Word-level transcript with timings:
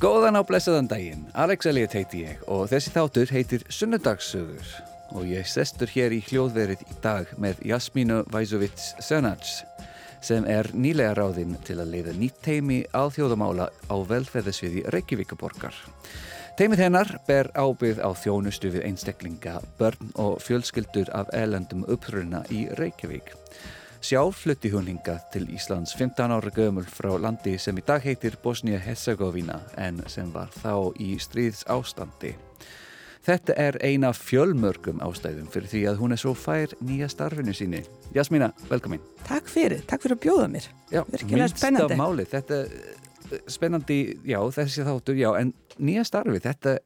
Góðan 0.00 0.38
á 0.40 0.42
blessaðan 0.48 0.86
daginn, 0.88 1.26
Alex 1.36 1.66
Elliot 1.68 1.92
heiti 1.92 2.22
ég 2.24 2.44
og 2.48 2.70
þessi 2.70 2.88
þáttur 2.94 3.32
heitir 3.34 3.64
Sunnudagssögur 3.68 4.70
og 5.12 5.26
ég 5.28 5.44
sestur 5.44 5.90
hér 5.92 6.14
í 6.16 6.22
hljóðverið 6.24 6.86
í 6.86 6.94
dag 7.04 7.28
með 7.36 7.60
Jasmínu 7.68 8.22
Vajzovits 8.32 8.94
Sönats 9.04 9.58
sem 10.24 10.46
er 10.48 10.70
nýlega 10.72 11.18
ráðinn 11.18 11.52
til 11.68 11.76
að 11.82 11.92
leiða 11.92 12.14
nýtt 12.16 12.40
teimi 12.46 12.78
alþjóðamála 12.96 13.66
á 13.92 13.96
velferðasviði 14.08 14.86
Reykjavíkaborgar. 14.96 15.76
Teimið 16.56 16.84
hennar 16.86 17.12
ber 17.28 17.52
ábyggð 17.52 18.00
á 18.00 18.08
þjónustu 18.16 18.72
við 18.72 18.86
einstaklinga, 18.88 19.58
börn 19.76 20.14
og 20.16 20.40
fjölskyldur 20.40 21.12
af 21.12 21.28
elendum 21.36 21.84
uppruna 21.92 22.40
í 22.48 22.70
Reykjavík. 22.80 23.34
Sjálf 24.00 24.38
flutti 24.40 24.70
hún 24.72 24.86
hinga 24.88 25.18
til 25.28 25.44
Íslands 25.52 25.92
15 25.92 26.32
ára 26.32 26.50
gömul 26.56 26.86
frá 26.88 27.10
landi 27.20 27.58
sem 27.60 27.76
í 27.76 27.82
dag 27.84 28.00
heitir 28.00 28.38
Bosnia-Herzegovina 28.40 29.58
en 29.76 29.98
sem 30.08 30.30
var 30.32 30.48
þá 30.54 30.96
í 30.96 31.18
stríðs 31.20 31.66
ástandi. 31.68 32.32
Þetta 33.28 33.56
er 33.60 33.76
eina 33.84 34.14
fjölmörgum 34.16 35.02
ástæðum 35.04 35.50
fyrir 35.52 35.68
því 35.68 35.82
að 35.90 36.00
hún 36.00 36.16
er 36.16 36.22
svo 36.22 36.32
fær 36.32 36.72
nýja 36.80 37.10
starfinu 37.12 37.52
síni. 37.52 37.82
Jasmína, 38.16 38.48
velkomin. 38.70 39.04
Takk 39.28 39.52
fyrir, 39.52 39.84
takk 39.84 40.06
fyrir 40.06 40.16
að 40.16 40.24
bjóða 40.24 40.48
mér. 40.56 40.70
Já, 40.88 41.04
Virkilega 41.12 41.52
spennandi. 41.52 42.00
Máli. 42.00 42.28
Þetta 42.32 42.62
er 42.64 43.44
spennandi, 43.52 44.00
já, 44.24 44.40
þessi 44.56 44.88
þáttur, 44.88 45.20
já, 45.20 45.28
en 45.42 45.52
nýja 45.76 46.08
starfi, 46.08 46.40
þetta 46.48 46.78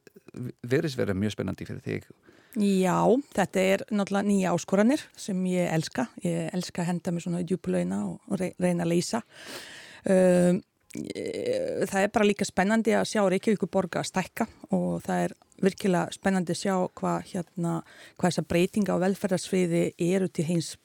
verðist 0.67 0.99
vera 0.99 1.15
mjög 1.15 1.37
spennandi 1.37 1.71
fyrir 1.71 1.85
þig. 1.87 2.11
Já, 2.55 2.99
þetta 3.35 3.63
er 3.73 3.83
náttúrulega 3.91 4.27
nýja 4.29 4.53
áskoranir 4.55 5.01
sem 5.19 5.41
ég 5.51 5.67
elska. 5.75 6.07
Ég 6.23 6.53
elska 6.55 6.83
að 6.83 6.91
henda 6.93 7.11
mig 7.11 7.25
svona 7.25 7.41
í 7.43 7.49
djúbulauina 7.49 8.05
og 8.07 8.39
reyna 8.39 8.85
að 8.85 8.91
leysa. 8.93 9.21
Um, 10.05 10.61
það 10.95 12.01
er 12.01 12.13
bara 12.13 12.27
líka 12.27 12.47
spennandi 12.47 12.93
að 12.95 13.09
sjá 13.11 13.21
Reykjavík 13.27 13.65
borga 13.71 14.01
að 14.01 14.09
stækka 14.11 14.47
og 14.75 15.03
það 15.03 15.23
er 15.25 15.35
virkilega 15.65 16.15
spennandi 16.15 16.55
að 16.55 16.61
sjá 16.61 16.75
hvað 16.99 17.29
hérna, 17.31 17.73
hvað 18.15 18.29
þessa 18.29 18.45
breytinga 18.49 18.95
á 18.95 19.03
velferðarsviði 19.03 19.83
eru 20.07 20.29
til 20.29 20.47
hins 20.47 20.75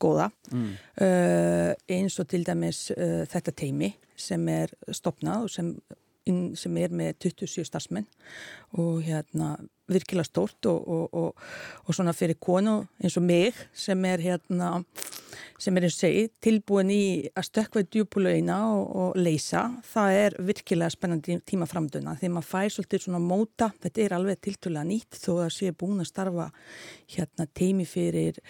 góða 0.00 0.30
mm. 0.52 0.70
uh, 1.02 1.72
eins 1.90 2.18
og 2.22 2.28
til 2.30 2.44
dæmis 2.46 2.86
uh, 2.94 3.24
þetta 3.30 3.54
teimi 3.56 3.92
sem 4.20 4.46
er 4.52 4.72
stopnað 4.94 5.46
og 5.46 5.52
sem, 5.52 5.74
sem 6.56 6.78
er 6.80 6.94
með 6.94 7.26
27 7.26 7.66
starfsmenn 7.68 8.08
og 8.78 9.02
hérna 9.06 9.56
virkilega 9.90 10.28
stórt 10.28 10.70
og, 10.70 10.86
og, 10.88 11.08
og, 11.12 11.48
og 11.86 11.96
svona 11.96 12.14
fyrir 12.16 12.38
konu 12.40 12.80
eins 13.02 13.18
og 13.20 13.26
mig 13.26 13.56
sem 13.76 14.04
er 14.08 14.22
hérna 14.24 14.78
sem 15.60 15.76
er 15.76 15.84
eins 15.86 15.98
og 15.98 16.04
segi 16.06 16.22
tilbúin 16.42 16.90
í 16.92 17.02
að 17.36 17.46
stökka 17.50 17.82
í 17.82 17.88
djúbúlaugina 17.92 18.56
og 18.72 19.18
leysa. 19.20 19.66
Það 19.90 20.16
er 20.22 20.36
virkilega 20.48 20.94
spennandi 20.94 21.36
tíma 21.48 21.68
framduna. 21.68 22.16
Því 22.20 22.32
maður 22.32 22.48
fær 22.48 22.74
svolítið 22.74 23.04
svona 23.04 23.20
móta 23.20 23.70
þetta 23.82 24.04
er 24.04 24.16
alveg 24.16 24.40
tiltúlega 24.46 24.86
nýtt 24.88 25.20
þó 25.20 25.32
að 25.44 25.52
sé 25.58 25.72
búin 25.76 26.00
að 26.00 26.10
starfa 26.10 26.48
hérna 27.12 27.48
teimi 27.60 27.86
fyrir 27.88 28.40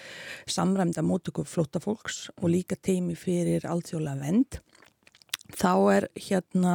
samræmda 0.50 1.04
mótöku 1.06 1.46
flóta 1.48 1.82
fólks 1.82 2.28
og 2.38 2.50
líka 2.54 2.78
teimi 2.78 3.18
fyrir 3.18 3.66
alltjóðlega 3.66 4.22
vend 4.22 4.60
þá 5.56 5.72
er 5.94 6.06
hérna, 6.18 6.74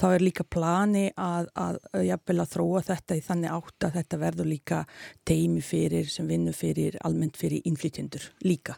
þá 0.00 0.06
er 0.08 0.24
líka 0.24 0.46
plani 0.48 1.06
að, 1.12 1.48
að, 1.54 1.78
að, 1.92 2.12
að 2.34 2.50
þróa 2.52 2.82
þetta 2.86 3.18
í 3.18 3.22
þannig 3.26 3.54
átt 3.56 3.86
að 3.88 3.96
þetta 4.00 4.20
verður 4.22 4.50
líka 4.50 4.82
teimi 5.28 5.62
fyrir 5.64 6.10
sem 6.12 6.28
vinnur 6.28 6.56
fyrir 6.56 6.98
almennt 7.06 7.38
fyrir 7.40 7.64
innflytjendur 7.68 8.28
líka. 8.46 8.76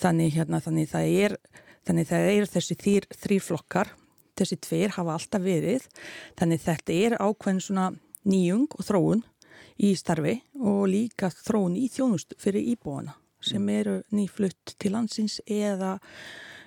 Þannig 0.00 0.36
hérna, 0.36 0.62
þannig 0.64 0.92
það 0.92 1.16
er, 1.26 1.36
þannig 1.88 2.08
það 2.12 2.30
er 2.36 2.52
þessi 2.54 2.78
þrýr, 2.82 3.08
þrýr 3.24 3.44
flokkar, 3.48 3.92
þessi 4.38 4.60
tveir 4.64 4.96
hafa 4.96 5.18
alltaf 5.18 5.44
verið, 5.44 5.88
þannig 6.40 6.64
þetta 6.64 6.98
er 7.08 7.18
ákveðin 7.20 7.62
svona 7.62 7.90
nýjung 8.28 8.70
og 8.78 8.86
þróun 8.86 9.26
í 9.82 9.94
starfi 9.98 10.38
og 10.60 10.86
líka 10.90 11.30
þróun 11.32 11.76
í 11.80 11.88
þjónust 11.92 12.36
fyrir 12.40 12.64
íbúana 12.74 13.16
sem 13.42 13.68
eru 13.74 14.00
nýflutt 14.14 14.76
til 14.78 14.92
landsins 14.94 15.40
eða 15.50 15.96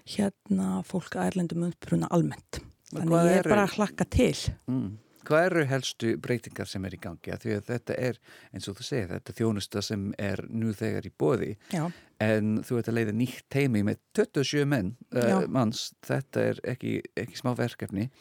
hérna 0.09 0.83
fólk 0.85 1.17
að 1.17 1.31
erlendum 1.31 1.65
umbruna 1.69 2.09
almennt. 2.13 2.61
Þannig 2.91 3.27
ég 3.27 3.41
er 3.41 3.49
bara 3.49 3.65
að 3.65 3.75
hlakka 3.79 4.07
til. 4.13 4.35
Mm. 4.69 4.93
Hvað 5.25 5.47
eru 5.47 5.63
helstu 5.65 6.11
breytingar 6.21 6.69
sem 6.69 6.83
er 6.85 6.93
í 6.93 6.99
gangi? 7.01 7.31
Að 7.33 7.45
því 7.45 7.53
að 7.55 7.69
þetta 7.71 7.95
er, 8.07 8.19
eins 8.53 8.69
og 8.69 8.77
þú 8.77 8.85
segir, 8.85 9.07
þetta 9.15 9.35
þjónusta 9.39 9.81
sem 9.85 10.03
er 10.21 10.43
nú 10.53 10.73
þegar 10.77 11.07
í 11.07 11.11
bóði 11.17 11.51
Já. 11.73 11.87
en 12.21 12.59
þú 12.65 12.77
ert 12.77 12.91
að 12.91 12.97
leiða 12.99 13.15
nýtt 13.17 13.47
teimi 13.49 13.81
með 13.87 14.03
27 14.19 14.67
menn, 14.69 14.93
uh, 15.17 15.47
manns, 15.49 15.87
þetta 16.05 16.45
er 16.51 16.61
ekki, 16.75 16.99
ekki 17.17 17.41
smá 17.41 17.55
verkefni. 17.57 18.11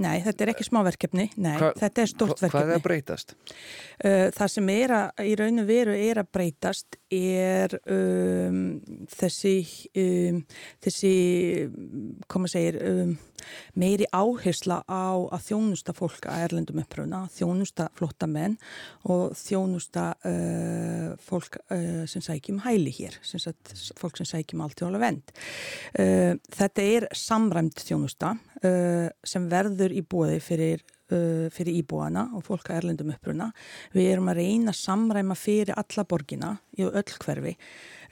Nei, 0.00 0.22
þetta 0.24 0.44
er 0.44 0.50
ekki 0.54 0.64
smáverkefni, 0.64 1.26
nei, 1.44 1.56
hva, 1.60 1.72
þetta 1.76 2.00
er 2.00 2.08
stort 2.08 2.38
verkefni. 2.40 2.52
Hvað 2.54 2.70
er 2.70 2.78
að 2.78 2.84
breytast? 2.86 3.34
Uh, 4.00 4.28
það 4.32 4.52
sem 4.54 4.70
er 4.72 4.94
að, 4.96 5.24
í 5.28 5.34
raun 5.36 5.60
og 5.60 5.66
veru 5.68 5.96
er 5.96 6.20
að 6.22 6.30
breytast 6.32 6.96
er 7.12 7.74
um, 7.92 8.62
þessi, 9.12 9.52
um, 10.00 10.38
þessi, 10.84 11.12
koma 12.32 12.48
segja, 12.48 12.78
um, 12.88 13.12
meiri 13.76 14.06
áhersla 14.16 14.80
á 14.88 15.12
að 15.34 15.44
þjónusta 15.50 15.92
fólk 15.96 16.24
að 16.30 16.46
erlendum 16.46 16.80
uppröuna, 16.80 17.26
þjónusta 17.34 17.90
flotta 17.98 18.28
menn 18.30 18.56
og 19.12 19.36
þjónusta 19.36 20.06
uh, 20.16 21.12
fólk 21.20 21.60
uh, 21.66 22.04
sem 22.08 22.24
sækjum 22.24 22.62
hæli 22.64 22.94
hér, 22.96 23.20
sem 23.26 23.42
sagt, 23.42 23.74
fólk 24.00 24.16
sem 24.20 24.30
sækjum 24.30 24.64
allt 24.64 24.80
í 24.80 24.88
ála 24.88 25.02
vend. 25.02 25.36
Uh, 25.98 26.40
þetta 26.48 26.88
er 26.96 27.08
samræmt 27.12 27.84
þjónusta 27.84 28.38
sem 28.62 29.48
verður 29.50 29.94
í 29.94 30.02
bóði 30.06 30.38
fyrir 30.44 30.82
uh, 31.12 31.48
fyrir 31.52 31.80
íbúana 31.82 32.28
og 32.36 32.44
fólk 32.46 32.70
að 32.70 32.82
erlendum 32.82 33.12
uppruna. 33.14 33.50
Við 33.94 34.12
erum 34.14 34.30
að 34.32 34.42
reyna 34.42 34.72
að 34.72 34.80
samræma 34.80 35.36
fyrir 35.38 35.74
alla 35.76 36.06
borgina 36.08 36.54
í 36.78 36.86
öll 36.86 37.16
hverfi 37.24 37.56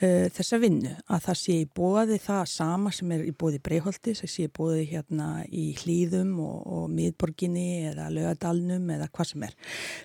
uh, 0.00 0.26
þessa 0.34 0.58
vinnu 0.62 0.94
að 1.06 1.24
það 1.26 1.38
sé 1.42 1.56
í 1.60 1.68
bóði 1.80 2.18
það 2.22 2.42
sama 2.52 2.92
sem 2.94 3.12
er 3.14 3.24
í 3.28 3.34
bóði 3.36 3.60
breyholti, 3.62 4.14
það 4.18 4.32
sé 4.32 4.46
í 4.48 4.52
bóði 4.58 4.86
hérna 4.90 5.28
í 5.46 5.66
hlýðum 5.80 6.32
og, 6.42 6.58
og 6.76 6.88
miðborginni 6.96 7.66
eða 7.92 8.08
lögadalnum 8.14 8.90
eða 8.96 9.10
hvað 9.12 9.30
sem 9.32 9.46
er. 9.48 9.56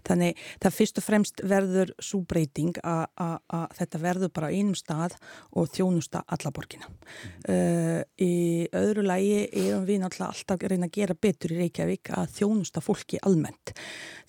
Þannig 0.08 0.44
það 0.64 0.78
fyrst 0.80 1.02
og 1.02 1.08
fremst 1.08 1.44
verður 1.46 1.94
svo 2.04 2.22
breyting 2.28 2.80
að 2.86 3.40
þetta 3.80 4.04
verður 4.04 4.34
bara 4.36 4.52
einum 4.54 4.76
stað 4.78 5.18
og 5.56 5.72
þjónusta 5.74 6.24
alla 6.36 6.54
borgina. 6.56 6.90
Mm. 6.90 7.34
Uh, 7.50 8.02
í 8.22 8.34
öðru 8.76 9.06
lægi 9.06 9.42
erum 9.66 9.86
við 9.88 10.02
náttúrulega 10.04 10.32
alltaf 10.34 10.66
reyna 10.70 10.90
að 10.90 10.98
gera 10.98 11.18
betur 11.26 11.54
í 11.54 11.60
Reykjavík 11.60 12.12
að 12.16 12.32
þjónusta 12.40 12.84
fólki 12.84 13.20
almennt. 13.26 13.74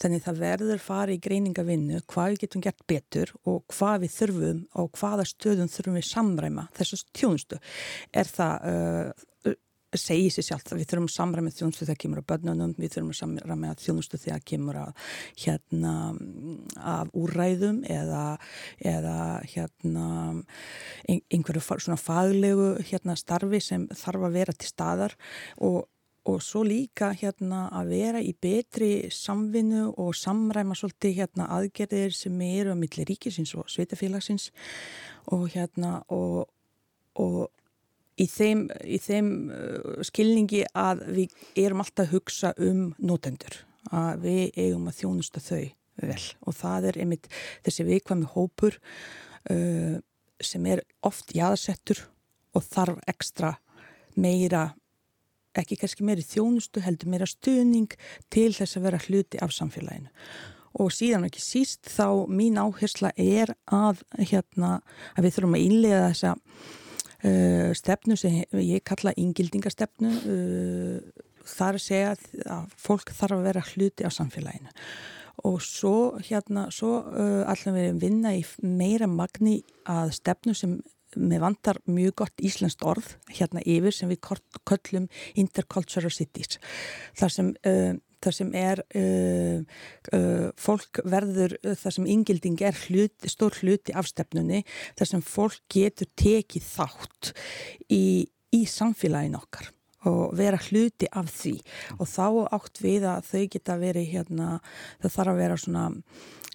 Þannig 0.03 0.25
það 0.27 0.41
verður 0.43 0.83
farið 0.83 1.17
í 1.19 1.23
greiningavinnu 1.27 2.03
hvað 2.11 2.33
við 2.33 2.43
getum 2.45 2.65
gert 2.67 2.87
betur 2.91 3.33
og 3.49 3.65
hvað 3.73 4.05
við 4.05 4.15
þurfum 4.17 4.63
og 4.83 4.91
hvaða 5.01 5.27
stöðum 5.57 5.73
þurfum 5.73 5.97
við 5.97 6.11
samræma 6.11 6.69
þessast 6.77 7.15
tjónustu. 7.17 7.63
Er 8.13 8.37
það... 8.37 8.69
Uh, 8.75 9.33
segið 9.97 10.33
sér 10.35 10.45
sjálf 10.45 10.73
að 10.75 10.81
við 10.83 10.89
þurfum 10.91 11.07
að 11.07 11.13
samræma 11.15 11.51
þjónustu 11.55 11.87
þegar 11.87 11.99
kemur 12.03 12.21
á 12.21 12.29
börnunum, 12.29 12.73
við 12.77 12.91
þurfum 12.93 13.13
að 13.13 13.19
samræma 13.21 13.71
þjónustu 13.81 14.19
þegar 14.21 14.43
kemur 14.51 14.79
að 14.83 15.07
hérna 15.41 15.93
af 16.93 17.15
úræðum 17.17 17.79
eða, 17.89 18.25
eða 18.93 19.17
hérna 19.55 20.07
einhverju 21.09 21.65
svona 21.65 21.97
faglegu 22.03 22.69
hérna 22.91 23.17
starfi 23.17 23.63
sem 23.63 23.89
þarf 23.95 24.29
að 24.29 24.37
vera 24.41 24.57
til 24.59 24.69
staðar 24.75 25.17
og 25.65 25.87
og 26.27 26.43
svo 26.43 26.65
líka 26.67 27.13
hérna 27.15 27.67
að 27.75 27.93
vera 27.95 28.21
í 28.23 28.33
betri 28.35 29.09
samvinnu 29.15 29.93
og 30.03 30.15
samræma 30.19 30.75
svolítið 30.79 31.21
hérna 31.21 31.47
aðgerðir 31.55 32.15
sem 32.17 32.41
eru 32.43 32.75
á 32.75 32.77
milli 32.79 33.07
ríkisins 33.07 33.55
og 33.55 33.69
sveitafélagsins 33.71 34.51
og 35.35 35.47
hérna 35.55 36.01
og, 36.13 36.49
og 37.23 37.47
í 38.19 38.27
þeim, 38.31 38.67
í 38.83 38.99
þeim 39.03 39.31
uh, 39.53 40.03
skilningi 40.07 40.65
að 40.75 41.05
við 41.19 41.37
erum 41.63 41.85
alltaf 41.85 42.09
að 42.09 42.17
hugsa 42.17 42.53
um 42.59 42.89
nótendur 42.99 43.61
að 43.95 44.27
við 44.27 44.59
eigum 44.59 44.89
að 44.91 44.99
þjónusta 45.03 45.43
þau 45.45 45.63
vel. 46.03 46.25
Og 46.43 46.57
það 46.57 46.89
er 46.91 46.99
einmitt 47.05 47.29
þessi 47.65 47.87
viðkvæmi 47.87 48.33
hópur 48.35 48.81
uh, 49.53 50.01
sem 50.43 50.67
er 50.69 50.83
oft 51.07 51.31
jáðsettur 51.37 52.03
og 52.57 52.67
þarf 52.67 52.99
ekstra 53.07 53.55
meira 54.17 54.73
ekki 55.63 55.79
kannski 55.81 56.07
meiri 56.07 56.25
þjónustu, 56.27 56.83
heldur 56.85 57.11
meira 57.13 57.29
stuðning 57.29 57.97
til 58.33 58.51
þess 58.57 58.79
að 58.79 58.87
vera 58.89 59.03
hluti 59.07 59.41
af 59.43 59.55
samfélaginu. 59.57 60.13
Og 60.77 60.93
síðan 60.93 61.25
ekki 61.29 61.41
síst 61.41 61.89
þá 61.89 62.27
mín 62.29 62.59
áhersla 62.61 63.13
er 63.17 63.55
að, 63.73 64.03
hérna, 64.21 64.81
að 65.17 65.29
við 65.29 65.37
þurfum 65.37 65.57
að 65.57 65.65
innlega 65.65 66.03
þessa 66.11 66.33
uh, 66.37 67.71
stefnu 67.81 68.19
sem 68.21 68.43
ég 68.61 68.85
kalla 68.85 69.15
ingildingastefnu. 69.17 70.13
Uh, 70.27 71.27
þar 71.47 71.79
segja 71.81 72.17
að 72.51 72.75
fólk 72.81 73.13
þarf 73.15 73.39
að 73.39 73.47
vera 73.47 73.69
hluti 73.71 74.07
af 74.07 74.17
samfélaginu. 74.17 74.73
Og 75.47 75.61
svo, 75.63 76.17
hérna, 76.27 76.67
svo 76.73 76.99
uh, 77.05 77.43
allir 77.49 77.77
við 77.77 78.03
vinna 78.03 78.35
í 78.37 78.43
meira 78.65 79.09
magni 79.09 79.61
að 79.89 80.15
stefnu 80.17 80.57
sem 80.57 80.79
með 81.17 81.45
vandar 81.45 81.81
mjög 81.91 82.17
gott 82.23 82.45
íslenskt 82.45 82.85
orð 82.87 83.15
hérna 83.33 83.65
yfir 83.65 83.95
sem 83.95 84.11
við 84.13 84.23
köllum 84.69 85.09
intercultural 85.35 86.13
cities. 86.15 86.61
Þar 87.17 87.35
sem 87.35 87.55
uh, 87.69 87.95
þar 88.27 88.35
sem 88.35 88.53
er 88.57 88.83
uh, 88.99 89.61
uh, 90.17 90.49
fólk 90.59 91.03
verður 91.07 91.57
þar 91.63 91.97
sem 91.99 92.09
yngilding 92.17 92.61
er 92.65 92.77
hluti, 92.87 93.31
stór 93.31 93.57
hluti 93.61 93.95
af 93.97 94.09
stefnunni 94.11 94.63
þar 94.99 95.13
sem 95.13 95.25
fólk 95.25 95.61
getur 95.73 96.11
tekið 96.19 96.67
þátt 96.67 97.33
í, 97.93 98.27
í 98.55 98.63
samfélagin 98.71 99.39
okkar 99.39 99.73
og 100.07 100.37
vera 100.39 100.59
hluti 100.69 101.09
af 101.19 101.31
því. 101.35 101.57
Og 101.99 102.07
þá 102.07 102.27
átt 102.55 102.83
við 102.83 103.07
að 103.11 103.31
þau 103.31 103.45
geta 103.57 103.79
verið 103.81 104.11
hérna, 104.13 104.51
það 105.03 105.17
þarf 105.17 105.33
að 105.33 105.41
vera 105.43 105.57
svona 105.59 105.87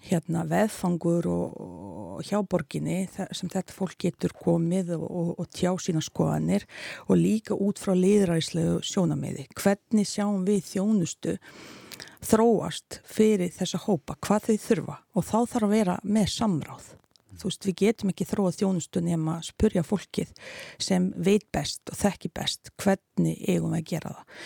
hérna 0.08 0.42
veðfangur 0.50 1.28
og, 1.30 1.58
og 1.58 2.24
hjáborginni 2.26 3.04
sem 3.12 3.50
þetta 3.50 3.74
fólk 3.74 3.98
getur 4.02 4.34
komið 4.36 4.94
og, 4.96 5.04
og, 5.06 5.28
og 5.42 5.50
tjá 5.54 5.70
sína 5.80 6.02
skoðanir 6.04 6.66
og 7.06 7.20
líka 7.20 7.56
út 7.56 7.80
frá 7.82 7.94
liðræðislegu 7.98 8.80
sjónamiði. 8.86 9.46
Hvernig 9.58 10.08
sjáum 10.10 10.42
við 10.48 10.64
þjónustu 10.72 11.36
þróast 12.22 13.00
fyrir 13.08 13.52
þessa 13.54 13.80
hópa, 13.86 14.16
hvað 14.22 14.50
þau 14.50 14.58
þurfa 14.66 14.98
og 15.14 15.26
þá 15.26 15.38
þarf 15.54 15.68
að 15.68 15.74
vera 15.76 15.96
með 16.02 16.28
samráð. 16.36 16.90
Þú 17.32 17.48
veist, 17.48 17.66
við 17.66 17.78
getum 17.80 18.12
ekki 18.12 18.28
þróað 18.28 18.58
þjónustu 18.60 19.00
nema 19.02 19.38
að 19.38 19.48
spurja 19.48 19.82
fólkið 19.86 20.30
sem 20.82 21.08
veit 21.16 21.48
best 21.54 21.90
og 21.90 21.98
þekki 21.98 22.30
best 22.36 22.70
hvernig 22.82 23.40
eigum 23.48 23.72
við 23.72 23.80
að 23.80 23.88
gera 23.88 24.12
það. 24.12 24.44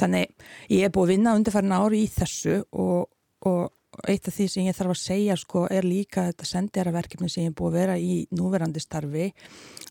Þannig 0.00 0.46
ég 0.70 0.86
er 0.86 0.92
búið 0.94 1.08
að 1.08 1.12
vinna 1.12 1.34
undirfærin 1.36 1.76
ári 1.76 2.04
í 2.04 2.10
þessu 2.14 2.60
og, 2.70 3.10
og 3.50 3.72
eitt 4.08 4.28
af 4.28 4.34
því 4.36 4.46
sem 4.48 4.66
ég 4.68 4.76
þarf 4.76 4.92
að 4.94 5.00
segja 5.00 5.36
sko 5.38 5.64
er 5.72 5.86
líka 5.86 6.28
þetta 6.28 6.46
senderaverkefni 6.48 7.30
sem 7.30 7.44
ég 7.44 7.50
er 7.50 7.56
búið 7.58 7.70
að 7.72 7.78
vera 7.80 7.96
í 7.98 8.16
núverandi 8.38 8.82
starfi 8.82 9.26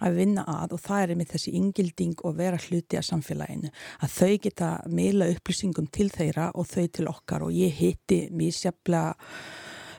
að 0.06 0.20
vinna 0.22 0.46
að 0.48 0.76
og 0.78 0.84
það 0.86 1.04
er 1.04 1.20
með 1.20 1.34
þessi 1.34 1.56
yngilding 1.60 2.24
og 2.24 2.38
vera 2.40 2.60
hluti 2.64 3.00
af 3.00 3.08
samfélaginu. 3.10 3.72
Að 4.00 4.16
þau 4.16 4.36
geta 4.46 4.70
meila 4.88 5.28
upplýsingum 5.34 5.90
til 5.92 6.08
þeirra 6.16 6.52
og 6.56 6.70
þau 6.72 6.86
til 6.96 7.10
okkar 7.12 7.46
og 7.48 7.56
ég 7.56 7.76
hitti 7.82 8.22
mísjaflega 8.32 9.18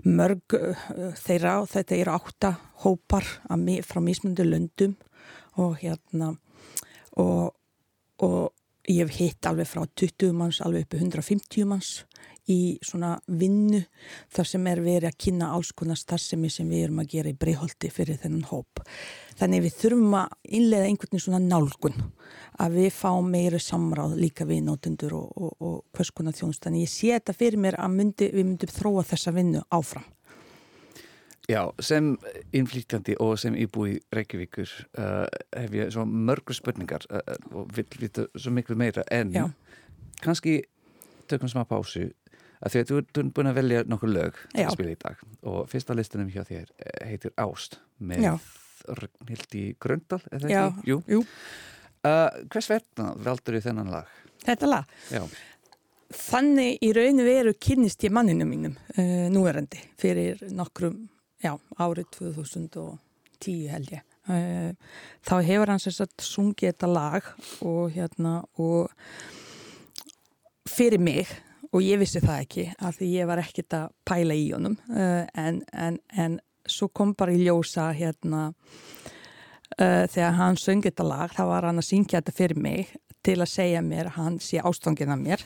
mörg 0.09 0.57
uh, 0.57 0.87
þeirra 1.21 1.59
og 1.61 1.69
þetta 1.75 1.99
eru 2.01 2.15
átta 2.17 2.55
hópar 2.87 3.27
frá 3.85 4.01
mísmundu 4.01 4.47
löndum 4.49 4.97
og 5.61 5.77
hérna 5.83 6.33
og, 7.21 7.53
og 8.25 8.53
ég 8.89 9.05
hef 9.05 9.19
hitt 9.19 9.47
alveg 9.47 9.69
frá 9.69 9.85
20 9.85 10.33
manns 10.37 10.61
alveg 10.65 10.87
uppi 10.87 11.03
150 11.03 11.69
manns 11.69 11.91
í 12.51 12.59
svona 12.85 13.15
vinnu 13.41 13.81
þar 14.35 14.51
sem 14.53 14.69
er 14.71 14.83
verið 14.85 15.09
að 15.11 15.19
kynna 15.25 15.51
alls 15.55 15.73
konar 15.77 15.99
starfsemi 16.01 16.51
sem 16.53 16.69
við 16.71 16.87
erum 16.89 17.03
að 17.03 17.11
gera 17.15 17.33
í 17.33 17.39
breyholti 17.39 17.91
fyrir 17.95 18.21
þennan 18.23 18.49
hóp. 18.51 18.83
Þannig 19.41 19.65
við 19.67 19.77
þurfum 19.81 20.17
að 20.21 20.55
innlega 20.59 20.89
einhvern 20.91 21.15
veginn 21.15 21.27
svona 21.27 21.43
nálgun 21.45 22.01
að 22.61 22.79
við 22.81 22.91
fáum 22.93 23.31
meiri 23.33 23.61
samráð 23.63 24.17
líka 24.21 24.47
við 24.49 24.65
nótundur 24.67 25.17
og, 25.17 25.29
og, 25.37 25.53
og 25.59 25.77
hvers 25.97 26.13
konar 26.13 26.37
þjónust. 26.37 26.63
Þannig 26.67 26.87
ég 26.87 26.93
sé 26.93 27.13
þetta 27.17 27.37
fyrir 27.37 27.63
mér 27.63 27.79
að 27.81 27.95
myndi, 27.97 28.33
við 28.35 28.51
myndum 28.51 28.75
þróa 28.75 29.07
þessa 29.15 29.35
vinnu 29.37 29.63
áfram. 29.73 30.09
Já, 31.51 31.65
sem 31.83 32.13
innflýtjandi 32.55 33.17
og 33.19 33.39
sem 33.41 33.57
íbúi 33.59 33.97
Reykjavíkur 34.15 34.71
uh, 35.01 35.25
hef 35.57 35.73
ég 35.75 35.89
svo 35.91 36.05
mörgur 36.07 36.55
spurningar 36.55 37.07
uh, 37.11 37.23
og 37.51 37.73
vil 37.75 37.87
vita 37.99 38.29
svo 38.37 38.53
miklu 38.55 38.77
meira 38.79 39.03
en 39.11 39.33
Já. 39.35 39.49
kannski 40.23 40.61
tökum 41.27 41.51
smá 41.51 41.65
pásu 41.67 42.11
að 42.61 42.73
því 42.75 42.81
að 42.81 42.91
þú 42.91 43.01
ert 43.01 43.21
búin 43.37 43.51
að 43.51 43.59
velja 43.61 43.83
nokkur 43.89 44.13
lög 44.13 44.41
til 44.53 44.65
að 44.65 44.75
spila 44.77 44.95
í 44.95 44.99
dag 45.01 45.23
og 45.49 45.61
fyrsta 45.71 45.97
listunum 45.97 46.33
hjá 46.33 46.43
þér 46.49 46.67
eh, 46.67 47.05
heitir 47.09 47.35
Ást 47.41 47.79
með 47.99 48.27
Hildi 49.29 49.65
Gröndal, 49.81 50.21
eða 50.33 50.49
ekki? 50.49 50.89
Jú, 50.89 50.99
jú. 51.09 51.21
Uh, 52.01 52.29
hvers 52.49 52.71
verðna 52.71 53.11
veldur 53.21 53.59
þið 53.59 53.67
þennan 53.69 53.91
lag? 53.93 54.13
Þetta 54.47 54.69
lag? 54.71 54.93
Já. 55.13 55.25
Þannig 56.17 56.81
í 56.83 56.93
rauninu 56.97 57.27
veru 57.27 57.53
kynist 57.61 58.07
ég 58.07 58.15
manninu 58.15 58.47
mínum 58.49 58.77
uh, 58.97 59.27
núverandi 59.31 59.83
fyrir 60.01 60.41
nokkrum, 60.57 61.03
já, 61.45 61.53
árið 61.77 62.09
2010 62.17 63.69
held 63.75 63.93
ég. 63.99 64.07
Uh, 64.31 64.73
þá 65.27 65.37
hefur 65.45 65.73
hann 65.73 65.83
sérstaklega 65.83 66.27
sungið 66.27 66.73
þetta 66.73 66.91
lag 66.91 67.31
og 67.67 67.93
hérna 67.95 68.35
og 68.61 68.91
fyrir 70.71 71.03
mig 71.03 71.31
og 71.71 71.85
ég 71.85 72.01
vissi 72.01 72.23
það 72.23 72.45
ekki 72.45 72.69
af 72.79 72.97
því 72.99 73.11
ég 73.15 73.29
var 73.31 73.43
ekkit 73.43 73.77
að 73.79 73.93
pæla 74.09 74.37
í 74.37 74.49
honum 74.55 74.79
uh, 74.91 75.27
en, 75.39 75.63
en, 75.73 76.01
en 76.11 76.41
svo 76.67 76.91
kom 76.93 77.15
bara 77.19 77.35
í 77.35 77.45
ljósa 77.45 77.91
hérna 77.97 78.49
uh, 78.51 80.05
þegar 80.11 80.37
hann 80.39 80.59
söng 80.61 80.83
þetta 80.87 81.07
lag 81.07 81.33
þá 81.37 81.45
var 81.53 81.69
hann 81.69 81.83
að 81.83 81.89
syngja 81.93 82.21
þetta 82.21 82.37
fyrir 82.37 82.61
mig 82.61 82.93
til 83.27 83.39
að 83.41 83.53
segja 83.53 83.81
mér 83.85 84.15
hann 84.17 84.39
sé 84.43 84.61
ástofngin 84.65 85.13
af 85.13 85.21
mér. 85.21 85.43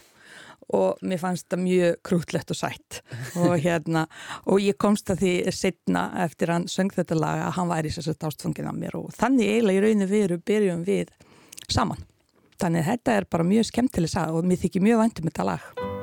Og 0.75 1.00
mér 1.05 1.21
fannst 1.21 1.50
það 1.53 1.61
mjög 1.61 1.97
krútlegt 2.09 2.53
og 2.55 2.56
sætt. 2.56 3.03
Og 3.43 3.59
hérna 3.61 4.06
og 4.49 4.62
ég 4.65 4.79
komst 4.81 5.11
að 5.12 5.25
því 5.25 5.35
setna 5.53 6.06
eftir 6.25 6.55
hann 6.55 6.69
söng 6.73 6.94
þetta 6.94 7.19
lag 7.19 7.43
að 7.44 7.56
hann 7.59 7.73
væri 7.73 7.93
sérstaklega 7.93 8.32
ástofngin 8.32 8.70
af 8.70 8.79
mér. 8.79 8.97
Og 8.97 9.11
þannig 9.19 9.50
eiginlega 9.50 9.82
í 9.82 9.85
rauninu 9.85 10.11
veru 10.11 10.41
byrjum 10.41 10.87
við 10.87 11.12
saman. 11.69 12.00
Þannig 12.62 12.88
þetta 12.88 13.19
er 13.19 13.29
bara 13.29 13.44
mjög 13.44 13.69
skemmtileg 13.73 14.15
sag 14.15 14.32
og 14.32 14.47
mér 14.47 14.62
þykir 14.62 14.88
mjög 14.88 15.05
vandum 15.05 15.29
þetta 15.29 15.50
lag 15.50 15.94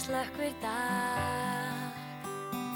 slökkvir 0.00 0.54
dag. 0.62 1.92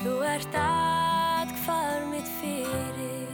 Þú 0.05 0.15
ert 0.29 0.55
atkvar 0.59 2.03
mitt 2.11 2.29
fyrir 2.41 3.31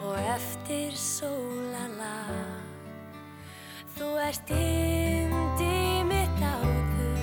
og 0.00 0.16
eftir 0.32 0.94
sólalag 0.96 2.62
Þú 3.96 4.08
ert 4.22 4.52
yndi 4.56 6.04
mitt 6.08 6.40
áður 6.40 7.20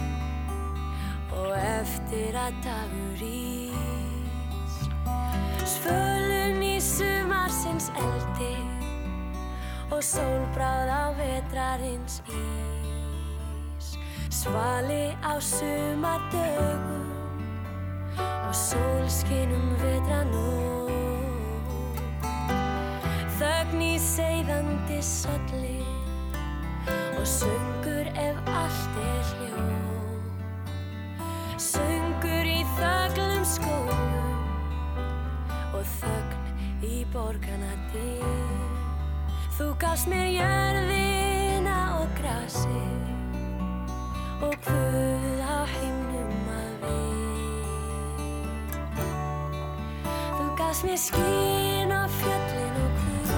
og 1.40 1.58
eftir 1.58 2.38
að 2.38 2.62
dagur 2.68 3.26
ís 3.26 4.78
Svölun 5.74 6.62
í 6.62 6.76
sumarsins 6.78 7.90
eldi 7.98 8.54
og 9.90 10.06
sólbráð 10.06 10.94
á 10.94 11.04
vetrarins 11.18 12.22
ís 12.30 12.73
Svali 14.44 15.16
á 15.24 15.40
sumadögum 15.40 17.08
og 18.20 18.52
sólskinum 18.52 19.70
vetranótt 19.80 20.92
Þögn 23.40 23.84
í 23.88 23.94
seiðandi 24.04 24.98
solli 25.00 25.80
og 26.92 27.24
söngur 27.24 28.10
ef 28.20 28.42
allt 28.52 29.00
er 29.06 29.24
hljó 29.30 29.64
Söngur 31.70 32.52
í 32.52 32.60
þöglum 32.76 33.48
skóum 33.48 34.12
og 35.72 35.88
þögn 36.02 36.84
í 36.84 37.00
borganati 37.16 38.12
Þú 39.56 39.72
gafst 39.80 40.12
mér 40.12 40.28
jörðina 40.36 41.80
og 42.02 42.12
grasi 42.20 43.13
og 44.44 44.56
Guð 44.66 45.40
á 45.40 45.64
himnum 45.72 46.48
að 46.52 46.74
við. 46.84 48.28
Þú 50.38 50.46
gafst 50.60 50.84
mér 50.88 51.00
skín 51.00 51.90
á 51.96 52.04
fjöllin 52.18 52.76
og 52.84 52.92
Guð 53.00 53.32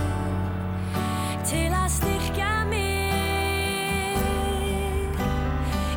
til 1.49 1.69
að 1.77 1.89
styrkja 1.97 2.53
mig. 2.71 3.05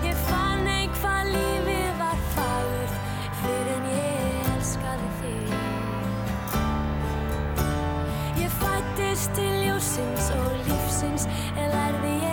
Ég 0.05 0.17
fann 0.29 0.69
einhvað 0.77 1.33
lífið 1.33 1.91
var 2.03 2.19
fagurt 2.37 2.95
fyrir 3.41 3.75
en 3.79 3.85
ég 3.97 4.55
elskaði 4.59 5.09
þig. 5.23 5.51
Ég 8.45 8.51
fættist 8.61 9.31
til 9.41 9.55
ljósins 9.65 10.27
og 10.37 10.51
lífsins 10.69 11.25
en 11.57 11.67
lærði 11.73 12.13
ég 12.19 12.28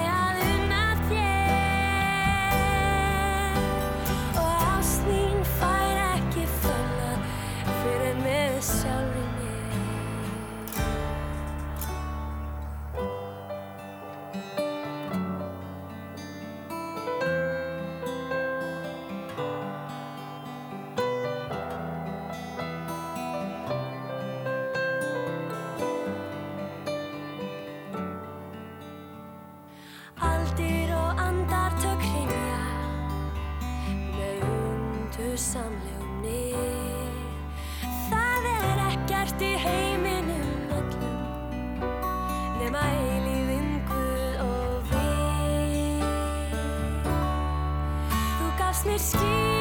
að 48.95 49.54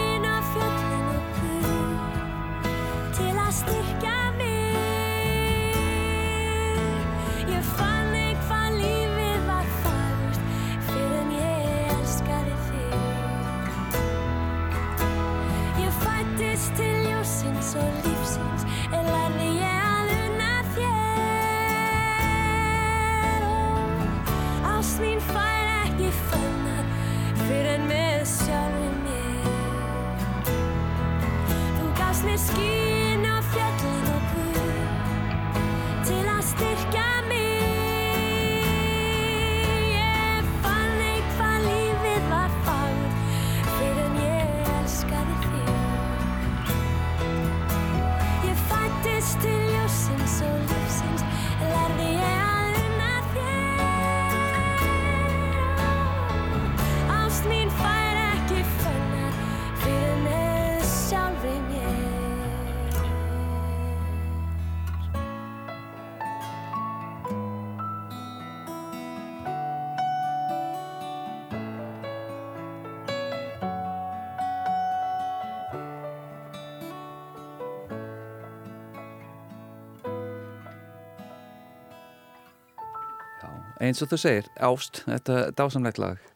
eins 83.88 84.02
og 84.04 84.12
þú 84.12 84.20
segir, 84.20 84.48
ást, 84.56 85.02
þetta 85.08 85.40
er 85.40 85.58
dásamlegt 85.58 86.00
lag 86.02 86.30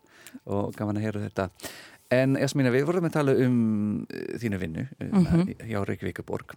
og 0.45 0.75
gaman 0.76 0.99
að 1.00 1.09
heyra 1.09 1.25
þetta. 1.26 1.49
En 2.14 2.38
Jasmína, 2.40 2.73
við 2.73 2.87
vorum 2.88 3.09
að 3.09 3.17
tala 3.19 3.35
um 3.45 3.59
uh, 4.09 4.38
þínu 4.40 4.61
vinnu 4.62 4.87
um, 5.05 5.50
hjá 5.69 5.83
Reykjavíkuborg. 5.85 6.55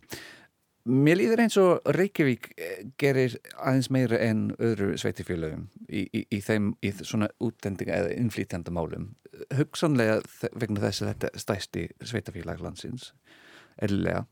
Mér 0.82 1.20
líður 1.20 1.44
eins 1.44 1.58
og 1.62 1.92
Reykjavík 1.94 2.48
eh, 2.58 2.78
gerir 2.98 3.36
aðeins 3.60 3.92
meira 3.94 4.18
en 4.26 4.48
öðru 4.58 4.96
sveitifélögum 4.98 5.68
í, 5.86 6.08
í, 6.10 6.24
í 6.26 6.40
þeim 6.42 6.72
í 6.82 6.90
svona 7.04 7.28
útlendinga 7.44 8.00
eða 8.00 8.16
innflýtjandamálum. 8.16 9.12
Hugsanlega 9.60 10.18
vegna 10.58 10.82
þess 10.88 11.04
að 11.04 11.12
þetta 11.12 11.44
stæsti 11.44 11.86
sveitafélag 12.02 12.64
landsins, 12.66 13.12
eðlilega. 13.78 14.24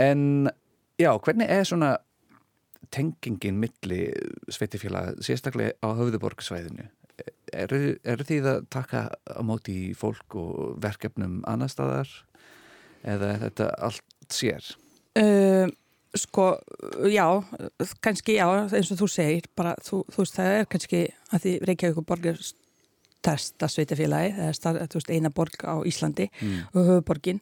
En 0.00 0.48
já, 0.96 1.10
hvernig 1.18 1.52
er 1.52 1.68
svona 1.68 1.92
tengingin 2.92 3.60
milli 3.62 4.02
sveitifélag, 4.52 5.20
sérstaklega 5.24 5.76
á 5.80 5.88
höfðuborgsvæðinu? 5.98 6.88
Eru, 7.54 7.80
eru 8.02 8.26
því 8.26 8.40
að 8.50 8.64
taka 8.74 9.06
á 9.14 9.42
móti 9.46 9.94
fólk 9.96 10.34
og 10.40 10.78
verkefnum 10.82 11.42
annar 11.46 11.70
staðar 11.70 12.10
eða 13.06 13.30
er 13.34 13.40
þetta 13.44 13.70
allt 13.86 14.32
sér? 14.32 14.66
Uh, 15.14 15.70
sko, 16.18 16.48
já, 17.10 17.26
kannski 18.02 18.38
já, 18.38 18.46
eins 18.64 18.90
og 18.90 19.00
þú 19.02 19.08
segir, 19.10 19.48
bara 19.56 19.76
þú, 19.84 20.02
þú 20.10 20.24
veist, 20.24 20.36
það 20.38 20.58
er 20.58 20.68
kannski 20.74 21.02
að 21.30 21.44
því 21.44 21.54
Reykjavík 21.70 22.02
og 22.02 22.08
borg 22.08 22.28
stærsta 23.24 23.68
sveitafélagi, 23.70 24.34
það 24.36 24.52
stað, 24.58 24.78
veist, 24.94 25.10
eina 25.10 25.30
borg 25.34 25.64
á 25.64 25.74
Íslandi 25.88 26.28
og 26.74 26.80
höfuborgin 26.90 27.40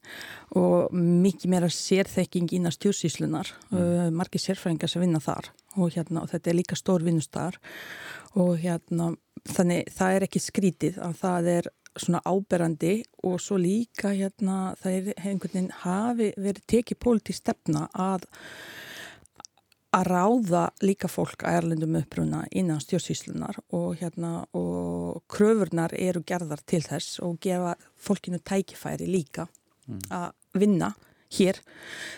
og 0.59 0.95
mikið 0.95 1.51
meira 1.51 1.71
sérþekking 1.73 2.55
innan 2.55 2.75
stjórnsýslunar, 2.75 3.51
uh, 3.75 4.09
margir 4.15 4.43
sérfræðingar 4.43 4.93
sem 4.93 5.03
vinna 5.03 5.21
þar 5.23 5.51
og 5.77 5.93
hérna, 5.95 6.23
og 6.23 6.31
þetta 6.31 6.53
er 6.53 6.59
líka 6.59 6.79
stór 6.79 7.05
vinnustar 7.07 7.59
og 8.39 8.57
hérna, 8.63 9.13
þannig 9.51 9.91
það 9.93 10.17
er 10.17 10.29
ekki 10.29 10.43
skrítið 10.43 11.01
að 11.03 11.17
það 11.23 11.55
er 11.57 11.73
svona 11.99 12.23
áberandi 12.25 13.03
og 13.29 13.41
svo 13.43 13.59
líka 13.61 14.15
hérna 14.17 14.75
það 14.81 14.95
er 14.95 15.11
einhvern 15.19 15.53
veginn 15.53 15.75
hafi 15.83 16.31
verið 16.39 16.65
tekið 16.73 17.01
pólitík 17.05 17.37
stefna 17.37 17.89
að 17.93 18.25
að 19.93 20.09
ráða 20.09 20.63
líka 20.85 21.09
fólk 21.11 21.45
að 21.45 21.59
erlendum 21.61 21.97
uppruna 22.01 22.43
innan 22.51 22.81
stjórnsýslunar 22.81 23.59
og 23.77 24.01
hérna 24.01 24.47
og 24.57 25.23
kröfurnar 25.33 25.95
eru 25.99 26.23
gerðar 26.27 26.63
til 26.67 26.83
þess 26.87 27.21
og 27.25 27.39
gefa 27.45 27.75
fólkinu 28.01 28.41
tækifæri 28.41 29.09
líka 29.11 29.49
að 30.11 30.31
vinna 30.57 30.93
hér. 31.33 31.59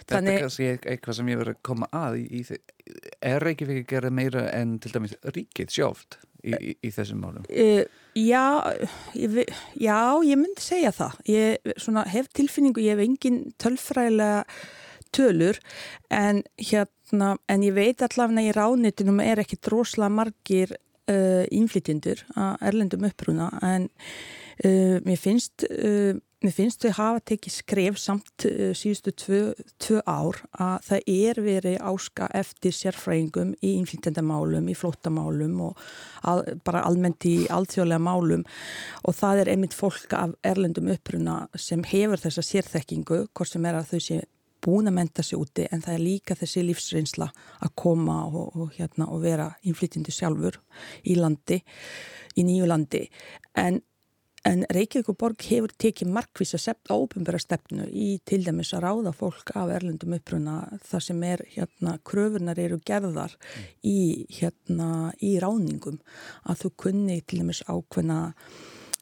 Þetta 0.08 0.20
er 0.20 0.44
kannski 0.44 0.68
eitthvað 0.74 1.18
sem 1.18 1.32
ég 1.32 1.40
verið 1.40 1.56
að 1.56 1.64
koma 1.66 1.88
að 1.94 2.20
í, 2.20 2.40
í, 2.40 2.94
er 3.22 3.44
Reykjavík 3.44 3.84
að 3.84 3.90
gera 3.94 4.12
meira 4.14 4.46
en 4.54 4.78
til 4.82 4.94
dæmis 4.94 5.16
ríkið 5.34 5.74
sjóft 5.74 6.18
í, 6.42 6.74
í, 6.74 6.92
þessum 6.94 7.22
málum? 7.22 7.46
Uh, 7.48 7.84
já, 8.18 8.44
ég, 9.18 9.42
já, 9.80 9.98
ég 10.26 10.40
myndi 10.40 10.64
segja 10.64 10.94
það. 10.94 11.20
Ég 11.30 11.76
svona, 11.78 12.06
hef 12.10 12.30
tilfinningu, 12.36 12.82
ég 12.84 12.96
hef 12.96 13.04
engin 13.06 13.44
tölfræðilega 13.62 14.42
tölur 15.14 15.60
en, 16.10 16.42
hérna, 16.58 17.34
en 17.48 17.66
ég 17.66 17.76
veit 17.76 18.04
allavega 18.04 18.48
í 18.48 18.54
ránitinum 18.56 19.22
er 19.24 19.42
ekki 19.44 19.60
droslega 19.62 20.12
margir 20.12 20.74
uh, 20.74 21.44
innflytjendur 21.54 22.24
að 22.34 22.68
erlendum 22.70 23.08
uppruna 23.08 23.50
en 23.62 23.88
uh, 23.88 25.00
mér 25.04 25.20
finnst 25.20 25.66
uh, 25.70 26.14
Mér 26.44 26.52
finnst 26.52 26.82
þau 26.84 26.90
hafa 26.98 27.20
tekið 27.30 27.52
skref 27.54 27.96
samt 27.96 28.44
uh, 28.44 28.72
síðustu 28.76 29.14
tvö, 29.16 29.38
tvö 29.80 30.02
ár 30.04 30.42
að 30.60 30.74
það 30.90 31.06
er 31.08 31.38
verið 31.40 31.76
áska 31.80 32.26
eftir 32.36 32.74
sérfræðingum 32.76 33.54
í 33.64 33.70
innflytjandamálum, 33.78 34.68
í 34.68 34.74
flóttamálum 34.76 35.54
og 35.70 35.80
al, 36.28 36.42
bara 36.66 36.84
almennt 36.84 37.24
í 37.30 37.46
alþjóðlega 37.48 38.04
málum. 38.04 38.44
Og 39.08 39.16
það 39.16 39.40
er 39.40 39.52
einmitt 39.54 39.76
fólk 39.78 40.12
af 40.18 40.36
erlendum 40.44 40.92
uppruna 40.92 41.46
sem 41.56 41.80
hefur 41.94 42.20
þessa 42.26 42.44
sérþekkingu, 42.44 43.22
hvort 43.32 43.54
sem 43.54 43.64
er 43.64 43.80
að 43.80 43.94
þau 43.94 44.04
sé 44.10 44.20
búin 44.64 44.90
að 44.90 44.98
menta 44.98 45.22
sig 45.22 45.38
úti 45.38 45.66
en 45.70 45.82
það 45.84 45.94
er 45.94 46.04
líka 46.04 46.36
þessi 46.40 46.64
lífsreynsla 46.64 47.30
að 47.60 47.74
koma 47.78 48.20
og, 48.26 48.54
og, 48.56 48.70
hérna, 48.78 49.08
og 49.12 49.24
vera 49.24 49.50
innflytjandi 49.62 50.14
sjálfur 50.14 50.60
í 51.04 51.18
landi, 51.20 51.60
í 52.36 52.46
nýju 52.46 52.70
landi. 52.70 53.04
En 53.60 53.82
En 54.44 54.60
Reykjavík 54.68 55.08
og 55.08 55.16
Borg 55.16 55.44
hefur 55.48 55.72
tekið 55.80 56.10
markvisa 56.12 56.74
óbyrmbara 56.92 57.38
stefnu 57.40 57.86
í 57.88 58.18
til 58.28 58.42
dæmis 58.44 58.74
að 58.76 58.82
ráða 58.84 59.12
fólk 59.16 59.54
af 59.56 59.72
erlendum 59.72 60.12
uppruna 60.18 60.56
þar 60.84 61.04
sem 61.06 61.22
er 61.24 61.42
hérna 61.54 61.94
kröfunar 62.04 62.60
eru 62.60 62.76
gerðar 62.84 63.38
í 63.80 64.26
hérna 64.28 65.14
í 65.24 65.38
ráningum 65.40 65.96
að 66.44 66.60
þú 66.60 66.72
kunni 66.76 67.22
til 67.24 67.40
dæmis 67.40 67.62
ákveðna 67.64 68.18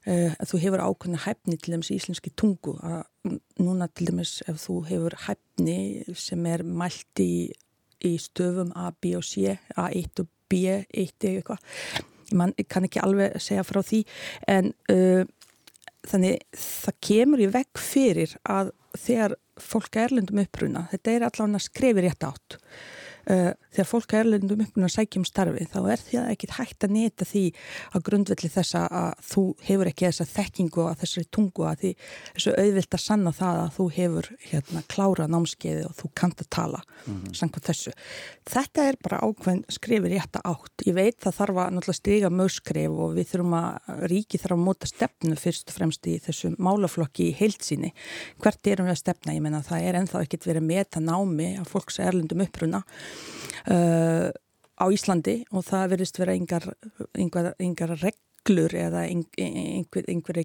að 0.07 0.49
þú 0.51 0.61
hefur 0.65 0.83
ákveðna 0.83 1.21
hæfni 1.25 1.59
til 1.59 1.75
dæmis 1.75 1.91
í 1.93 1.99
íslenski 1.99 2.33
tungu. 2.39 2.75
Að 2.83 3.37
núna 3.63 3.89
til 3.95 4.09
dæmis 4.11 4.41
ef 4.51 4.59
þú 4.65 4.79
hefur 4.89 5.19
hæfni 5.27 5.77
sem 6.19 6.47
er 6.51 6.65
mælt 6.67 7.23
í, 7.23 7.53
í 8.03 8.15
stöfum 8.19 8.73
A, 8.75 8.91
B 8.91 9.15
og 9.19 9.27
C 9.27 9.55
A1 9.77 10.25
og 10.25 10.31
B1 10.51 11.29
eða 11.29 11.37
eitthvað. 11.37 11.69
Man, 12.33 12.55
ég 12.57 12.69
kann 12.73 12.89
ekki 12.89 13.03
alveg 13.03 13.37
segja 13.43 13.65
frá 13.67 13.83
því 13.85 14.03
en 14.49 14.73
uh, 14.93 15.23
þannig 16.09 16.43
það 16.57 16.99
kemur 17.05 17.43
í 17.45 17.51
vegg 17.53 17.81
fyrir 17.81 18.35
að 18.49 18.73
þegar 18.99 19.37
fólk 19.61 19.97
er 19.97 20.09
erlendum 20.09 20.41
uppruna, 20.43 20.87
þetta 20.91 21.13
er 21.13 21.27
allavega 21.29 21.61
að 21.61 21.67
skrefi 21.67 22.05
rétt 22.07 22.27
átt 22.27 22.57
þegar 23.23 23.89
fólk 23.89 24.13
er 24.13 24.25
erlendum 24.25 24.63
uppruna 24.65 24.89
að 24.89 24.95
sækja 24.97 25.21
um 25.21 25.27
starfi 25.27 25.67
þá 25.71 25.79
er 25.93 26.01
því 26.03 26.19
að 26.19 26.31
ekkit 26.33 26.55
hægt 26.57 26.87
að 26.87 26.95
neta 26.97 27.27
því 27.29 27.43
að 27.95 28.05
grundvelli 28.09 28.51
þess 28.53 28.77
að 28.79 29.13
þú 29.31 29.45
hefur 29.63 29.91
ekki 29.91 30.09
þessa 30.09 30.27
þekkingu 30.33 30.87
að 30.89 31.03
þessari 31.03 31.29
tungu 31.37 31.67
að 31.69 31.83
því 31.83 31.93
þessu 32.35 32.55
auðvilt 32.59 32.97
að 32.99 33.05
sanna 33.05 33.33
það 33.37 33.61
að 33.63 33.71
þú 33.77 33.87
hefur 33.97 34.31
hérna 34.49 34.83
klára 34.93 35.29
námskeiði 35.31 35.85
og 35.87 35.95
þú 36.01 36.11
kant 36.19 36.43
að 36.43 36.51
tala 36.51 36.81
mm 36.83 37.15
-hmm. 37.15 37.35
samkvæmt 37.39 37.69
þessu. 37.71 37.93
Þetta 38.53 38.81
er 38.89 38.97
bara 39.03 39.23
ákveðin 39.23 39.65
skrifi 39.69 40.09
rétt 40.09 40.37
átt. 40.43 40.77
Ég 40.87 40.95
veit 40.95 41.19
það 41.23 41.37
þarf 41.39 41.57
að 41.57 41.73
náttúrulega 41.73 42.01
stiga 42.01 42.31
mögskrif 42.31 42.91
og 42.91 43.15
við 43.15 43.27
þurfum 43.31 43.55
að 43.55 43.73
ríki 44.11 44.39
þarf 44.39 44.53
að 44.53 44.65
móta 44.67 44.87
stefnu 44.87 45.37
fyrst 45.37 45.69
og 45.69 45.75
fremst 45.75 46.07
í 46.07 46.19
þessu 46.19 46.57
málaflokki 46.59 47.31
í 47.31 47.37
heilsíni. 47.39 47.93
Hvert 48.43 48.67
erum 48.67 48.87
við 48.87 48.93
að 48.93 49.03
stefna? 49.05 49.35
Ég 49.35 49.43
menna 49.43 49.63
það 49.63 49.83
er 49.83 49.95
ennþá 49.95 50.23
ekkit 50.23 50.47
verið 50.47 50.63
uh, 53.71 54.29
á 54.83 54.85
Íslandi 54.91 55.43
og 55.53 55.65
það 55.67 55.95
verðist 55.95 56.21
vera 56.21 56.37
yngar, 56.37 56.69
yngar, 57.19 57.53
yngar 57.63 57.97
reg, 58.01 58.19
reglur 58.43 58.75
eða 58.75 59.05
einhver, 59.07 60.05
einhverju 60.09 60.45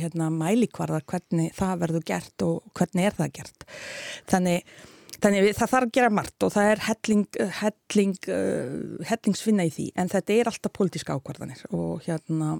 hérna, 0.00 0.30
mælikvarðar 0.30 1.04
hvernig 1.06 1.54
það 1.54 1.80
verður 1.80 2.04
gert 2.06 2.42
og 2.42 2.62
hvernig 2.74 3.06
er 3.06 3.14
það 3.14 3.32
gert. 3.32 3.66
Þannig, 4.26 4.64
þannig 5.20 5.50
það 5.54 5.70
þarf 5.70 5.86
að 5.86 5.92
gera 5.92 6.10
margt 6.10 6.42
og 6.42 6.52
það 6.52 6.70
er 6.70 6.82
helling, 6.88 7.26
helling, 7.60 8.16
uh, 8.28 9.04
hellingsfinna 9.10 9.68
í 9.68 9.70
því 9.70 9.90
en 9.94 10.08
þetta 10.08 10.34
er 10.34 10.50
alltaf 10.50 10.74
pólitíska 10.74 11.16
ákvarðanir 11.16 11.62
og 11.70 12.02
hérna 12.06 12.58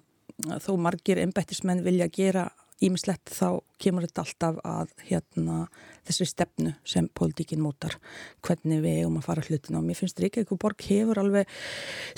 þó 0.63 0.77
margir 0.79 1.19
embættismenn 1.23 1.85
vilja 1.85 2.09
gera 2.13 2.51
ímislegt 2.85 3.33
þá 3.33 3.63
kemur 3.81 4.07
þetta 4.07 4.25
alltaf 4.25 4.59
að 4.67 4.93
hérna, 5.09 5.59
þessi 6.09 6.29
stefnu 6.29 6.75
sem 6.87 7.09
pólitíkin 7.17 7.63
mótar 7.65 7.97
hvernig 8.45 8.83
við 8.85 9.01
eigum 9.01 9.21
að 9.21 9.29
fara 9.31 9.47
hlutin 9.47 9.79
og 9.79 9.87
mér 9.87 10.01
finnst 10.01 10.21
Reykjavík 10.21 10.53
borg 10.61 10.89
hefur 10.89 11.23
alveg 11.23 11.57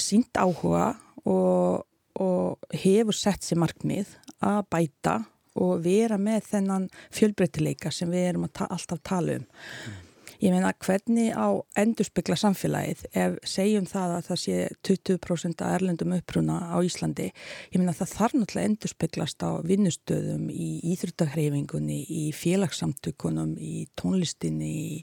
sínt 0.00 0.38
áhuga 0.38 0.90
og, 1.24 1.86
og 2.18 2.74
hefur 2.74 3.16
sett 3.16 3.46
sér 3.46 3.62
markmið 3.62 4.16
að 4.44 4.60
bæta 4.72 5.20
og 5.58 5.80
vera 5.86 6.18
með 6.22 6.52
þennan 6.52 6.90
fjölbreytileika 7.14 7.90
sem 7.94 8.10
við 8.10 8.28
erum 8.32 8.50
ta 8.52 8.68
alltaf 8.70 9.02
tala 9.06 9.38
um 9.38 9.46
mm. 9.46 10.04
Ég 10.38 10.52
meina 10.54 10.70
hvernig 10.78 11.32
á 11.34 11.50
endurspegla 11.82 12.36
samfélagið 12.38 13.00
ef 13.10 13.32
segjum 13.42 13.88
það 13.90 14.12
að 14.14 14.26
það 14.28 14.40
sé 14.44 14.58
20% 14.86 15.64
að 15.66 15.74
erlendum 15.74 16.14
uppruna 16.14 16.58
á 16.70 16.78
Íslandi. 16.86 17.26
Ég 17.72 17.80
meina 17.80 17.96
það 17.98 18.12
þarf 18.12 18.36
náttúrulega 18.38 18.70
endurspeglast 18.70 19.42
á 19.42 19.50
vinnustöðum 19.66 20.44
í 20.54 20.68
íþrutahreifingunni, 20.92 21.98
í 22.06 22.22
félagssamtökunum, 22.38 23.56
í 23.58 23.88
tónlistinni, 23.98 24.70
í, 24.70 25.02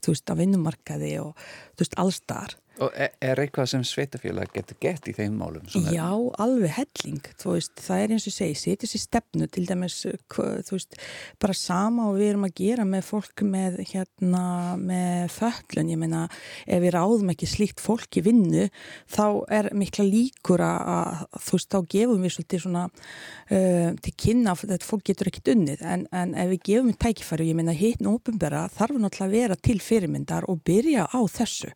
þú 0.00 0.16
veist, 0.16 0.32
á 0.32 0.40
vinnumarkaði 0.40 1.12
og 1.20 1.36
þú 1.76 1.84
veist, 1.84 1.98
allstar. 2.00 2.56
Og 2.80 2.88
er, 2.96 3.10
er 3.20 3.40
eitthvað 3.42 3.66
sem 3.68 3.82
sveitafélag 3.84 4.48
getur 4.54 4.78
gett 4.80 5.08
í 5.10 5.12
þeim 5.12 5.34
málum? 5.36 5.66
Já, 5.92 6.08
alveg 6.40 6.72
helling, 6.72 7.26
veist, 7.44 7.74
það 7.84 8.04
er 8.04 8.14
eins 8.14 8.26
og 8.30 8.32
segi, 8.32 8.54
setja 8.56 8.88
sér 8.88 9.02
stefnu 9.02 9.48
til 9.52 9.66
dæmis, 9.68 9.98
þú 10.32 10.78
veist, 10.78 10.96
bara 11.42 11.56
sama 11.58 12.06
og 12.08 12.16
við 12.16 12.30
erum 12.30 12.46
að 12.48 12.54
gera 12.62 12.86
með 12.88 13.04
fólk 13.10 13.44
með, 13.44 13.76
hérna, 13.90 14.44
með 14.80 15.34
föllun, 15.34 15.90
ég 15.92 16.00
meina, 16.00 16.22
ef 16.64 16.80
við 16.86 16.94
ráðum 16.96 17.34
ekki 17.34 17.50
slíkt 17.50 17.82
fólk 17.84 18.18
í 18.18 18.24
vinnu, 18.24 18.64
þá 19.12 19.26
er 19.52 19.68
mikla 19.76 20.08
líkur 20.08 20.64
að, 20.64 21.26
þú 21.44 21.58
veist, 21.58 21.70
þá 21.76 21.92
gefum 21.96 22.24
við 22.24 22.34
svolítið 22.38 22.64
svona 22.64 22.86
uh, 22.88 23.92
til 24.00 24.14
kynna, 24.24 24.56
þetta 24.62 24.88
fólk 24.88 25.04
getur 25.12 25.28
ekkit 25.28 25.52
unnið, 25.58 25.84
en, 25.84 26.08
en 26.08 26.34
ef 26.40 26.50
við 26.54 26.64
gefum 26.70 26.90
við 26.94 26.98
tækifæri, 27.04 27.50
ég 27.52 27.60
meina, 27.60 27.76
hittn 27.76 28.08
og 28.08 28.22
ofinbera, 28.22 28.64
þarf 28.72 28.96
náttúrulega 28.96 29.28
að 29.28 29.38
vera 29.38 29.60
til 29.60 29.78
fyrirmyndar 29.84 30.48
og 30.48 30.64
byrja 30.64 31.04
á 31.12 31.20
þessu, 31.36 31.72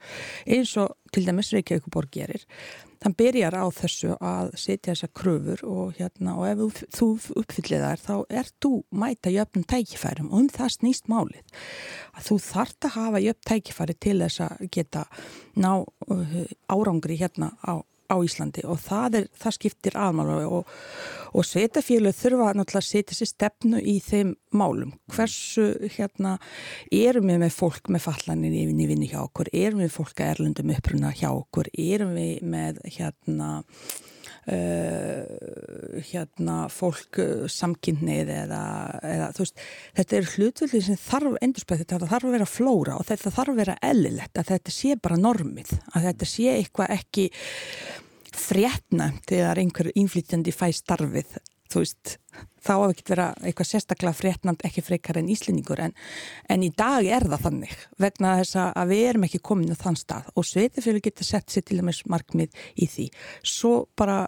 eins 0.48 0.72
og 0.80 0.86
til 1.14 1.26
dæmis 1.26 1.52
Reykjavíkuborg 1.55 2.12
gerir 2.12 2.45
þann 3.02 3.14
byrjar 3.18 3.55
á 3.55 3.64
þessu 3.75 4.14
að 4.25 4.53
setja 4.59 4.92
þessa 4.92 5.09
kröfur 5.14 5.62
og, 5.68 5.96
hérna, 5.99 6.37
og 6.40 6.46
ef 6.49 6.85
þú 6.96 7.09
uppfyllið 7.42 7.85
þær 7.85 8.03
þá 8.03 8.14
er 8.40 8.51
þú 8.62 8.72
mæta 8.90 9.33
jöfnum 9.35 9.66
tækifærum. 9.68 10.31
Og 10.33 10.40
um 10.40 10.49
það 10.53 10.72
snýst 10.79 11.11
málið 11.12 11.59
að 12.16 12.31
þú 12.31 12.38
þart 12.46 12.88
að 12.88 12.96
hafa 12.96 13.22
jöfn 13.27 13.51
tækifæri 13.53 13.99
til 14.07 14.16
þess 14.25 14.44
að 14.46 14.64
geta 14.75 15.05
ná 15.57 15.70
uh, 15.83 16.40
árangri 16.72 17.20
hérna 17.20 17.53
á 17.62 17.79
á 18.11 18.16
Íslandi 18.23 18.64
og 18.66 18.81
það, 18.83 19.19
er, 19.21 19.29
það 19.37 19.57
skiptir 19.57 19.99
aðmála 20.01 20.38
og, 20.49 20.73
og 21.37 21.47
sveitafélög 21.47 22.16
þurfa 22.16 22.53
náttúrulega 22.57 22.83
að 22.83 22.88
setja 22.88 23.19
sér 23.19 23.31
stefnu 23.33 23.83
í 23.83 23.97
þeim 24.05 24.35
málum. 24.57 24.95
Hversu 25.12 25.69
hérna 25.97 26.37
erum 26.95 27.31
við 27.33 27.40
með 27.45 27.55
fólk 27.57 27.92
með 27.92 28.07
fallanir 28.09 28.57
í 28.57 28.66
vinni 28.88 29.11
hjá 29.11 29.21
okkur, 29.25 29.53
erum 29.53 29.85
við 29.85 29.95
fólk 29.99 30.21
að 30.21 30.35
erlendum 30.35 30.75
uppruna 30.77 31.14
hjá 31.16 31.31
okkur, 31.33 31.71
erum 31.73 32.14
við 32.16 32.45
með 32.57 32.83
hérna 32.99 33.51
Uh, 34.46 35.96
hérna 36.06 36.68
fólk 36.70 37.18
uh, 37.18 37.48
samkynnið 37.50 38.28
eða, 38.30 38.61
eða 39.02 39.24
veist, 39.35 39.59
þetta 39.98 40.16
er 40.20 40.28
hlutvöldi 40.37 40.82
sem 40.87 41.00
þarf 41.02 41.35
endurspæð, 41.42 41.82
þetta 41.82 42.11
þarf 42.12 42.28
að 42.28 42.37
vera 42.37 42.46
flóra 42.46 42.94
og 43.00 43.09
þetta 43.09 43.32
þarf 43.35 43.54
að 43.56 43.59
vera 43.64 43.76
ellilegt 43.88 44.38
að 44.38 44.52
þetta 44.52 44.74
sé 44.76 44.94
bara 45.02 45.18
normið, 45.18 45.72
að 45.90 46.06
þetta 46.06 46.30
sé 46.30 46.46
eitthvað 46.52 46.94
ekki 46.94 47.26
fréttnæmt 48.37 49.26
þegar 49.32 49.64
einhver 49.64 49.90
innflytjandi 49.98 50.54
fæ 50.54 50.68
starfið 50.78 51.35
þú 51.72 51.83
veist, 51.83 52.16
þá 52.66 52.72
hafa 52.74 52.88
ekki 52.92 53.05
vera 53.09 53.26
eitthvað 53.46 53.68
sérstaklega 53.70 54.16
fréttnand 54.16 54.64
ekki 54.66 54.83
frekar 54.85 55.18
en 55.20 55.29
íslendingur 55.31 55.81
en, 55.85 55.94
en 56.50 56.64
í 56.66 56.70
dag 56.76 57.07
er 57.07 57.26
það 57.29 57.44
þannig 57.46 57.74
vegna 58.02 58.33
þess 58.40 58.59
að 58.64 58.92
við 58.92 59.02
erum 59.11 59.26
ekki 59.29 59.40
komin 59.48 59.74
á 59.74 59.79
þann 59.79 59.98
stað 60.00 60.31
og 60.35 60.48
sveitafjölu 60.48 61.02
getur 61.05 61.29
sett 61.29 61.52
sér 61.52 61.66
til 61.66 61.79
dæmis 61.81 62.02
markmið 62.11 62.57
í 62.83 62.88
því. 62.90 63.07
Svo 63.46 63.72
bara 63.98 64.18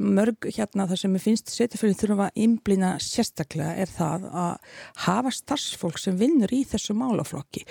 mörg 0.00 0.48
hérna 0.50 0.88
það 0.90 1.02
sem 1.02 1.16
ég 1.18 1.26
finnst 1.26 1.54
sveitafjölu 1.54 1.98
þurfa 2.00 2.28
að 2.28 2.42
inblýna 2.46 2.92
sérstaklega 3.02 3.76
er 3.84 3.94
það 3.94 4.26
að 4.32 4.74
hafa 5.06 5.34
starfsfólk 5.38 6.02
sem 6.02 6.18
vinnur 6.20 6.52
í 6.52 6.64
þessu 6.68 6.96
málaflokki. 6.98 7.64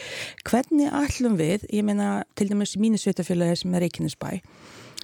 Hvernig 0.47 0.93
ætlum 1.03 1.37
við, 1.41 1.67
ég 1.73 1.85
meina 1.85 2.23
til 2.37 2.49
dæmis 2.51 2.77
mínu 2.79 3.01
sveitafjölu 3.01 3.51
sem 3.59 3.75
er 3.75 3.85
Reykjanesbæ 3.85 4.39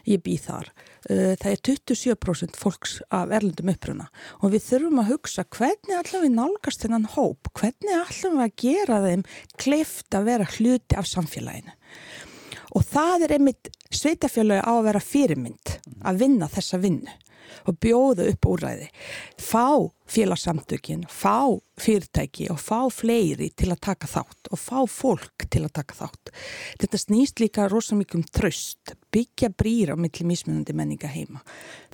ég 0.08 0.22
bý 0.26 0.38
þar. 0.42 0.72
Uh, 1.10 1.34
það 1.40 1.52
er 1.52 1.62
27% 1.70 2.60
fólks 2.62 2.98
af 3.10 3.34
erlendum 3.34 3.72
uppruna 3.74 4.10
og 4.42 4.54
við 4.54 4.66
þurfum 4.68 5.02
að 5.02 5.12
hugsa 5.16 5.46
hvernig 5.58 5.96
ætlum 5.98 6.26
við 6.28 6.36
nálgast 6.36 6.86
þennan 6.86 7.10
hóp, 7.16 7.50
hvernig 7.58 7.96
ætlum 7.98 8.38
við 8.38 8.46
að 8.46 8.58
gera 8.66 9.00
þeim 9.08 9.26
kleift 9.62 10.18
að 10.18 10.28
vera 10.30 10.52
hluti 10.58 11.00
af 11.00 11.10
samfélaginu. 11.10 11.74
Og 12.78 12.86
það 12.88 13.26
er 13.26 13.36
einmitt 13.36 13.72
sveitafélagi 13.92 14.64
á 14.64 14.72
að 14.72 14.86
vera 14.88 15.04
fyrirmynd 15.04 15.76
að 16.08 16.22
vinna 16.22 16.48
þessa 16.52 16.80
vinnu 16.82 17.18
og 17.68 17.78
bjóða 17.84 18.28
upp 18.32 18.48
úræði, 18.52 18.88
fá 19.40 19.92
félagsamtökin, 20.12 21.06
fá 21.08 21.58
fyrirtæki 21.80 22.50
og 22.52 22.60
fá 22.60 22.80
fleiri 22.92 23.50
til 23.56 23.72
að 23.72 23.82
taka 23.88 24.10
þátt 24.12 24.52
og 24.52 24.60
fá 24.60 24.80
fólk 24.90 25.48
til 25.50 25.64
að 25.66 25.76
taka 25.80 25.98
þátt. 26.02 26.32
Þetta 26.82 27.02
snýst 27.06 27.44
líka 27.44 27.68
rosalega 27.72 28.02
mikið 28.02 28.20
um 28.20 28.26
tröst, 28.40 28.96
byggja 29.14 29.52
brýra 29.56 29.96
á 29.96 30.02
milli 30.02 30.28
mismunandi 30.28 30.76
menninga 30.78 31.12
heima. 31.12 31.44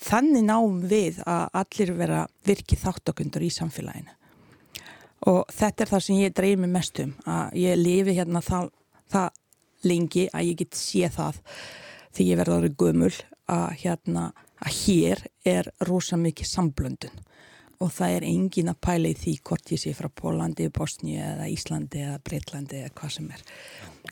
Þannig 0.02 0.48
náum 0.48 0.80
við 0.90 1.22
að 1.26 1.60
allir 1.62 1.94
vera 1.98 2.24
virkið 2.48 2.84
þáttakundur 2.86 3.46
í 3.46 3.52
samfélaginu. 3.54 4.14
Og 5.28 5.44
þetta 5.54 5.84
er 5.84 5.92
það 5.92 6.04
sem 6.06 6.22
ég 6.22 6.36
dreymi 6.38 6.70
mest 6.70 7.00
um, 7.02 7.14
að 7.26 7.58
ég 7.58 7.80
lifi 7.80 8.18
hérna 8.20 8.42
það, 8.46 8.70
það 9.10 9.44
lengi 9.88 10.28
að 10.34 10.50
ég 10.52 10.60
get 10.62 10.78
sé 10.78 11.10
það 11.14 11.40
því 12.18 12.28
ég 12.32 12.40
verður 12.42 12.70
gömul 12.78 13.14
að 13.48 13.68
hérna 13.84 14.30
að 14.64 14.80
hér 14.82 15.24
er 15.46 15.72
rosa 15.88 16.18
mikið 16.18 16.52
samblöndun 16.52 17.24
og 17.84 17.92
það 17.94 18.16
er 18.16 18.26
engin 18.26 18.72
að 18.72 18.82
pæla 18.82 19.12
í 19.12 19.18
því 19.18 19.36
hvort 19.46 19.72
ég 19.72 19.82
sé 19.84 19.94
frá 19.94 20.10
Pólandi, 20.10 20.72
Bosníu 20.74 21.20
eða 21.22 21.46
Íslandi 21.54 22.02
eða 22.08 22.18
Breitlandi 22.26 22.82
eða 22.82 22.96
hvað 22.98 23.14
sem 23.14 23.30
er. 23.36 23.44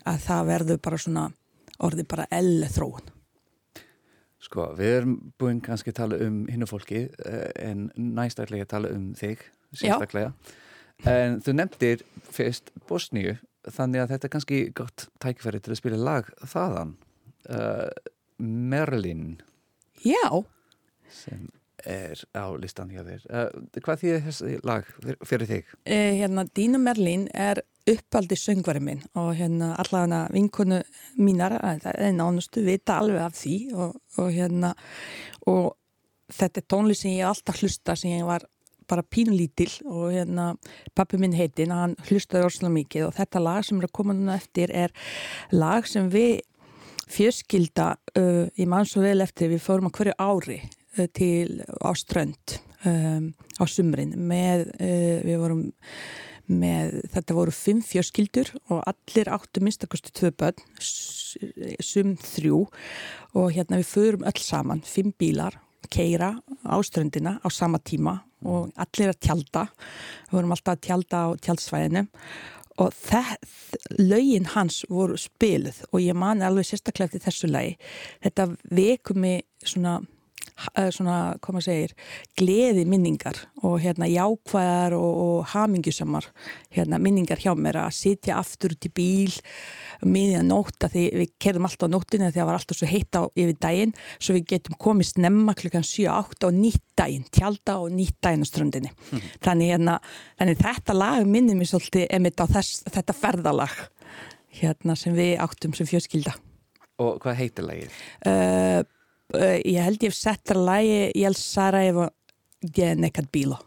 Að 0.05 0.19
það 0.27 0.47
verður 0.51 0.81
bara 0.85 1.01
svona 1.01 1.25
orði 1.85 2.05
bara 2.07 2.27
elle 2.31 2.69
þróun 2.69 3.15
Sko, 4.45 4.67
við 4.77 4.91
erum 4.99 5.15
búin 5.41 5.61
kannski 5.63 5.89
að 5.93 5.99
tala 6.01 6.17
um 6.21 6.43
hinnufólki 6.51 7.07
eh, 7.25 7.49
en 7.65 7.87
næstaklega 7.97 8.67
að 8.67 8.73
tala 8.75 8.91
um 8.93 9.07
þig 9.17 9.41
sérstaklega, 9.75 10.33
en 11.09 11.39
þú 11.43 11.55
nefndir 11.57 12.03
fyrst 12.31 12.69
Bosníu 12.87 13.35
þannig 13.65 14.03
að 14.03 14.13
þetta 14.13 14.27
er 14.27 14.33
kannski 14.35 14.59
gott 14.77 15.07
tækifæri 15.23 15.63
til 15.63 15.73
að 15.73 15.79
spila 15.81 15.97
lag 15.99 16.29
þaðan. 16.45 16.93
Uh, 17.45 17.89
Merlin 18.37 19.39
Já. 20.03 20.43
Sem 21.11 21.47
er 21.85 22.17
á 22.33 22.45
listan 22.57 22.89
hjá 22.89 23.03
þér. 23.05 23.23
Uh, 23.29 23.79
hvað 23.83 24.01
þýðir 24.01 24.25
þessi 24.25 24.57
lag 24.65 24.89
fyrir 25.27 25.49
þig? 25.49 25.71
Eh, 25.85 26.17
hérna, 26.19 26.45
Dínu 26.57 26.81
Merlin 26.81 27.27
er 27.33 27.61
uppaldi 27.85 28.37
söngvari 28.39 28.81
minn 28.81 29.03
og 29.13 29.35
hérna 29.37 29.75
allavega 29.81 30.25
vinkonu 30.33 30.81
mínar, 31.21 31.59
það 31.83 31.99
er 32.07 32.15
nánustu, 32.17 32.63
vita 32.65 32.97
alveg 33.01 33.21
af 33.21 33.37
því 33.37 33.57
og, 33.77 33.99
og 34.17 34.31
hérna 34.33 34.73
og 35.51 35.75
þetta 36.33 36.61
er 36.61 36.67
tónlist 36.73 37.05
sem 37.05 37.13
ég 37.19 37.29
alltaf 37.29 37.61
hlusta 37.61 37.95
sem 37.99 38.15
ég 38.15 38.25
var 38.25 38.47
bara 38.89 39.05
pínlítil 39.05 39.69
og 39.85 40.13
hérna 40.13 40.51
pappi 40.97 41.19
minn 41.21 41.37
heitin, 41.37 41.73
hann 41.73 41.95
hlustaði 42.09 42.47
orðslega 42.47 42.73
mikið 42.73 43.07
og 43.07 43.15
þetta 43.17 43.41
lag 43.41 43.65
sem 43.65 43.79
er 43.79 43.87
að 43.87 43.95
koma 43.97 44.17
núna 44.17 44.37
eftir 44.37 44.73
er 44.73 44.93
lag 45.53 45.85
sem 45.89 46.09
við 46.13 46.41
fjörskilda 47.11 47.95
uh, 48.17 48.45
í 48.57 48.67
mann 48.69 48.87
svo 48.89 49.03
vel 49.05 49.21
eftir 49.25 49.51
við 49.53 49.63
fórum 49.65 49.89
á 49.89 49.95
hverju 49.95 50.15
ári 50.17 50.59
uh, 50.61 51.07
til 51.13 51.61
á 51.81 51.91
strönd 51.97 52.57
um, 52.85 53.33
á 53.59 53.63
sumrin 53.69 54.15
með, 54.17 54.69
uh, 54.79 55.19
við 55.25 55.41
vorum 55.41 55.65
með, 56.45 56.99
þetta 57.13 57.37
voru 57.37 57.53
fimm 57.55 57.81
fjörskildur 57.85 58.51
og 58.69 58.83
allir 58.85 59.31
áttu 59.33 59.63
minnstakostu 59.65 60.13
tvö 60.13 60.29
börn, 60.37 60.59
sum 61.81 62.13
þrjú. 62.21 62.65
Og 63.35 63.55
hérna 63.55 63.79
við 63.81 63.89
förum 63.89 64.27
öll 64.29 64.41
saman, 64.41 64.83
fimm 64.85 65.09
bílar 65.17 65.57
keira 65.89 66.35
á 66.65 66.75
ströndina 66.83 67.39
á 67.41 67.47
sama 67.49 67.79
tíma 67.79 68.19
og 68.45 68.71
allir 68.77 69.11
að 69.11 69.21
tjálta 69.21 69.65
við 69.69 70.37
vorum 70.37 70.53
alltaf 70.55 70.75
að 70.75 70.83
tjálta 70.87 71.21
á 71.25 71.27
tjálsvæðinu 71.41 72.05
og 72.77 72.93
lögin 73.99 74.49
hans 74.51 74.83
voru 74.89 75.17
spiluð 75.19 75.83
og 75.91 76.01
ég 76.03 76.17
mani 76.17 76.43
alveg 76.45 76.67
sérstaklega 76.67 77.07
eftir 77.09 77.23
þessu 77.23 77.51
lagi. 77.51 77.77
Þetta 78.23 78.49
vekum 78.75 79.21
mig 79.23 79.45
svona 79.63 79.99
svona, 80.95 81.35
koma 81.43 81.59
að 81.59 81.67
segir, 81.67 81.93
gleði 82.39 82.85
minningar 82.87 83.37
og 83.65 83.77
hérna 83.83 84.07
jákvæðar 84.07 84.95
og, 84.97 85.17
og 85.25 85.49
hamingjusamar 85.51 86.29
hérna, 86.73 86.99
minningar 87.01 87.41
hjá 87.41 87.51
mér 87.59 87.81
að 87.83 87.97
sitja 87.97 88.37
aftur 88.39 88.75
út 88.75 88.87
í 88.87 88.91
bíl 88.95 89.33
miðjan 90.05 90.49
nótt 90.51 90.87
að 90.87 90.95
því 90.95 91.03
við 91.19 91.33
kerðum 91.43 91.67
alltaf 91.67 91.91
á 91.91 91.93
nóttinu 91.93 92.29
því 92.29 92.31
að 92.31 92.39
það 92.39 92.49
var 92.49 92.59
alltaf 92.59 92.79
svo 92.79 92.89
heitt 92.89 93.19
á 93.19 93.21
yfir 93.27 93.59
daginn 93.67 93.93
svo 94.15 94.37
við 94.37 94.47
getum 94.53 94.79
komið 94.85 95.11
snemma 95.11 95.57
klukkan 95.59 95.87
7-8 95.87 96.49
og 96.49 96.57
nýtt 96.57 96.83
daginn, 96.95 97.27
tjálta 97.35 97.77
og 97.83 97.91
nýtt 97.91 98.17
daginn 98.23 98.47
á 98.47 98.47
ströndinni. 98.47 98.91
Þannig, 99.43 99.73
hérna, 99.75 99.99
þannig 100.39 100.63
þetta 100.63 100.95
lag 100.95 101.27
minnir 101.27 101.59
mér 101.59 101.71
svolítið 101.71 102.07
emitt 102.15 102.39
á 102.39 102.45
þess, 102.47 102.83
þetta 102.87 103.19
ferðalag 103.19 103.77
hérna 104.61 104.95
sem 104.99 105.15
við 105.15 105.35
áttum 105.43 105.75
sem 105.75 105.87
fjölskylda. 105.89 106.35
Og 107.03 107.17
hvað 107.19 107.41
heitir 107.41 107.65
lagið? 107.67 107.95
Uh, 108.23 108.85
ég 109.33 109.79
held 109.81 110.03
ég 110.03 110.11
hef 110.11 110.17
sett 110.17 110.43
það 110.45 110.65
lagi 110.69 110.99
Jel 111.17 111.33
Sarajevo 111.33 112.09
Je 112.73 112.93
nekad 112.95 113.27
bilo. 113.29 113.57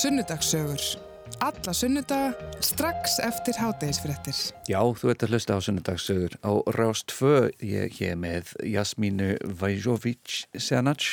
Sunnudagsögur 0.00 1.09
Alla 1.70 1.78
sunnudaga 1.78 2.32
strax 2.58 3.20
eftir 3.22 3.54
hátegisfréttir. 3.62 4.34
Já, 4.66 4.80
þú 4.98 5.12
ert 5.12 5.22
að 5.22 5.36
hlusta 5.36 5.54
á 5.54 5.58
sunnudagssögur 5.62 6.32
á 6.42 6.50
Rás 6.74 7.04
2, 7.06 7.52
ég 7.62 7.94
hér 7.94 8.16
með 8.18 8.50
Jasmínu 8.66 9.28
Vajjovic 9.60 10.48
Senac, 10.58 11.06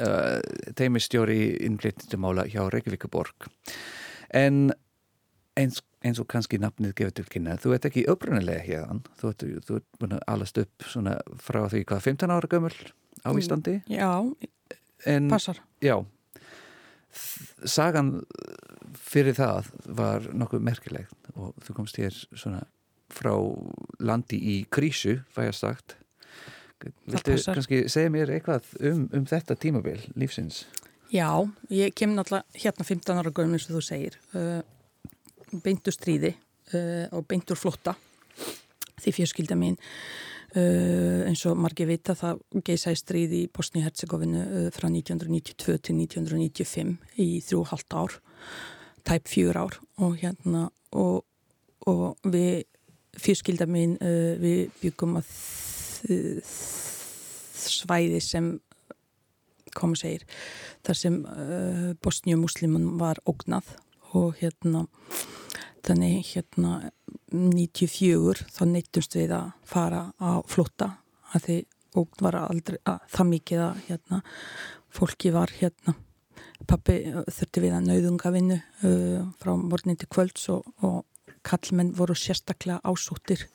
uh, 0.00 0.40
teimistjóri 0.80 1.58
innflyttindumála 1.60 2.46
hjá 2.48 2.62
Reykjavíkuborg. 2.72 3.50
En 4.32 4.72
eins, 5.60 5.82
eins 6.00 6.24
og 6.24 6.30
kannski 6.32 6.56
nafnið 6.56 6.96
gefur 7.02 7.18
til 7.20 7.28
kynna, 7.28 7.60
þú 7.60 7.76
ert 7.76 7.92
ekki 7.92 8.08
upprunalega 8.08 8.64
hérðan, 8.64 9.04
þú 9.20 9.34
ert, 9.34 9.48
þú 9.68 9.80
ert 9.82 9.88
búin 10.00 10.16
að 10.16 10.24
alast 10.38 10.62
upp 10.64 10.88
svona 10.88 11.18
frá 11.36 11.66
því 11.68 11.84
hvað 11.84 12.06
15 12.14 12.32
ára 12.32 12.54
gömul 12.56 12.72
á 13.28 13.30
Íslandi, 13.36 13.82
Já, 13.92 14.24
en 15.04 15.28
passar. 15.28 15.60
já, 15.84 16.00
sagan 17.68 18.22
fyrir 18.96 19.36
það 19.36 19.70
var 19.98 20.28
nokkuð 20.32 20.64
merkilegt 20.64 21.30
og 21.34 21.54
þú 21.64 21.76
komst 21.76 22.00
hér 22.00 22.16
svona 22.32 22.64
frá 23.12 23.32
landi 24.04 24.38
í 24.38 24.56
krísu, 24.70 25.18
fæjast 25.32 25.64
sagt. 25.64 25.96
Viltu 27.08 27.34
kannski 27.48 27.86
segja 27.90 28.10
mér 28.12 28.30
eitthvað 28.36 28.68
um, 28.86 29.06
um 29.16 29.24
þetta 29.26 29.56
tímabil 29.58 29.98
lífsins? 30.14 30.66
Já, 31.10 31.42
ég 31.72 31.94
kem 31.96 32.12
náttúrulega 32.14 32.60
hérna 32.60 32.84
15 32.84 33.18
ára 33.22 33.32
gömur 33.34 33.64
og 33.64 33.78
þú 33.78 33.82
segir. 33.82 34.18
Uh, 34.36 34.60
beintur 35.64 35.94
stríði 35.96 36.34
uh, 36.74 37.06
og 37.16 37.26
beintur 37.28 37.58
flotta 37.58 37.96
því 38.98 39.14
fjörskilda 39.20 39.56
mín 39.58 39.78
uh, 39.78 41.26
eins 41.28 41.44
og 41.48 41.58
margir 41.60 41.88
vita 41.88 42.16
það 42.18 42.42
geisaði 42.66 43.00
stríði 43.00 43.42
í 43.44 43.50
Bosni-Herzegovinu 43.54 44.42
uh, 44.44 44.66
frá 44.74 44.88
1992 44.90 45.78
til 45.88 46.00
1995 46.04 46.96
í 47.24 47.28
þrjú 47.46 47.62
og 47.62 47.72
halvt 47.72 47.98
ár 47.98 48.18
tæp 49.08 49.28
fjör 49.28 49.56
ár 49.56 49.78
og 49.98 50.18
hérna 50.20 50.68
og, 50.92 51.24
og 51.88 52.16
við 52.28 52.64
fjörskilda 53.18 53.66
mín 53.68 53.96
uh, 54.04 54.36
við 54.40 54.68
byggum 54.82 55.18
að 55.20 55.30
svæði 57.58 58.20
sem 58.22 58.52
koma 59.76 59.98
segir 59.98 60.24
þar 60.86 61.00
sem 61.00 61.18
uh, 61.24 61.90
bosníumuslimun 62.04 62.94
var 63.00 63.20
ógnað 63.28 63.74
og 64.16 64.38
hérna 64.40 64.86
þannig 65.84 66.30
hérna 66.34 66.90
94 67.32 68.46
þá 68.52 68.62
neytumst 68.68 69.16
við 69.16 69.34
að 69.36 69.50
fara 69.68 70.08
á 70.20 70.40
flotta 70.48 70.92
að 71.34 71.48
því 71.48 71.58
ógn 71.98 72.24
var 72.24 72.38
aldrei 72.42 72.78
að, 72.84 73.00
það 73.12 73.30
mikið 73.32 73.64
að 73.64 73.80
hérna 73.88 74.20
fólki 74.98 75.32
var 75.34 75.52
hérna 75.58 75.96
pappi 76.66 76.98
uh, 77.12 77.22
þurfti 77.28 77.62
við 77.62 77.76
að 77.76 77.86
nauðungavinnu 77.90 78.58
uh, 78.58 79.28
frá 79.40 79.52
morgnin 79.60 79.98
til 80.00 80.08
kvölds 80.10 80.48
og, 80.54 80.66
og 80.82 81.04
kallmenn 81.46 81.94
voru 81.96 82.16
sérstaklega 82.18 82.80
ásóttir. 82.82 83.46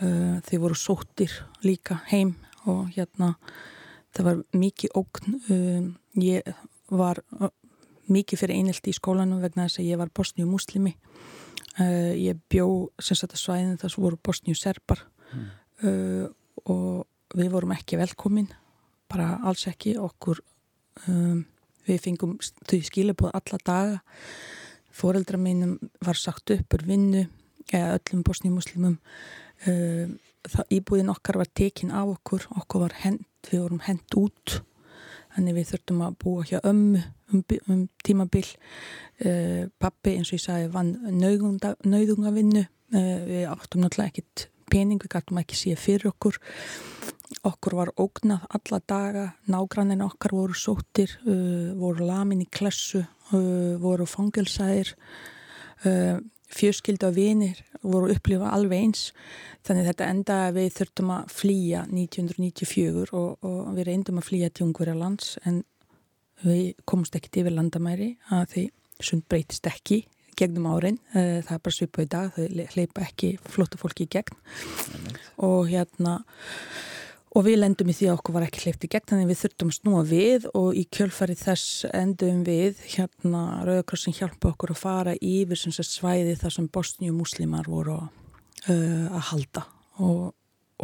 Uh, 0.00 0.40
þeir 0.46 0.64
voru 0.64 0.78
sóttir 0.78 1.34
líka 1.62 2.00
heim 2.10 2.34
og 2.66 2.88
hérna 2.94 3.34
það 4.14 4.30
var 4.30 4.40
mikið 4.54 4.96
ógn. 4.98 5.36
Um, 5.50 5.92
ég 6.18 6.46
var 6.94 7.20
mikið 8.12 8.40
fyrir 8.40 8.58
einelti 8.58 8.92
í 8.92 8.96
skólanum 8.96 9.42
vegna 9.42 9.66
þess 9.68 9.80
að 9.80 9.88
ég 9.88 10.00
var 10.00 10.12
bosníu 10.14 10.46
muslimi 10.48 10.94
uh, 11.80 12.12
ég 12.14 12.38
bjó 12.50 12.90
sem 13.02 13.18
sagt 13.18 13.36
að 13.36 13.42
svæðin 13.42 13.80
þess 13.80 13.98
voru 14.00 14.18
bosníu 14.20 14.56
serbar 14.58 15.02
uh, 15.34 16.26
og 16.70 17.34
við 17.34 17.50
vorum 17.54 17.74
ekki 17.74 17.98
velkomin 17.98 18.50
bara 19.10 19.38
alls 19.46 19.66
ekki. 19.70 19.96
Okkur 20.00 20.40
um, 21.08 21.44
við 21.88 22.02
fengum 22.04 22.36
þau 22.40 22.80
skilabóð 22.88 23.34
alla 23.34 23.60
daga. 23.64 24.02
Foreldra 24.94 25.40
mínum 25.40 25.78
var 26.04 26.18
sagt 26.18 26.52
upp 26.54 26.76
úr 26.76 26.84
vinnu 26.86 27.24
eða 27.72 27.96
öllum 27.98 28.22
bosníu 28.26 28.52
muslimum 28.54 28.98
uh, 29.66 30.06
það, 30.50 30.68
íbúðin 30.76 31.12
okkar 31.12 31.40
var 31.40 31.50
tekin 31.56 31.92
af 31.94 32.14
okkur 32.18 32.46
okkur 32.60 32.86
var 32.86 32.96
hend, 33.02 33.24
við 33.50 33.64
vorum 33.64 33.82
hend 33.86 34.18
út 34.20 34.60
þannig 35.34 35.56
við 35.56 35.70
þurftum 35.72 36.02
að 36.06 36.16
búa 36.22 36.46
hjá 36.46 36.58
ömmu 36.62 37.00
um, 37.32 37.42
um 37.72 37.84
tímabil. 38.06 38.46
Uh, 39.18 39.66
pappi 39.82 40.14
eins 40.14 40.30
og 40.30 40.38
ég 40.38 40.44
sagði 40.44 40.70
vann 40.74 40.94
nauðunga, 41.18 41.74
nauðungavinnu 41.82 42.64
uh, 42.64 43.20
við 43.26 43.48
áttum 43.50 43.82
náttúrulega 43.82 44.12
ekkit 44.12 44.48
pening 44.70 45.02
við 45.02 45.14
gætum 45.14 45.40
ekki 45.42 45.58
síða 45.58 45.80
fyrir 45.82 46.12
okkur 46.12 46.38
okkur 47.44 47.76
var 47.78 47.90
ógnað 48.00 48.44
alla 48.56 48.80
daga. 48.88 49.24
Nágrannin 49.50 50.04
okkar 50.04 50.34
voru 50.36 50.56
sóttir 50.58 51.12
uh, 51.24 51.72
voru 51.78 52.06
lamin 52.08 52.44
í 52.44 52.50
klessu 52.50 53.02
uh, 53.02 53.74
voru 53.82 54.06
fangilsæðir 54.08 54.94
uh, 55.88 56.20
fjörskildu 56.54 57.08
og 57.08 57.16
vinir 57.16 57.60
voru 57.82 58.12
upplifa 58.14 58.52
alveg 58.54 58.86
eins. 58.86 59.04
Þannig 59.66 59.90
þetta 59.90 60.10
enda 60.12 60.40
að 60.46 60.58
við 60.60 60.72
þurftum 60.78 61.12
að 61.16 61.34
flýja 61.34 61.84
1994 61.90 63.14
og, 63.16 63.30
og 63.44 63.70
við 63.76 63.88
reyndum 63.90 64.20
að 64.20 64.28
flýja 64.30 64.52
til 64.52 64.68
Ungverja 64.68 64.96
lands 64.98 65.36
en 65.44 65.62
við 66.44 66.74
komumst 66.84 67.16
ekkit 67.16 67.42
yfir 67.42 67.56
landamæri 67.56 68.14
að 68.34 68.48
því 68.52 68.64
sund 69.04 69.24
breytist 69.30 69.66
ekki 69.66 70.04
gegnum 70.34 70.66
árin, 70.66 70.98
Eh, 71.14 71.42
það 71.46 71.54
er 71.54 71.62
bara 71.62 71.74
svipa 71.74 72.02
í 72.02 72.08
dag 72.10 72.32
þau 72.34 72.66
hleypa 72.74 73.04
ekki 73.06 73.36
flóta 73.38 73.78
fólki 73.78 74.06
í 74.06 74.10
gegn. 74.10 74.34
Og 75.38 75.68
hérna 75.70 76.24
og 77.34 77.42
við 77.48 77.58
lendum 77.60 77.90
í 77.90 77.94
því 77.96 78.08
að 78.08 78.16
okkur 78.18 78.36
var 78.36 78.46
ekki 78.46 78.62
hleypt 78.64 78.84
í 78.86 78.90
gegn 78.92 79.08
þannig 79.10 79.30
við 79.32 79.40
þurftum 79.40 79.72
að 79.72 79.78
snúa 79.78 80.02
við 80.06 80.46
og 80.54 80.68
í 80.78 80.84
kjölfari 80.94 81.34
þess 81.38 81.88
endum 81.90 82.44
við 82.46 82.78
hérna 82.94 83.42
Rauðakrossin 83.66 84.14
hjálpa 84.14 84.52
okkur 84.52 84.74
að 84.74 84.82
fara 84.84 85.16
yfir 85.18 85.58
sem 85.58 85.74
sagt 85.74 85.90
svæði 85.90 86.36
þar 86.38 86.54
sem 86.58 86.70
bosníu 86.70 87.16
múslimar 87.16 87.66
voru 87.70 87.98
uh, 87.98 88.70
að 88.70 89.24
halda 89.32 89.64
og, 89.98 90.30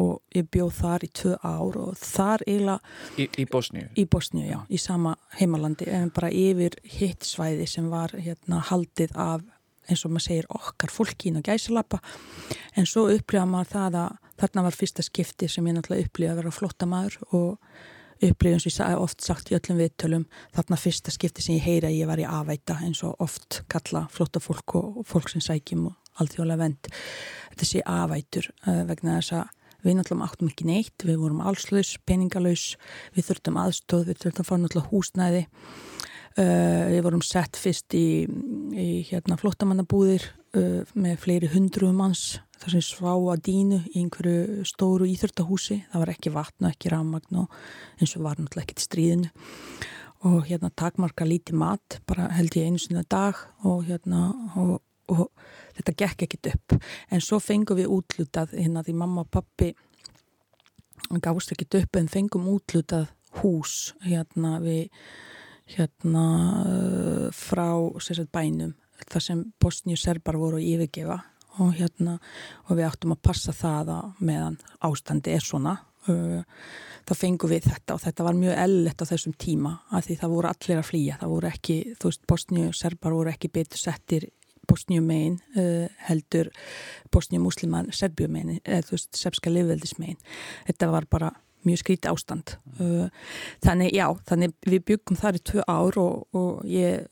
og 0.02 0.12
ég 0.34 0.50
bjóð 0.50 0.74
þar 0.80 1.06
í 1.06 1.12
tvö 1.20 1.36
ár 1.38 1.78
og 1.84 2.02
þar 2.02 2.44
eiginlega 2.48 2.80
Í, 3.14 3.28
í 3.30 3.46
Bosníu? 3.50 3.86
í 3.94 4.06
Bosníu, 4.10 4.48
já, 4.50 4.58
í 4.66 4.82
sama 4.82 5.14
heimalandi 5.38 5.86
en 5.94 6.10
bara 6.14 6.32
yfir 6.34 6.80
hitt 6.98 7.26
svæði 7.26 7.70
sem 7.70 7.90
var 7.92 8.14
hérna 8.18 8.62
haldið 8.70 9.14
af 9.14 9.46
eins 9.90 10.04
og 10.06 10.14
maður 10.14 10.26
segir 10.28 10.50
okkar 10.56 10.92
fólki 10.94 11.30
inn 11.30 11.40
á 11.40 11.46
gæsalappa. 11.46 12.00
En 12.78 12.88
svo 12.88 13.08
upplifa 13.12 13.46
maður 13.48 13.72
það 13.74 14.00
að 14.04 14.18
þarna 14.40 14.66
var 14.66 14.76
fyrsta 14.78 15.04
skipti 15.04 15.48
sem 15.50 15.66
ég 15.66 15.76
náttúrulega 15.76 16.08
upplifa 16.08 16.34
að 16.34 16.42
vera 16.42 16.54
flotta 16.54 16.88
maður 16.88 17.18
og 17.30 17.50
upplifa 18.20 18.56
eins 18.56 18.66
og 18.66 18.70
ég 18.70 18.76
sagði 18.76 19.00
oft 19.04 19.24
sagt 19.24 19.50
í 19.50 19.56
öllum 19.56 19.80
viðtölum 19.80 20.26
þarna 20.56 20.78
fyrsta 20.80 21.12
skipti 21.14 21.44
sem 21.44 21.56
ég 21.56 21.66
heyra 21.66 21.92
ég 21.92 22.08
var 22.10 22.20
í 22.20 22.26
afæta 22.28 22.76
eins 22.84 23.02
og 23.06 23.20
oft 23.24 23.62
kalla 23.72 24.06
flotta 24.12 24.42
fólk 24.42 24.76
og 24.80 25.00
fólk 25.08 25.32
sem 25.32 25.44
sækjum 25.44 25.88
og 25.90 26.20
alþjóðlega 26.20 26.60
vend 26.60 26.90
þetta 26.90 27.68
sé 27.68 27.82
afætur 27.86 28.50
uh, 28.66 28.84
vegna 28.88 29.16
þess 29.18 29.38
að 29.40 29.56
við 29.80 29.96
náttúrulega 29.96 30.26
áttum 30.28 30.50
ekki 30.50 30.66
neitt, 30.68 31.04
við 31.08 31.22
vorum 31.22 31.38
allslaus, 31.40 31.94
peningalaus, 32.04 32.64
við 33.16 33.30
þurftum 33.30 33.60
aðstóð, 33.62 34.10
við 34.10 34.18
þurftum 34.20 34.44
að 34.44 34.50
fara 34.50 34.62
náttúrulega 34.64 34.90
húsnæði 34.90 35.46
við 36.38 37.00
vorum 37.02 37.22
sett 37.26 37.58
fyrst 37.58 37.94
í, 37.98 38.22
í 38.76 38.88
hérna, 39.08 39.38
flottamannabúðir 39.40 40.28
uh, 40.56 40.82
með 40.94 41.16
fleiri 41.24 41.50
hundru 41.50 41.90
manns 41.96 42.38
þar 42.60 42.74
sem 42.74 42.84
svá 42.84 43.12
að 43.14 43.42
dínu 43.48 43.80
í 43.90 44.02
einhverju 44.02 44.66
stóru 44.68 45.08
íþurtahúsi 45.08 45.80
það 45.90 46.04
var 46.04 46.12
ekki 46.12 46.34
vatn 46.34 46.66
og 46.66 46.74
ekki 46.74 46.92
rammagn 46.92 47.40
og 47.42 47.56
eins 47.98 48.14
og 48.16 48.26
var 48.26 48.38
náttúrulega 48.38 48.66
ekkert 48.66 48.84
stríðinu. 48.84 49.32
Og 50.28 50.44
hérna 50.50 50.68
takmarka 50.76 51.24
lítið 51.24 51.56
mat 51.62 52.00
bara 52.08 52.28
held 52.36 52.56
ég 52.58 52.68
einu 52.68 52.80
sinna 52.80 53.02
dag 53.08 53.38
og 53.64 53.86
hérna 53.88 54.26
og, 54.60 54.82
og 55.08 55.30
þetta 55.78 55.94
gekk 56.02 56.26
ekkit 56.26 56.50
upp. 56.52 56.76
En 57.08 57.24
svo 57.24 57.40
fengum 57.40 57.80
við 57.80 57.88
útlutað 57.88 58.52
hérna 58.58 58.84
því 58.84 58.98
mamma 59.00 59.24
og 59.24 59.32
pappi 59.32 59.72
gáðst 61.08 61.56
ekkit 61.56 61.80
upp 61.80 61.96
en 61.96 62.12
fengum 62.12 62.50
útlutað 62.52 63.08
hús 63.40 63.94
hérna 64.04 64.58
við 64.60 64.90
hérna 65.76 66.24
uh, 66.66 67.26
frá 67.34 67.68
sérsett 68.02 68.30
bænum 68.32 68.74
þar 69.10 69.24
sem 69.24 69.44
Bosníu 69.60 69.98
serbar 69.98 70.38
voru 70.40 70.60
að 70.60 70.68
yfirgefa. 70.74 71.20
Og 71.60 71.74
hérna 71.76 72.16
og 72.68 72.76
við 72.78 72.86
áttum 72.86 73.14
að 73.16 73.24
passa 73.26 73.52
það 73.52 73.90
að 73.96 74.20
meðan 74.22 74.58
ástandi 74.86 75.34
er 75.34 75.44
svona. 75.44 75.76
Uh, 76.08 76.42
þá 77.08 77.14
fengum 77.18 77.50
við 77.50 77.66
þetta 77.68 77.96
og 77.96 78.02
þetta 78.04 78.24
var 78.24 78.36
mjög 78.38 78.60
ellett 78.62 79.02
á 79.02 79.10
þessum 79.10 79.34
tíma 79.40 79.72
að 79.92 80.06
því 80.06 80.16
það 80.20 80.34
voru 80.34 80.50
allir 80.50 80.80
að 80.80 80.86
flýja, 80.88 81.16
það 81.20 81.32
voru 81.34 81.50
ekki 81.50 81.76
þú 81.92 82.10
veist, 82.10 82.22
Bosníu 82.30 82.70
serbar 82.76 83.16
voru 83.16 83.32
ekki 83.32 83.50
betur 83.52 83.82
settir 83.82 84.28
Bosníu 84.70 85.02
megin 85.04 85.36
uh, 85.58 85.90
heldur 86.06 86.48
Bosníu 87.12 87.42
musliman 87.42 87.90
Serbíu 87.92 88.30
megin, 88.32 88.62
eða 88.64 88.86
þú 88.88 88.96
veist, 88.96 89.10
serbska 89.18 89.52
lifveldis 89.52 89.96
megin 89.98 90.20
þetta 90.68 90.90
var 90.94 91.08
bara 91.10 91.32
mjög 91.66 91.82
skríti 91.82 92.10
ástand. 92.10 92.56
Uh, 92.80 93.06
þannig 93.64 93.94
já, 93.96 94.06
þannig 94.28 94.56
við 94.66 94.84
byggum 94.92 95.20
þar 95.20 95.38
í 95.38 95.44
tvö 95.50 95.64
ár 95.68 96.00
og, 96.00 96.26
og 96.36 96.66
ég 96.68 97.06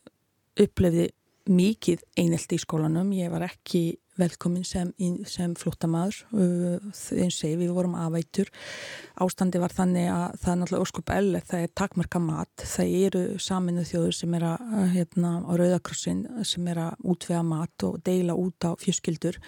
upplefði 0.59 1.11
mikið 1.49 2.05
einelti 2.19 2.59
í 2.59 2.63
skólanum, 2.63 3.11
ég 3.17 3.33
var 3.33 3.47
ekki 3.47 3.99
velkomin 4.19 4.65
sem, 4.67 4.91
sem 5.31 5.53
flóttamaður 5.59 6.17
uh, 6.35 6.79
og 6.83 7.33
segi, 7.33 7.55
við 7.61 7.71
vorum 7.77 7.95
afætur. 7.99 8.51
Ástandi 9.23 9.61
var 9.63 9.75
þannig 9.75 10.09
að 10.11 10.39
það 10.43 10.51
er 10.53 10.59
náttúrulega 10.61 10.87
óskup 10.87 11.13
elle, 11.15 11.43
það 11.47 11.65
er 11.65 11.75
takmarka 11.79 12.23
mat. 12.23 12.65
Það 12.65 12.95
eru 12.99 13.23
saminu 13.43 13.87
þjóður 13.87 14.17
sem 14.19 14.37
er 14.39 14.47
að 14.51 14.79
hérna, 14.97 15.33
á 15.47 15.53
Rauðakrossin 15.63 16.25
sem 16.47 16.71
er 16.73 16.83
að 16.89 17.11
útvega 17.15 17.45
mat 17.47 17.87
og 17.87 18.01
deila 18.07 18.37
út 18.39 18.67
á 18.67 18.75
fjöskildur 18.81 19.39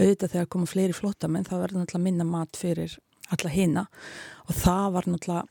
auðvitað 0.00 0.34
þegar 0.34 0.50
koma 0.54 0.70
fleiri 0.70 0.96
flóttamenn 0.96 1.46
þá 1.46 1.54
verður 1.60 1.84
náttúrulega 1.84 2.08
minna 2.08 2.28
mat 2.28 2.58
fyrir 2.58 2.98
alla 3.34 3.52
hina. 3.52 3.86
Og 4.48 4.58
það 4.58 4.92
var 4.96 5.08
náttúrulega 5.12 5.46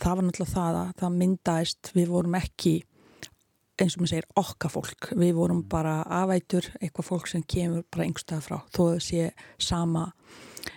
það 0.00 0.16
var 0.16 0.26
náttúrulega 0.26 0.54
það 0.54 0.78
að 0.80 0.94
það 1.00 1.18
myndaðist 1.22 1.92
við 1.96 2.14
vorum 2.14 2.38
ekki 2.38 2.76
eins 3.80 3.96
og 3.96 4.02
maður 4.02 4.12
segir 4.12 4.28
okka 4.40 4.70
fólk. 4.70 5.10
Við 5.16 5.32
vorum 5.38 5.62
bara 5.70 6.00
afætur 6.04 6.68
eitthvað 6.80 7.08
fólk 7.08 7.30
sem 7.30 7.44
kemur 7.48 7.84
bara 7.88 8.06
einhverstað 8.06 8.44
frá 8.44 8.58
þó 8.68 8.80
að 8.86 8.94
það 8.94 9.04
sé 9.06 9.28
sama 9.70 10.06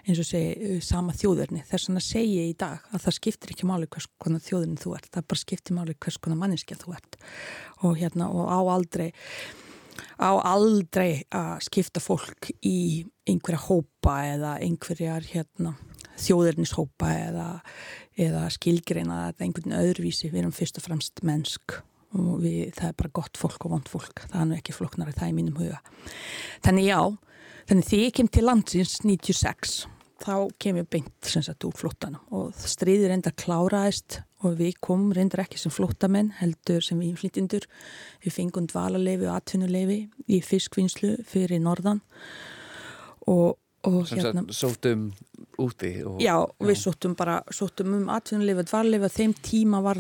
eins 0.04 0.20
og 0.20 0.28
segi, 0.28 0.78
sama 0.84 1.16
þjóðurni 1.16 1.64
þess 1.68 1.90
vegna 1.90 2.04
segi 2.04 2.38
ég 2.38 2.54
í 2.54 2.56
dag 2.60 2.86
að 2.92 3.04
það 3.06 3.18
skiptir 3.18 3.54
ekki 3.54 3.68
máli 3.68 3.90
hvers 3.92 4.08
konar 4.24 4.44
þjóðurni 4.44 4.80
þú 4.80 4.96
ert. 4.98 5.12
Það 5.12 5.28
bara 5.34 5.44
skiptir 5.44 5.78
máli 5.78 5.98
hvers 5.98 6.20
konar 6.24 6.40
manneskja 6.40 6.80
þú 6.80 6.96
ert. 6.96 7.20
Og 7.84 8.00
hérna 8.00 8.30
og 8.32 8.48
á 8.48 8.60
aldrei 8.76 9.10
á 10.18 10.32
aldrei 10.40 11.24
að 11.34 11.66
skipta 11.68 12.02
fólk 12.04 12.52
í 12.66 13.04
einhverja 13.30 13.66
hópa 13.68 14.16
eða 14.32 14.56
einhverjar 14.64 15.28
hérna 15.28 15.76
þjóðurnishópa 16.24 17.10
eða, 17.30 17.48
eða 18.20 18.44
skilgreina 18.54 19.24
þetta 19.30 19.48
einhvern 19.48 19.78
öðruvísi. 19.80 20.32
Við 20.32 20.44
erum 20.44 20.56
fyrst 20.56 20.80
og 20.80 20.88
fremst 20.88 21.24
mennsk 21.26 21.80
og 22.14 22.36
við, 22.44 22.74
það 22.78 22.90
er 22.92 23.00
bara 23.00 23.16
gott 23.22 23.40
fólk 23.42 23.68
og 23.68 23.76
vond 23.78 23.90
fólk. 23.90 24.26
Það 24.28 24.40
er 24.42 24.50
nú 24.50 24.58
ekki 24.60 24.76
flóknari 24.76 25.16
það 25.18 25.32
í 25.32 25.38
mínum 25.40 25.58
huga. 25.62 25.80
Þannig 26.66 26.90
já, 26.90 27.00
þannig 27.70 27.90
því 27.90 28.04
ég 28.04 28.16
kem 28.20 28.30
til 28.30 28.46
landsins 28.48 29.00
96 29.06 29.82
þá 30.24 30.36
kem 30.62 30.80
ég 30.80 30.88
beint 30.92 31.28
sem 31.28 31.44
sagt 31.44 31.66
úr 31.68 31.76
flóttanum. 31.76 32.22
Og 32.36 32.54
stríði 32.56 33.10
reyndar 33.12 33.36
kláraðist 33.40 34.22
og 34.44 34.58
við 34.60 34.78
komum 34.84 35.14
reyndar 35.16 35.44
ekki 35.44 35.60
sem 35.60 35.74
flóttamenn 35.74 36.34
heldur 36.40 36.84
sem 36.84 37.00
við 37.00 37.14
inflytjendur 37.14 37.68
við 38.24 38.38
fengum 38.38 38.68
dvalarleifi 38.72 39.28
og 39.28 39.38
atvinnuleifi 39.38 40.00
í 40.28 40.40
fiskvinnslu 40.44 41.16
fyrir 41.28 41.64
norðan. 41.64 42.02
Og, 43.32 43.56
og 43.88 44.02
sem 44.10 44.24
sagt 44.24 44.56
sóttum 44.56 45.12
úti 45.62 45.92
og, 46.06 46.20
Já, 46.22 46.36
við 46.60 46.78
sóttum 46.82 47.16
bara, 47.18 47.42
sóttum 47.54 47.94
um 47.98 48.08
atvinnuleifa, 48.10 48.64
dvarleifa, 48.70 49.10
þeim 49.14 49.34
tíma 49.46 49.82
var 49.84 50.00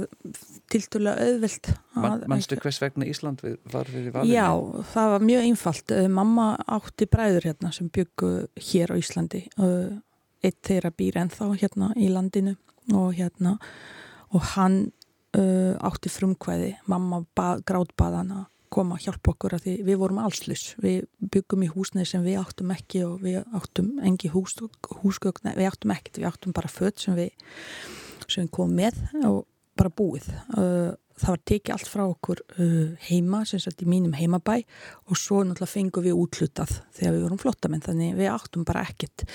tilturlega 0.73 1.27
auðvelt. 1.27 1.69
Man, 1.95 2.11
að- 2.21 2.27
manstu 2.31 2.57
hvers 2.57 2.79
vegna 2.81 3.05
Ísland 3.05 3.41
við- 3.45 3.59
var 3.71 3.85
fyrir 3.85 4.11
valinu? 4.11 4.33
Já, 4.33 4.47
það 4.93 5.11
var 5.13 5.19
mjög 5.19 5.43
einfalt. 5.49 5.91
Eh, 5.91 6.07
Mamma 6.07 6.47
átti 6.67 7.05
bræður 7.05 7.43
hérna 7.51 7.73
sem 7.73 7.89
byggu 7.89 8.47
hér 8.57 8.87
á 8.91 8.95
Íslandi. 8.97 9.47
Eh, 9.57 9.99
Eitt 10.43 10.61
þeirra 10.61 10.91
býr 10.91 11.13
ennþá 11.21 11.45
hérna 11.55 11.93
í 11.95 12.09
landinu 12.11 12.57
og 12.93 13.13
hérna 13.15 13.57
og 14.33 14.41
hann 14.57 14.91
uh, 15.37 15.73
átti 15.79 16.09
frumkvæði. 16.11 16.75
Mamma 16.87 17.23
að 17.39 18.45
koma 18.73 18.97
að 18.97 19.07
hjálpa 19.07 19.33
okkur 19.33 19.55
að 19.57 19.65
því 19.67 19.75
við 19.87 19.99
vorum 20.01 20.21
allslus. 20.23 20.65
Við 20.81 21.05
byggum 21.33 21.65
í 21.65 21.71
húsneið 21.73 22.09
sem 22.09 22.25
við 22.25 22.39
áttum 22.41 22.73
ekki 22.73 23.03
og 23.07 23.21
við 23.23 23.39
áttum 23.55 23.93
engi 24.03 24.31
hús, 24.33 24.57
húsgögn, 25.03 25.53
við 25.53 25.69
áttum 25.69 25.93
ekkert, 25.95 26.19
við 26.21 26.29
áttum 26.31 26.55
bara 26.55 26.71
fött 26.71 27.03
sem 27.03 27.17
við, 27.17 27.31
sem 28.27 28.45
við 28.45 28.51
komum 28.57 28.77
með 28.81 28.99
og 29.29 29.43
bara 29.79 29.93
búið. 29.93 30.27
Uh, 30.53 30.91
það 31.19 31.35
var 31.35 31.41
tekið 31.49 31.75
allt 31.75 31.89
frá 31.89 32.03
okkur 32.05 32.43
uh, 32.57 32.93
heima, 33.07 33.43
sem 33.49 33.61
sagt 33.61 33.83
í 33.85 33.89
mínum 33.89 34.13
heimabæ 34.17 34.59
og 35.07 35.17
svo 35.19 35.43
náttúrulega 35.45 35.73
fengum 35.73 36.05
við 36.05 36.19
útlutað 36.19 36.77
þegar 36.97 37.15
við 37.15 37.25
vorum 37.27 37.41
flottamenn, 37.41 37.85
þannig 37.85 38.17
við 38.19 38.31
áttum 38.33 38.65
bara 38.67 38.85
ekkert. 38.87 39.25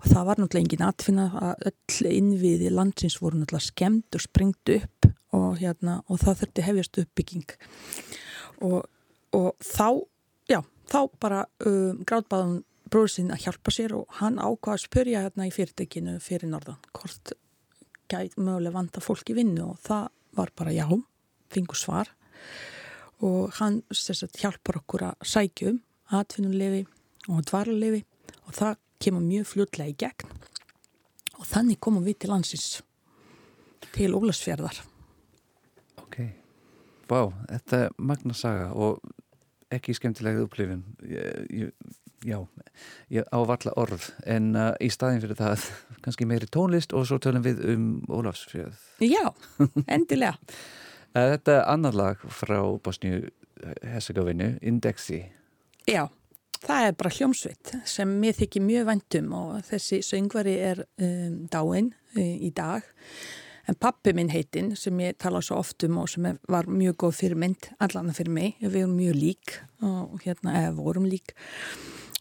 Og 0.00 0.10
það 0.10 0.28
var 0.28 0.40
náttúrulega 0.40 0.64
engin 0.64 0.86
atfinna 0.88 1.26
að 1.40 1.68
öll 1.70 2.12
innviði 2.12 2.72
landsins 2.72 3.20
voru 3.22 3.40
náttúrulega 3.40 3.70
skemmt 3.70 4.16
og 4.18 4.24
sprengt 4.24 4.74
upp 4.76 5.08
og, 5.34 5.56
hérna, 5.58 6.00
og 6.08 6.20
það 6.22 6.42
þurfti 6.42 6.68
hefjast 6.68 7.02
uppbygging. 7.04 7.56
Og, 8.62 8.84
og 9.34 9.48
þá, 9.64 9.88
já, 10.50 10.60
þá 10.90 11.00
bara 11.22 11.44
um, 11.66 12.02
grátbáðum 12.06 12.60
bróður 12.90 13.14
sinn 13.14 13.32
að 13.34 13.46
hjálpa 13.46 13.72
sér 13.74 13.96
og 13.96 14.18
hann 14.20 14.38
ákvað 14.38 14.76
að 14.76 14.84
spyrja 14.84 15.24
hérna 15.24 15.48
í 15.48 15.54
fyrirtækinu 15.54 16.18
fyrir 16.22 16.50
norðan 16.52 16.78
hvort 16.94 17.34
gæt 18.12 18.36
mögulega 18.38 18.76
vanta 18.76 19.02
fólk 19.02 19.32
í 19.32 19.38
vinnu 19.38 19.64
og 19.72 19.80
það 19.82 20.08
var 20.38 20.52
bara 20.58 20.74
já, 20.74 20.86
fengur 21.50 21.78
svar. 21.78 22.10
Og 23.24 23.54
hann 23.58 23.80
sagt, 23.94 24.38
hjálpar 24.42 24.82
okkur 24.82 25.08
að 25.08 25.28
sækja 25.30 25.72
um 25.72 25.82
atvinnulefi 26.14 26.84
og 27.32 27.44
dvarlefi 27.48 28.02
og 28.44 28.56
það 28.58 28.80
kemur 29.02 29.24
mjög 29.24 29.50
fljótlega 29.52 29.92
í 29.92 29.98
gegn. 30.04 30.34
Og 31.40 31.46
þannig 31.48 31.80
komum 31.82 32.04
við 32.06 32.20
til 32.22 32.34
landsins 32.34 32.82
til 33.94 34.12
Ólasfjörðar 34.16 34.82
vá, 37.10 37.20
þetta 37.50 37.84
er 37.86 37.94
magna 37.98 38.36
saga 38.36 38.70
og 38.72 39.02
ekki 39.74 39.94
skemmtilegð 39.96 40.46
upplifin 40.46 40.84
ég, 41.08 41.44
ég, 41.50 42.00
Já, 42.24 42.38
ég 43.12 43.26
ávalla 43.36 43.74
orð 43.76 44.06
en 44.24 44.54
uh, 44.56 44.70
í 44.80 44.88
staðin 44.92 45.20
fyrir 45.20 45.36
það 45.36 45.66
kannski 46.04 46.24
meiri 46.28 46.48
tónlist 46.48 46.94
og 46.96 47.04
svo 47.08 47.18
tölum 47.20 47.44
við 47.44 47.60
um 47.74 47.86
Ólafsfjöð 48.08 48.78
Já, 49.04 49.28
endilega. 49.84 50.38
Uh, 51.12 51.28
Þetta 51.34 51.58
er 51.58 51.64
annar 51.74 51.96
lag 51.96 52.24
frá 52.32 52.58
Bosníu 52.80 53.28
Herzegovinu, 53.84 54.54
Indexi. 54.66 55.20
Já, 55.88 56.06
það 56.64 56.88
er 56.88 56.96
bara 56.98 57.12
hljómsveit 57.18 57.74
sem 57.88 58.16
mér 58.20 58.36
þykir 58.40 58.64
mjög 58.64 58.88
væntum 58.88 59.30
og 59.36 59.52
þessi 59.68 60.00
söngvari 60.04 60.56
er 60.72 60.84
um, 60.96 61.44
dáin 61.52 61.92
uh, 62.16 62.24
í 62.24 62.50
dag 62.56 62.88
en 63.68 63.78
pappi 63.80 64.12
minn 64.16 64.32
heitinn 64.32 64.74
sem 64.78 65.00
ég 65.02 65.18
tala 65.20 65.42
svo 65.44 65.58
oft 65.62 65.84
um 65.86 65.98
og 66.02 66.10
sem 66.12 66.28
var 66.50 66.68
mjög 66.68 66.98
góð 67.04 67.18
fyrirmynd 67.22 67.70
allan 67.84 68.12
fyrir 68.16 68.34
mig, 68.34 68.56
við 68.60 68.84
erum 68.84 68.96
mjög 68.98 69.18
lík 69.20 69.58
og 69.84 70.20
hérna, 70.24 70.56
eða 70.60 70.74
vorum 70.78 71.08
lík. 71.08 71.34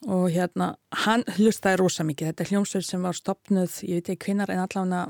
Og 0.04 0.26
hérna, 0.34 0.74
hann 1.06 1.22
hlustaði 1.38 1.80
rosa 1.80 2.04
mikið, 2.04 2.32
þetta 2.32 2.44
er 2.44 2.50
hljómsveit 2.52 2.88
sem 2.88 3.06
var 3.06 3.16
stopnuð, 3.16 3.78
ég 3.88 4.02
veit 4.02 4.10
ekki 4.12 4.32
hvinnar 4.32 4.52
en 4.52 4.64
allavega 4.66 5.04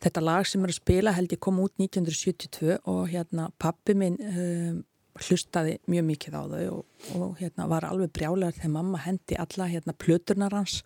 þetta 0.00 0.22
lag 0.24 0.48
sem 0.48 0.64
er 0.64 0.72
að 0.72 0.78
spila 0.78 1.12
held 1.16 1.34
ég 1.34 1.42
kom 1.44 1.60
út 1.60 1.74
1972 1.76 2.78
og 2.88 3.02
hérna 3.12 3.50
pappi 3.60 3.96
minn 4.00 4.16
um, 4.16 4.80
hlustaði 5.18 5.78
mjög 5.90 6.06
mikið 6.10 6.36
á 6.38 6.42
þau 6.52 6.66
og, 6.74 6.82
og 7.18 7.38
hérna 7.40 7.68
var 7.70 7.86
alveg 7.88 8.12
brjálegar 8.14 8.56
þegar 8.56 8.74
mamma 8.76 9.00
hendi 9.04 9.38
alla 9.40 9.68
hérna 9.70 9.96
plöturnar 9.96 10.54
hans 10.54 10.80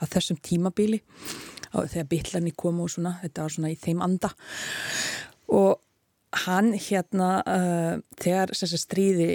á 0.00 0.04
þessum 0.04 0.40
tímabíli 0.44 1.00
og 1.74 1.90
þegar 1.92 2.10
bitlarni 2.10 2.52
komu 2.56 2.86
og 2.86 2.94
svona, 2.94 3.16
þetta 3.22 3.46
var 3.46 3.54
svona 3.54 3.72
í 3.72 3.78
þeim 3.78 4.02
anda. 4.04 4.32
Og 5.54 5.78
hann 6.46 6.72
hérna 6.78 7.30
uh, 7.42 8.00
þegar 8.20 8.54
þessi 8.54 8.80
stríði 8.80 9.28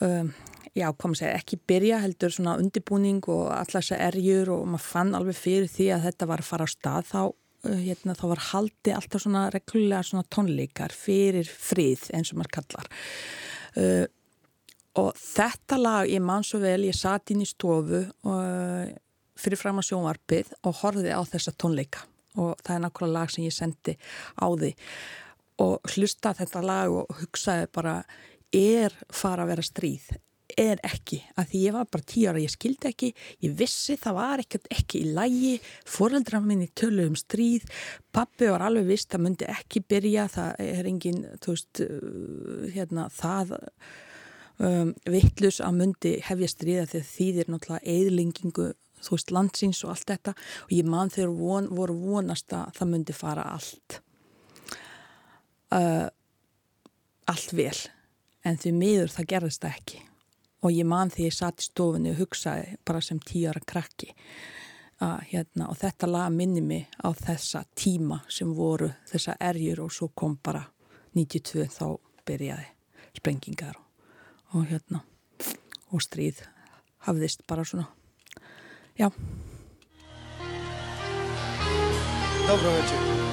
um, 0.00 0.32
já, 0.78 0.88
kom 0.94 1.14
að 1.14 1.22
segja, 1.22 1.38
ekki 1.40 1.60
byrja 1.68 2.00
heldur 2.04 2.34
svona 2.34 2.56
undibúning 2.60 3.22
og 3.30 3.48
allar 3.50 3.82
þessar 3.82 4.02
erjur 4.08 4.52
og 4.56 4.66
maður 4.70 4.88
fann 4.88 5.14
alveg 5.18 5.38
fyrir 5.38 5.70
því 5.70 5.88
að 5.96 6.08
þetta 6.08 6.28
var 6.30 6.42
að 6.42 6.50
fara 6.50 6.68
á 6.68 6.74
stað 6.74 7.08
þá, 7.10 7.22
uh, 7.68 7.78
hérna, 7.78 8.18
þá 8.18 8.26
var 8.34 8.44
haldi 8.50 8.96
alltaf 8.96 9.24
svona 9.24 9.46
reglulega 9.54 10.04
svona 10.06 10.28
tónleikar 10.32 10.94
fyrir 10.96 11.50
frið 11.50 12.08
eins 12.14 12.32
og 12.32 12.40
maður 12.40 12.56
kallar 12.60 12.92
uh, 13.80 14.04
og 15.00 15.12
þetta 15.16 15.78
lag, 15.80 16.08
ég 16.10 16.20
man 16.24 16.44
svo 16.44 16.60
vel 16.62 16.82
ég 16.84 16.96
satt 16.96 17.32
inn 17.32 17.44
í 17.44 17.48
stofu 17.48 18.02
og, 18.28 18.90
fyrir 19.40 19.60
fram 19.60 19.80
að 19.80 19.88
sjónvarpið 19.88 20.50
og 20.68 20.80
horfiði 20.82 21.14
á 21.16 21.20
þessa 21.24 21.54
tónleika. 21.56 22.04
Og 22.36 22.56
það 22.64 22.74
er 22.74 22.82
nákvæmlega 22.84 23.16
lag 23.16 23.32
sem 23.32 23.46
ég 23.46 23.54
sendi 23.56 23.94
á 24.36 24.46
því. 24.48 24.72
Og 25.64 25.94
hlusta 25.94 26.34
þetta 26.36 26.62
lag 26.64 26.92
og 26.92 27.16
hugsaði 27.22 27.70
bara 27.72 27.96
er 28.52 28.94
fara 29.12 29.46
að 29.46 29.54
vera 29.54 29.64
stríð 29.64 30.12
er 30.60 30.80
ekki, 30.86 31.18
að 31.38 31.48
því 31.50 31.60
ég 31.62 31.74
var 31.76 31.88
bara 31.92 32.06
tíu 32.08 32.28
ára, 32.30 32.42
ég 32.42 32.52
skildi 32.52 32.88
ekki, 32.90 33.10
ég 33.44 33.56
vissi 33.58 33.96
það 34.00 34.16
var 34.18 34.42
ekkert 34.42 34.68
ekki 34.74 35.02
í 35.02 35.12
lægi, 35.16 35.52
foreldrar 35.88 36.44
minni 36.44 36.68
tölu 36.78 37.06
um 37.10 37.16
stríð, 37.18 37.66
pappi 38.14 38.50
var 38.50 38.64
alveg 38.66 38.88
vist, 38.90 39.10
það 39.12 39.24
myndi 39.26 39.48
ekki 39.52 39.82
byrja, 39.88 40.28
það 40.32 40.62
er 40.66 40.90
engin, 40.90 41.24
þú 41.42 41.56
veist, 41.56 41.82
uh, 41.86 42.68
hérna, 42.74 43.08
það 43.14 43.56
um, 44.58 44.94
vittlus 45.16 45.62
að 45.64 45.80
myndi 45.80 46.14
hefja 46.26 46.52
stríða 46.52 46.86
þegar 46.92 47.10
þýðir 47.10 47.52
náttúrulega 47.52 47.96
eðlingingu, 47.96 48.68
þú 49.02 49.16
veist, 49.16 49.34
landsins 49.34 49.82
og 49.86 49.96
allt 49.96 50.08
þetta. 50.12 50.36
Og 50.68 50.76
ég 50.76 50.88
man 50.88 51.10
þegar 51.12 51.34
von, 51.40 51.68
voru 51.74 51.98
vonast 52.04 52.54
að 52.56 52.78
það 52.78 52.94
myndi 52.94 53.16
fara 53.16 53.48
allt, 53.56 53.98
uh, 55.74 56.08
allt 57.32 57.52
vel, 57.56 57.76
en 58.46 58.58
því 58.58 58.74
miður 58.78 59.14
það 59.14 59.30
gerðist 59.36 59.64
það 59.64 59.78
ekki 59.80 60.06
og 60.62 60.72
ég 60.72 60.86
man 60.88 61.10
því 61.10 61.28
ég 61.28 61.36
satt 61.36 61.62
í 61.62 61.68
stofunni 61.68 62.12
og 62.12 62.20
hugsaði 62.22 62.76
bara 62.86 63.02
sem 63.04 63.20
tíu 63.20 63.50
ára 63.50 63.62
krakki 63.66 64.12
að, 65.02 65.18
hérna, 65.32 65.68
og 65.68 65.78
þetta 65.80 66.10
lag 66.10 66.32
minni 66.34 66.62
mig 66.62 66.88
á 67.02 67.10
þessa 67.10 67.64
tíma 67.74 68.22
sem 68.30 68.52
voru 68.54 68.92
þessa 69.10 69.36
erjur 69.40 69.84
og 69.86 69.94
svo 69.94 70.12
kom 70.14 70.38
bara 70.42 70.64
92 71.14 71.68
þá 71.72 71.86
byrjaði 72.26 72.68
sprengingar 73.18 73.78
og, 73.78 73.86
og 74.56 74.68
hérna 74.70 75.02
og 75.92 76.00
stríð 76.00 76.44
hafðist 77.04 77.42
bara 77.46 77.64
svona. 77.66 77.88
Já, 78.96 79.10
Dobro 82.46 82.70
večer. 82.70 83.31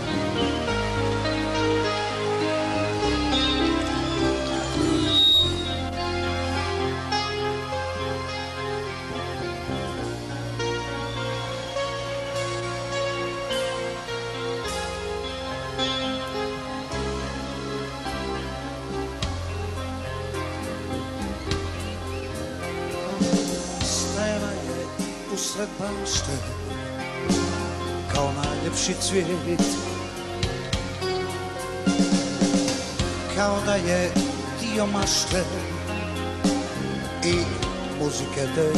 Bašte 25.79 26.37
kao 28.13 28.31
najljepši 28.31 28.93
cvijet. 29.01 29.61
Kao 33.35 33.59
da 33.65 33.75
je 33.75 34.11
dio 34.61 34.85
mašte 34.85 35.43
i 37.25 37.35
muzike 37.99 38.47
te 38.55 38.71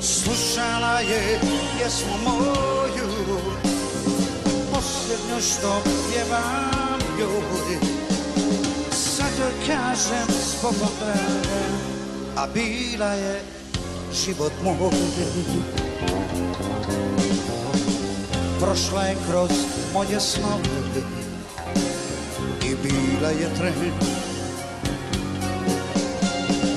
Slušala 0.00 1.00
je 1.00 1.40
pjesmu 1.78 2.12
moju 2.24 3.40
Posljednju 4.72 5.40
što 5.40 5.82
pjevam 5.84 7.00
joj. 7.18 7.78
Sad 8.92 9.30
joj 9.38 9.52
kažem 9.66 10.26
zbogom 10.28 10.88
A 12.36 12.46
bila 12.54 13.12
je 13.12 13.59
život 14.24 14.52
moj 14.64 14.90
Prošla 18.60 19.02
je 19.02 19.16
kroz 19.28 19.50
moje 19.92 20.20
snove 20.20 21.00
I 22.64 22.74
bila 22.82 23.30
je 23.30 23.54
tren 23.58 23.92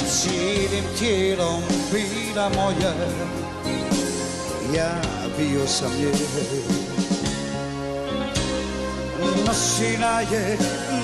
Cijelim 0.10 0.84
tijelom 1.00 1.62
bila 1.92 2.50
moja 2.50 2.94
Ja 4.76 5.02
bio 5.38 5.68
sam 5.68 5.92
nje 6.00 6.12
Nosila 9.48 10.22
je 10.32 10.58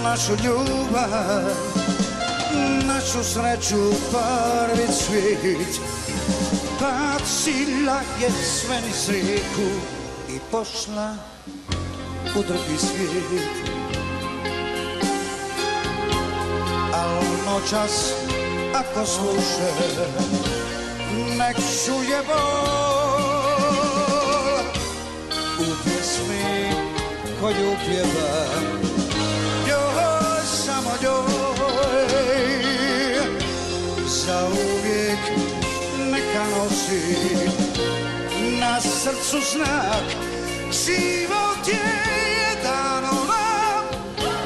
našu 0.03 0.31
ljubav 0.31 1.43
Našu 2.87 3.23
sreću 3.23 3.93
prvi 4.11 4.87
cvijet 4.87 5.79
Bacila 7.19 8.01
je 8.21 8.29
sve 8.29 8.81
niz 8.81 9.09
rijeku 9.09 9.69
I 10.29 10.39
pošla 10.51 11.15
u 12.35 12.43
drugi 12.43 12.77
svijet. 12.77 13.43
Al 16.93 17.23
noćas 17.45 18.13
ako 18.73 19.05
sluše 19.05 19.71
Nek 21.37 21.55
čuje 21.55 22.21
bol 22.27 23.09
U 25.59 25.65
pjesmi 25.83 26.71
koju 27.41 27.75
pjevam 27.85 28.78
si 36.89 37.45
na 38.59 38.81
srdcu 38.81 39.37
znak. 39.41 40.05
Život 40.73 41.61
je 41.67 42.57
dáno 42.65 43.25
nám, 43.29 43.85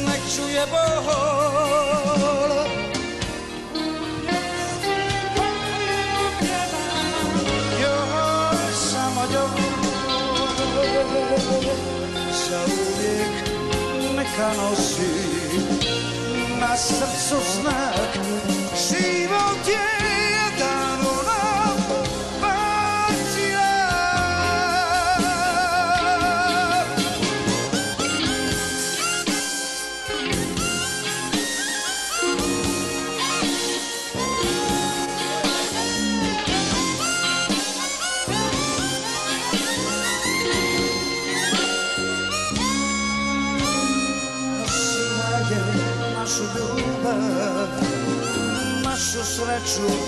Nečuje 0.07 0.63
myself 16.79 17.19
so 17.19 17.41
snug. 17.41 18.58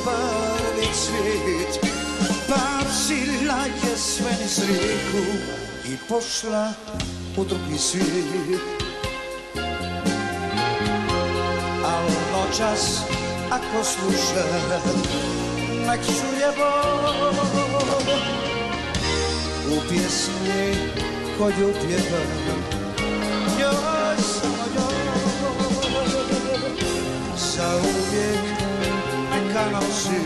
Prvi 0.04 0.88
cvijet 0.94 1.86
Bacila 2.48 3.64
je 3.64 3.96
sve 3.96 4.30
niz 4.42 4.58
rijeku 4.68 5.30
I 5.84 5.96
pošla 6.08 6.72
u 7.36 7.44
drugi 7.44 7.78
svijet. 7.78 8.60
Al 11.84 12.04
noćas 12.32 13.00
ako 13.50 13.84
sluša 13.84 14.44
Nek 15.86 16.00
čuje 16.06 16.52
bol 16.56 17.30
U 19.76 19.80
pjesmi 19.88 20.74
koju 21.38 21.72
pjevam 21.72 22.80
Joj, 23.60 24.16
samo 24.18 24.64
joj. 24.76 25.00
Za 27.36 27.80
neka 29.60 29.70
nosi 29.70 30.20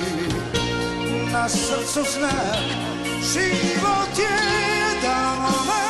Na 1.32 1.48
srcu 1.48 2.02
znak 2.12 2.58
Život 3.22 4.18
je 4.18 4.34
jedan 4.78 5.83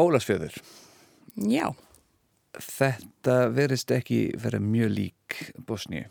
Ólasfjöður. 0.00 0.56
já, 1.50 1.68
Þetta 2.60 3.34
verist 3.54 3.92
ekki 3.94 4.32
vera 4.42 4.58
mjög 4.60 4.90
lík 4.90 5.36
Bosníu. 5.66 6.08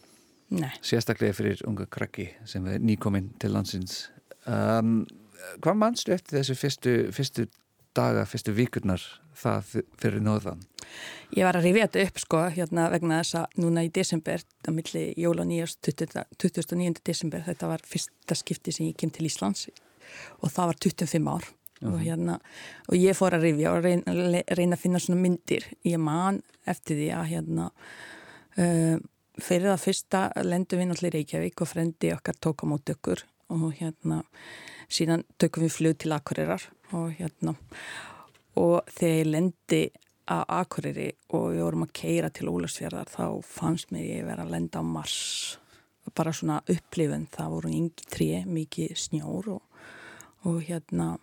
nei. 0.49 0.71
Sérstaklega 0.81 1.35
fyrir 1.35 1.59
unga 1.67 1.85
krakki 1.85 2.29
sem 2.47 2.65
er 2.71 2.79
nýkominn 2.79 3.33
til 3.39 3.51
landsins. 3.53 4.07
Um, 4.47 5.03
hvað 5.61 5.75
mannstu 5.81 6.13
eftir 6.15 6.39
þessu 6.39 6.55
fyrstu, 6.57 6.93
fyrstu 7.13 7.45
daga, 7.93 8.23
fyrstu 8.25 8.53
vikurnar 8.55 9.03
það 9.35 9.75
fyrir 9.99 10.23
nóðan? 10.23 10.63
Ég 11.35 11.43
var 11.45 11.59
að 11.59 11.67
rifja 11.67 11.85
þetta 11.89 12.07
upp 12.07 12.19
sko 12.23 12.41
hérna 12.55 12.87
vegna 12.95 13.19
þess 13.21 13.35
að 13.43 13.59
núna 13.61 13.83
í 13.85 13.91
desember 13.93 14.41
á 14.65 14.69
milli 14.73 15.03
jóla 15.19 15.43
og 15.43 15.51
nýjast 15.51 15.83
29. 15.85 17.03
desember 17.05 17.43
þetta 17.45 17.67
var 17.69 17.83
fyrsta 17.85 18.35
skipti 18.39 18.71
sem 18.73 18.87
ég 18.89 18.97
kem 18.97 19.11
til 19.13 19.27
Íslands 19.29 19.67
og 20.39 20.49
það 20.49 20.71
var 20.71 20.79
25 20.87 21.29
ár 21.35 21.45
og 21.87 21.99
hérna 22.01 22.39
og 22.87 22.97
ég 22.97 23.15
fór 23.17 23.37
að 23.37 23.47
rifja 23.47 23.73
og 23.73 23.85
reyna, 23.85 24.15
reyna 24.57 24.75
að 24.75 24.83
finna 24.83 25.01
svona 25.03 25.21
myndir. 25.23 25.67
Ég 25.87 26.01
man 26.01 26.41
eftir 26.69 26.99
því 26.99 27.09
að 27.15 27.29
hérna 27.33 27.69
uh, 27.69 28.97
fyrir 29.39 29.69
það 29.71 29.85
fyrsta 29.85 30.25
lendum 30.43 30.81
við 30.81 30.89
náttúrulega 30.89 31.13
í 31.13 31.17
Reykjavík 31.19 31.63
og 31.63 31.71
frendi 31.71 32.13
okkar 32.15 32.39
tók 32.41 32.65
á 32.67 32.71
mót 32.71 32.93
okkur 32.93 33.23
og 33.55 33.71
hérna 33.79 34.21
síðan 34.89 35.25
tökum 35.41 35.65
við 35.65 35.75
flug 35.77 35.97
til 36.01 36.13
Akureyrar 36.13 36.67
og 36.97 37.13
hérna 37.17 37.55
og 38.59 38.89
þegar 38.91 39.19
ég 39.19 39.29
lendi 39.29 39.83
að 40.29 40.43
Akureyri 40.59 41.07
og 41.33 41.47
við 41.53 41.63
vorum 41.63 41.85
að 41.85 41.95
keira 42.01 42.29
til 42.33 42.49
Ólarsfjörðar 42.51 43.09
þá 43.09 43.25
fannst 43.45 43.93
mér 43.93 44.05
ég 44.05 44.27
vera 44.27 44.45
að 44.45 44.53
lenda 44.53 44.81
á 44.81 44.85
Mars. 44.85 45.57
Bara 46.17 46.33
svona 46.33 46.59
upplifun 46.69 47.27
það 47.33 47.55
voru 47.55 47.71
yngi 47.73 48.05
tré, 48.09 48.29
mikið 48.49 48.93
snjór 48.97 49.49
og, 49.55 49.89
og 50.49 50.61
hérna 50.65 51.15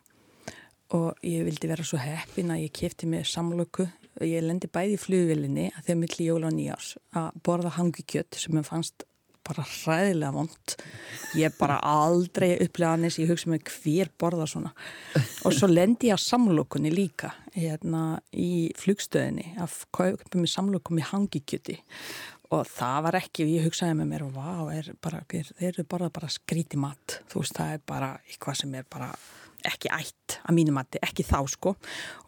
og 0.95 1.27
ég 1.27 1.47
vildi 1.47 1.71
vera 1.71 1.85
svo 1.87 1.99
heppin 1.99 2.53
að 2.55 2.67
ég 2.67 2.75
kefti 2.77 3.09
mig 3.11 3.27
samlöku 3.27 3.89
ég 4.25 4.45
lendi 4.45 4.69
bæði 4.73 4.97
í 4.97 5.01
flugvilinni 5.01 5.67
að 5.75 5.89
þegar 5.89 6.01
milli 6.01 6.29
jóla 6.31 6.49
og 6.49 6.57
nýjás 6.57 6.95
að 7.19 7.43
borða 7.45 7.75
hangikjött 7.77 8.39
sem 8.41 8.57
ég 8.57 8.67
fannst 8.67 9.05
bara 9.47 9.63
hræðilega 9.63 10.35
vond. 10.35 10.75
Ég 11.39 11.55
bara 11.59 11.77
aldrei 11.87 12.57
upplega 12.65 12.97
annars 12.97 13.19
ég 13.21 13.31
hugsa 13.31 13.53
mig 13.53 13.67
hver 13.71 14.11
borða 14.19 14.49
svona. 14.51 14.73
Og 15.47 15.55
svo 15.55 15.69
lendi 15.71 16.11
ég 16.11 16.17
að 16.17 16.25
samlokunni 16.25 16.91
líka 16.91 17.31
hérna 17.55 18.19
í 18.33 18.73
flugstöðinni 18.81 19.53
að 19.63 19.77
kaupa 19.95 20.41
mig 20.41 20.51
samlokum 20.51 20.99
í 20.99 21.07
hangikjöti. 21.07 21.79
Og 22.55 22.67
það 22.71 22.99
var 23.07 23.19
ekki, 23.19 23.47
ég 23.57 23.67
hugsaði 23.67 23.97
með 23.99 24.11
mér 24.13 24.27
og 24.27 24.37
vá, 24.37 24.51
þeir 24.71 25.71
eru 25.71 25.87
bara, 25.91 26.11
bara 26.15 26.31
skríti 26.31 26.79
mat, 26.79 27.21
þú 27.31 27.43
veist, 27.43 27.57
það 27.59 27.73
er 27.75 27.81
bara 27.91 28.13
eitthvað 28.27 28.61
sem 28.61 28.77
er 28.79 28.87
bara 28.91 29.09
ekki 29.69 29.93
ætt 29.95 30.39
að 30.47 30.59
mínu 30.59 30.75
mati, 30.77 31.03
ekki 31.05 31.27
þá 31.27 31.39
sko. 31.53 31.77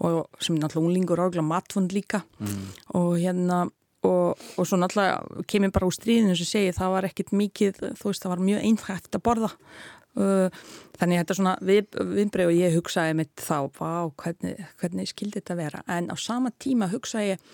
Og 0.05 0.25
sem 0.43 0.59
náttúrulega 0.59 0.87
unglingur 0.87 1.25
og 1.27 1.43
matfund 1.45 1.95
líka. 1.97 2.23
Mm. 2.39 2.71
og 2.99 3.19
hérna 3.19 3.67
og, 4.07 4.39
og 4.57 4.67
svo 4.67 4.79
náttúrulega 4.79 5.45
kemur 5.51 5.73
bara 5.75 5.89
úr 5.89 5.95
stríðinu 5.97 6.37
sem 6.39 6.49
segi 6.49 6.75
það 6.77 6.95
var 6.95 7.09
ekkit 7.09 7.33
mikið 7.35 7.81
þú 7.99 8.11
veist 8.11 8.25
það 8.25 8.35
var 8.35 8.45
mjög 8.49 8.67
einfægt 8.69 9.19
að 9.19 9.25
borða. 9.27 9.53
Uh, 10.19 10.49
þannig 10.99 11.21
þetta 11.21 11.35
er 11.35 11.39
svona 11.39 11.57
við, 11.63 11.83
viðbreyð 11.95 12.49
og 12.51 12.57
ég 12.57 12.75
hugsaði 12.75 13.19
mitt 13.21 13.43
þá 13.43 13.69
vá, 13.77 13.91
hvernig, 14.19 14.65
hvernig 14.81 15.11
skildi 15.11 15.39
þetta 15.39 15.59
vera? 15.59 15.83
En 15.87 16.11
á 16.11 16.17
sama 16.19 16.51
tíma 16.59 16.89
hugsaði 16.91 17.37
ég 17.37 17.45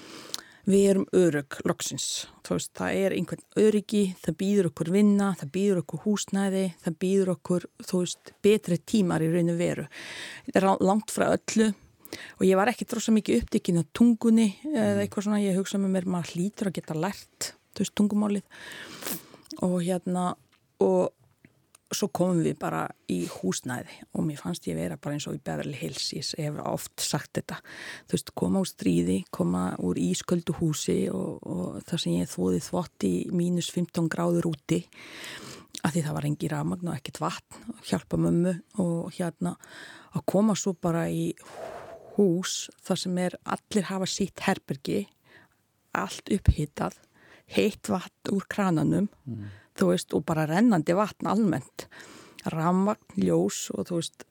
við 0.65 0.85
erum 0.91 1.07
örug 1.17 1.59
loksins. 1.69 2.27
Veist, 2.49 2.73
það 2.77 2.99
er 3.05 3.15
einhvern 3.17 3.45
öryggi 3.61 4.03
það 4.23 4.37
býður 4.41 4.69
okkur 4.71 4.91
vinna, 4.95 5.31
það 5.41 5.53
býður 5.57 5.81
okkur 5.83 6.05
húsnæði 6.05 6.65
það 6.85 6.99
býður 7.05 7.33
okkur 7.35 7.67
veist, 7.93 8.35
betri 8.45 8.79
tímar 8.81 9.25
í 9.25 9.31
rauninu 9.33 9.57
veru. 9.59 9.89
Þetta 10.47 10.63
er 10.63 10.87
langt 10.89 11.15
frá 11.15 11.31
öllu. 11.33 11.73
Og 12.39 12.47
ég 12.47 12.59
var 12.59 12.71
ekki 12.71 12.87
að 12.87 13.17
mikið 13.17 13.43
uppdykkin 13.43 13.81
á 13.83 13.85
tungunni 13.97 14.47
eða 14.71 15.03
eitthvað 15.03 15.27
svona, 15.27 15.43
ég 15.43 15.59
hugsa 15.59 15.81
með 15.83 15.97
mér 15.97 16.09
maður 16.15 16.35
hlýtur 16.37 16.71
að 16.71 16.77
geta 16.79 16.95
lært 16.95 17.51
veist, 17.75 17.95
tungumálið. 17.99 18.45
Og 19.67 19.81
hérna 19.83 20.35
og 20.85 21.11
svo 21.93 22.09
komum 22.15 22.41
við 22.45 22.57
bara 22.61 22.85
í 23.13 23.25
húsnæði 23.31 23.99
og 24.15 24.27
mér 24.27 24.41
fannst 24.41 24.67
ég 24.69 24.79
vera 24.79 24.97
bara 25.01 25.17
eins 25.17 25.27
og 25.29 25.37
í 25.37 25.43
Beverly 25.45 25.77
Hills 25.79 26.13
ég 26.17 26.31
hef 26.39 26.61
oft 26.65 27.03
sagt 27.03 27.35
þetta 27.37 27.59
þú 28.09 28.17
veist, 28.17 28.33
koma 28.39 28.63
úr 28.63 28.71
stríði, 28.71 29.19
koma 29.35 29.65
úr 29.85 30.01
ísköldu 30.01 30.57
húsi 30.59 31.05
og, 31.13 31.43
og 31.45 31.83
það 31.85 32.03
sem 32.05 32.17
ég 32.17 32.33
þóði 32.33 32.63
þvott 32.69 33.09
í 33.09 33.15
mínus 33.35 33.71
15 33.75 34.09
gráður 34.13 34.51
úti 34.55 34.81
að 35.85 35.97
því 35.97 36.05
það 36.07 36.17
var 36.17 36.29
engi 36.31 36.51
rafmagn 36.51 36.91
og 36.91 36.97
ekkert 36.97 37.21
vatn 37.23 37.75
og 37.75 37.89
hjálpa 37.91 38.21
mömmu 38.21 38.55
og 38.83 39.19
hérna 39.19 39.57
að 40.15 40.27
koma 40.31 40.57
svo 40.59 40.75
bara 40.75 41.09
í 41.13 41.33
hús 42.15 42.69
þar 42.87 43.03
sem 43.03 43.19
er 43.21 43.37
allir 43.45 43.91
hafa 43.91 44.09
sítt 44.09 44.45
herbergi 44.47 45.03
allt 45.95 46.31
upphittað 46.33 46.97
heitt 47.55 47.91
vatn 47.93 48.33
úr 48.33 48.47
krananum 48.51 49.11
mm. 49.29 49.45
Þú 49.79 49.91
veist 49.93 50.15
og 50.17 50.25
bara 50.29 50.47
rennandi 50.51 50.97
vatn 50.97 51.31
almennt 51.31 51.89
ramvagn, 52.53 53.17
ljós 53.17 53.71
og 53.75 53.89
þú 53.89 54.01
veist 54.01 54.27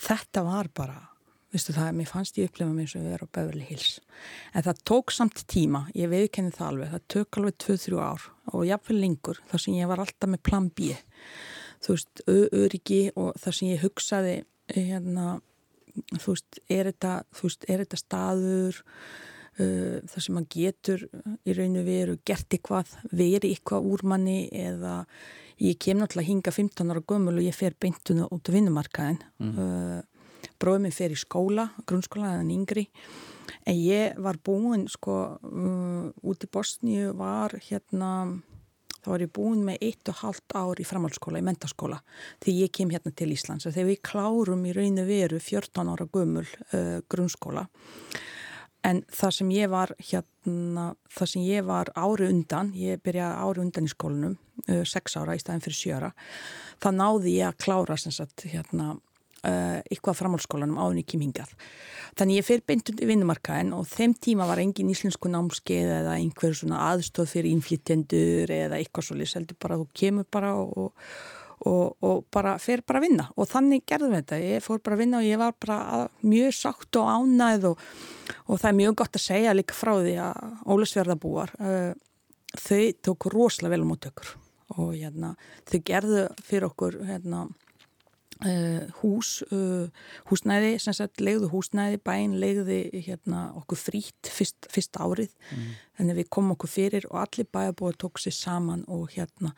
þetta 0.00 0.44
var 0.46 0.72
bara 0.74 1.04
Vistu 1.48 1.72
það, 1.72 1.94
mér 1.96 2.08
fannst 2.10 2.36
ég 2.36 2.50
upplefa 2.50 2.74
mér 2.76 2.88
sem 2.92 3.04
við 3.06 3.14
erum 3.16 3.28
á 3.32 3.36
Beverly 3.38 3.64
Hills. 3.64 3.92
En 4.52 4.64
það 4.66 4.82
tók 4.90 5.12
samt 5.16 5.46
tíma, 5.48 5.86
ég 5.96 6.10
veðkenni 6.12 6.52
það 6.52 6.66
alveg, 6.66 6.90
það 6.92 7.06
tök 7.14 7.38
alveg 7.40 7.54
2-3 7.64 8.00
ár 8.04 8.26
og 8.52 8.66
jáfnveg 8.68 8.98
lengur 9.00 9.40
þar 9.48 9.62
sem 9.64 9.78
ég 9.78 9.88
var 9.88 10.02
alltaf 10.04 10.28
með 10.28 10.42
plan 10.44 10.66
B. 10.68 10.90
Þú 11.80 11.94
veist, 11.94 12.22
öryggi 12.28 13.00
og 13.16 13.40
þar 13.40 13.56
sem 13.56 13.70
ég 13.70 13.80
hugsaði 13.86 14.34
hérna 14.74 15.38
þú 16.18 16.34
veist, 16.34 16.60
er 16.68 16.90
þetta, 16.90 17.14
veist, 17.40 17.64
er 17.64 17.84
þetta 17.84 18.00
staður 18.02 18.82
uh, 19.58 19.98
þar 20.08 20.24
sem 20.24 20.36
maður 20.36 20.54
getur 20.54 21.04
í 21.44 21.56
rauninu 21.56 21.84
veru 21.86 22.18
gert 22.26 22.54
eitthvað, 22.54 22.94
veri 23.10 23.52
eitthvað 23.52 23.88
úr 23.92 24.04
manni 24.08 24.40
eða 24.54 25.02
ég 25.62 25.78
kem 25.82 25.98
náttúrulega 25.98 26.30
hinga 26.30 26.54
15 26.54 26.92
ára 26.92 27.02
gömul 27.02 27.38
og 27.38 27.46
ég 27.46 27.56
fer 27.56 27.74
beintuna 27.80 28.28
út 28.34 28.46
á 28.46 28.54
vinnumarkaðin 28.54 29.18
mm. 29.42 29.56
uh, 29.58 30.46
bróðum 30.58 30.86
minn 30.86 30.94
fer 30.94 31.14
í 31.14 31.18
skóla 31.18 31.70
grunnskóla 31.86 32.36
eða 32.36 32.46
yngri. 32.54 32.86
En 33.68 33.76
ég 33.78 34.18
var 34.22 34.38
búin 34.44 34.86
sko 34.90 35.16
uh, 35.38 36.12
út 36.22 36.44
í 36.44 36.52
Bosníu 36.52 37.14
var 37.18 37.56
hérna 37.68 38.12
þá 38.98 39.10
var 39.12 39.24
ég 39.24 39.32
búin 39.34 39.62
með 39.66 39.84
eitt 39.88 40.10
og 40.10 40.18
halvt 40.22 40.54
ár 40.58 40.80
í 40.82 40.86
framhaldsskóla, 40.86 41.40
í 41.40 41.46
mentaskóla 41.46 42.00
því 42.44 42.56
ég 42.62 42.72
kem 42.74 42.90
hérna 42.92 43.12
til 43.14 43.30
Íslands. 43.34 43.66
Og 43.66 43.74
þegar 43.74 43.90
við 43.92 44.02
klárum 44.10 44.66
í 44.66 44.74
rauninu 44.76 45.06
veru 45.08 45.40
14 45.42 45.94
ára 45.94 46.08
gömul 46.12 46.46
uh, 46.46 46.98
grunnskóla 47.10 47.66
en 48.86 49.02
það 49.10 49.34
sem 49.38 49.50
ég 49.56 49.72
var 49.72 49.94
hérna, 49.98 50.92
það 51.14 51.32
sem 51.32 51.48
ég 51.48 51.66
var 51.66 51.90
ári 51.98 52.28
undan, 52.30 52.72
ég 52.78 53.02
byrjaði 53.02 53.42
ári 53.48 53.64
undan 53.64 53.88
í 53.88 53.92
skólanum, 53.92 54.38
uh, 54.68 54.84
6 54.86 55.18
ára 55.20 55.36
í 55.36 55.42
staðin 55.42 55.64
fyrir 55.64 55.80
7 55.80 55.98
ára, 55.98 56.14
það 56.82 56.98
náði 57.02 57.36
ég 57.40 57.50
að 57.50 57.60
klára 57.64 57.98
sagt 57.98 58.46
hérna 58.48 58.94
uh, 59.46 59.78
eitthvað 59.86 60.18
framhaldsskólanum 60.20 60.78
áðin 60.80 61.02
ekki 61.02 61.20
mingað. 61.20 61.54
Þannig 62.18 62.40
ég 62.40 62.46
fer 62.46 62.62
beintund 62.66 63.02
í 63.02 63.08
vinnumarkaðin 63.08 63.74
og 63.76 63.88
þeim 63.90 64.14
tíma 64.18 64.46
var 64.48 64.62
engin 64.62 64.90
íslensku 64.92 65.30
námskeið 65.30 65.92
eða 66.00 66.16
einhver 66.18 66.56
svona 66.56 66.84
aðstóð 66.92 67.34
fyrir 67.34 67.52
innflytjendur 67.54 68.54
eða 68.54 68.80
eitthvað 68.80 69.10
svolítið, 69.10 69.32
seldur 69.34 69.60
bara 69.62 69.78
þú 69.80 69.88
kemur 70.02 70.30
bara 70.34 70.54
og, 70.58 70.72
og, 70.86 71.12
og 71.66 72.24
bara 72.34 72.56
fer 72.62 72.82
bara 72.86 73.00
að 73.00 73.08
vinna 73.08 73.28
og 73.34 73.48
þannig 73.50 73.86
gerðum 73.88 74.14
við 74.14 74.20
þetta. 74.22 74.40
Ég 74.44 74.64
fór 74.64 74.82
bara 74.84 74.98
að 74.98 75.02
vinna 75.04 75.20
og 75.20 75.28
ég 75.28 75.40
var 75.40 75.54
bara 75.58 75.78
mjög 76.22 76.56
sátt 76.58 77.00
og 77.00 77.08
ánæð 77.10 77.70
og, 77.72 77.86
og 78.46 78.60
það 78.60 78.68
er 78.70 78.80
mjög 78.82 78.98
gott 79.02 79.18
að 79.18 79.26
segja 79.26 79.56
líka 79.56 79.78
frá 79.78 79.94
því 79.98 80.18
að 80.22 80.44
Ólusverðabúar 80.74 81.54
uh, 81.58 81.94
þau 82.58 82.84
tók 83.08 83.30
rosalega 83.34 83.74
vel 83.74 83.86
á 83.86 83.90
mót 83.90 84.10
okkur 84.10 84.34
og 84.78 84.92
hérna, 84.92 85.32
þau 85.68 85.80
gerðu 85.86 86.28
fyrir 86.44 86.70
okkur 86.70 87.00
hérna 87.08 87.48
Uh, 88.38 88.84
hús, 89.00 89.40
uh, 89.50 89.88
húsnæði 90.30 90.76
sem 90.78 90.94
sagt, 90.94 91.18
legðu 91.18 91.48
húsnæði 91.50 91.98
bæn 92.06 92.36
legði 92.38 92.76
hérna 93.02 93.48
okkur 93.58 93.80
frít 93.80 94.30
fyrst, 94.30 94.68
fyrst 94.70 94.94
árið, 94.94 95.32
mm. 95.50 95.72
þannig 95.98 96.18
við 96.20 96.28
komum 96.36 96.54
okkur 96.54 96.70
fyrir 96.70 97.08
og 97.10 97.18
allir 97.24 97.48
bæjarbúið 97.50 97.98
tók 97.98 98.22
sér 98.22 98.36
saman 98.36 98.84
og 98.86 99.10
hérna 99.16 99.50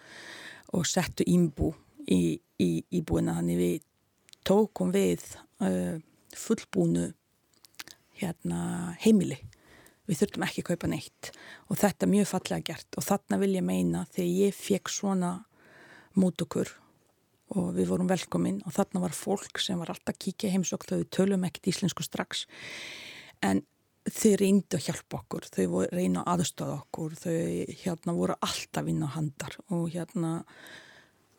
og 0.73 0.89
settu 0.89 1.29
ímbú 1.29 1.75
í, 2.09 2.41
í, 2.61 2.71
í 2.91 3.03
búina, 3.07 3.37
þannig 3.39 3.61
við 3.61 3.79
tókum 4.47 4.93
við 4.95 5.25
uh, 5.65 6.01
fullbúnu 6.37 7.11
hérna 8.21 8.97
heimili. 9.01 9.39
Við 10.09 10.23
þurftum 10.23 10.45
ekki 10.47 10.65
að 10.65 10.71
kaupa 10.73 10.91
neitt. 10.91 11.31
Og 11.71 11.79
þetta 11.79 12.07
er 12.07 12.13
mjög 12.13 12.31
fallega 12.33 12.67
gert. 12.73 12.89
Og 12.99 13.07
þarna 13.07 13.39
vil 13.41 13.53
ég 13.55 13.65
meina 13.67 14.05
þegar 14.11 14.31
ég 14.49 14.57
fekk 14.57 14.91
svona 14.93 15.35
mót 16.19 16.43
okkur 16.43 16.73
og 17.57 17.73
við 17.75 17.91
vorum 17.91 18.11
velkominn 18.11 18.61
og 18.67 18.75
þarna 18.75 19.03
var 19.05 19.15
fólk 19.17 19.59
sem 19.63 19.79
var 19.81 19.91
alltaf 19.93 20.19
kíkja 20.23 20.53
heimsokk 20.53 20.87
þau 20.87 21.03
tölum 21.11 21.47
ekkert 21.47 21.71
íslensku 21.73 22.05
strax 22.07 22.45
en 23.47 23.65
þau 24.07 24.35
reyndu 24.41 24.79
að 24.79 24.87
hjálpa 24.87 25.21
okkur 25.21 25.49
þau 25.51 25.83
reyndu 25.91 26.23
að 26.23 26.31
aðstöða 26.35 26.77
okkur 26.79 27.17
þau 27.19 27.35
hérna 27.83 28.15
voru 28.17 28.39
alltaf 28.47 28.91
inn 28.91 29.03
á 29.03 29.09
handar 29.17 29.59
og 29.69 29.91
hérna 29.95 30.33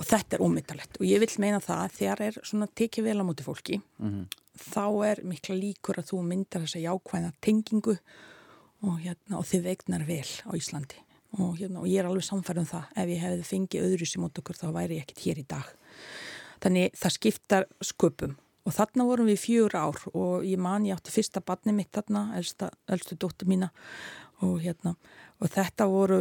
og 0.01 0.07
þetta 0.09 0.37
er 0.37 0.43
ómyndalegt 0.43 0.97
og 0.97 1.05
ég 1.05 1.21
vil 1.21 1.29
meina 1.43 1.61
það 1.61 1.85
að 1.85 1.95
þegar 1.99 2.25
er 2.27 2.41
svona 2.41 2.67
tekið 2.81 3.07
vel 3.11 3.21
á 3.21 3.27
móti 3.27 3.45
fólki 3.45 3.77
mm 3.77 4.09
-hmm. 4.09 4.25
þá 4.73 4.87
er 5.11 5.23
mikla 5.23 5.55
líkur 5.55 6.01
að 6.01 6.09
þú 6.09 6.21
myndar 6.25 6.65
þess 6.65 6.79
að 6.79 6.87
jákvæða 6.87 7.31
tengingu 7.41 7.97
og 8.87 8.99
hérna 9.01 9.39
og 9.39 9.47
þið 9.47 9.65
vegnar 9.69 10.05
vel 10.07 10.27
á 10.47 10.51
Íslandi. 10.57 11.01
Og, 11.39 11.55
hérna, 11.61 11.79
og 11.79 11.87
ég 11.87 12.01
er 12.01 12.09
alveg 12.09 12.25
samfærið 12.27 12.65
um 12.65 12.69
það. 12.73 12.87
Ef 13.01 13.11
ég 13.11 13.21
hefði 13.23 13.43
fengið 13.47 13.85
öðru 13.87 14.07
sem 14.09 14.23
mót 14.23 14.39
okkur 14.41 14.57
þá 14.57 14.67
væri 14.75 14.97
ég 14.97 15.05
ekkert 15.05 15.25
hér 15.25 15.39
í 15.39 15.45
dag. 15.47 15.69
Þannig 16.61 16.97
það 16.99 17.15
skiptar 17.15 17.67
sköpum. 17.87 18.33
Og 18.67 18.75
þarna 18.75 19.05
vorum 19.07 19.29
við 19.29 19.39
fjögur 19.41 19.77
ár 19.79 20.01
og 20.11 20.43
ég 20.45 20.59
man 20.61 20.85
ég 20.85 20.97
átti 20.97 21.13
fyrsta 21.13 21.41
barni 21.41 21.73
mitt 21.73 21.89
þarna, 21.95 22.27
elsta, 22.37 22.69
elstu 22.91 23.17
dóttur 23.17 23.49
mína. 23.49 23.71
Og 24.43 24.59
hérna 24.65 24.97
og 25.39 25.53
þetta 25.53 25.87
voru 25.89 26.19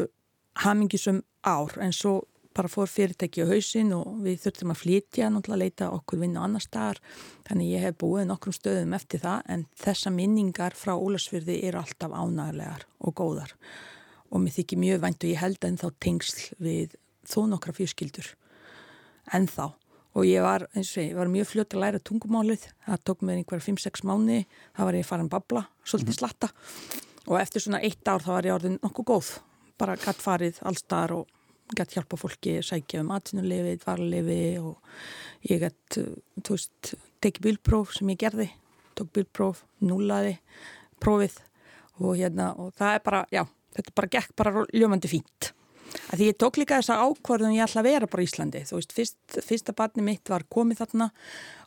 hamingisum 0.63 1.25
ár. 1.43 1.75
En 1.83 1.93
svo 1.97 2.21
bara 2.61 2.69
fór 2.69 2.91
fyrirtæki 2.93 3.47
á 3.47 3.49
hausinn 3.49 3.95
og 3.97 4.19
við 4.21 4.43
þurftum 4.43 4.73
að 4.75 4.81
flytja 4.83 5.29
náttúrulega 5.33 5.63
leita 5.63 5.87
okkur 5.95 6.21
vinna 6.21 6.43
annar 6.45 6.65
staðar. 6.65 6.99
Þannig 7.49 7.71
ég 7.73 7.85
hef 7.87 7.97
búið 8.03 8.27
nokkrum 8.29 8.57
stöðum 8.57 8.93
eftir 8.99 9.23
það 9.23 9.47
en 9.55 9.63
þessa 9.81 10.13
minningar 10.13 10.77
frá 10.77 10.93
Ólasfyrði 10.93 11.57
eru 11.71 11.81
alltaf 11.81 12.13
ánægilegar 12.13 12.85
og 13.01 13.17
góðar. 13.17 13.55
Og 14.29 14.45
mér 14.45 14.57
þykir 14.59 14.83
mjög 14.85 15.01
vænt 15.07 15.25
og 15.25 15.33
ég 15.33 15.41
held 15.41 15.65
en 15.65 15.81
þá 15.81 15.89
tengsl 16.05 16.45
við 16.61 16.99
þó 17.31 17.41
nokkra 17.49 17.75
fjörskildur 17.81 18.29
en 19.33 19.49
þá 19.49 19.73
og 20.19 20.27
ég 20.27 20.45
var, 20.45 20.67
eins 20.75 20.93
og 20.99 21.05
ég 21.07 21.17
var 21.17 21.31
mjög 21.31 21.51
fljótt 21.55 21.75
að 21.77 21.85
læra 21.85 22.05
tungumálið. 22.05 22.69
Það 22.85 23.05
tók 23.07 23.21
mér 23.25 23.41
einhverja 23.41 23.69
5-6 23.71 24.05
mánu 24.05 24.41
það 24.45 24.89
var 24.89 24.99
ég 24.99 25.07
farin 25.07 25.33
babla, 25.33 25.67
svolítið 25.87 26.19
slatta. 26.19 26.51
Og 27.31 27.37
eftir 27.41 27.63
svona 27.63 27.81
eitt 27.87 28.09
ár 28.11 28.25
þá 28.25 28.33
var 28.35 28.49
ég 28.49 28.57
orðin 28.57 28.81
nokkuð 28.83 29.13
góð. 29.13 29.37
Bara 29.81 29.97
gætt 29.97 30.21
farið 30.21 30.59
allstar 30.67 31.15
og 31.15 31.29
gætt 31.77 31.95
hjálpa 31.97 32.19
fólki 32.21 32.57
að 32.61 32.67
sækja 32.71 33.05
um 33.05 33.13
atvinnulefi, 33.15 33.77
dvarlefi 33.85 34.41
og 34.63 35.51
ég 35.51 35.63
gætt, 35.65 36.01
þú 36.41 36.57
veist, 36.57 36.95
tekið 37.23 37.47
bílpróf 37.47 37.95
sem 37.97 38.11
ég 38.13 38.21
gerði, 38.21 38.49
tók 38.99 39.13
bílpróf, 39.17 39.65
núlaði 39.85 40.37
prófið 41.01 41.39
og 42.01 42.19
hérna 42.19 42.53
og 42.61 42.75
það 42.79 42.97
er 42.97 43.07
bara, 43.07 43.23
já, 43.33 43.43
þetta 43.77 43.97
bara 44.01 44.13
gekk 44.17 44.37
bara 44.39 44.67
ljómandi 44.73 45.11
fínt. 45.11 45.53
Því 45.91 46.29
ég 46.29 46.37
tók 46.39 46.59
líka 46.61 46.79
þessa 46.79 47.01
ákvarðun 47.03 47.57
ég 47.57 47.65
ætla 47.65 47.83
að 47.83 47.89
vera 47.89 48.09
bara 48.11 48.23
í 48.23 48.29
Íslandi, 48.29 48.63
þú 48.69 48.79
veist, 48.79 48.93
fyrst, 48.95 49.39
fyrsta 49.43 49.75
barni 49.75 50.05
mitt 50.07 50.31
var 50.31 50.45
komið 50.51 50.85
þarna 50.85 51.09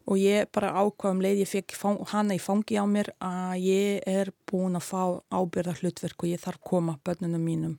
og 0.07 0.19
ég 0.19 0.47
bara 0.55 0.71
ákvaðum 0.79 1.23
leið, 1.23 1.43
ég 1.43 1.51
fekk 1.51 1.75
hana 2.11 2.37
í 2.37 2.41
fangi 2.43 2.79
á 2.79 2.85
mér 2.87 3.11
að 3.23 3.67
ég 3.67 4.07
er 4.07 4.31
búin 4.47 4.79
að 4.79 4.87
fá 4.87 5.03
ábyrða 5.31 5.75
hlutverk 5.79 6.23
og 6.23 6.31
ég 6.31 6.43
þarf 6.43 6.63
koma 6.63 6.97
börnunum 7.03 7.43
mínum 7.43 7.77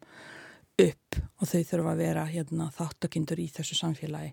upp 0.83 1.19
og 1.39 1.49
þau 1.49 1.63
þurfa 1.69 1.93
að 1.93 2.03
vera 2.03 2.27
hérna, 2.29 2.71
þáttakindur 2.75 3.43
í 3.43 3.49
þessu 3.55 3.77
samfélagi 3.79 4.33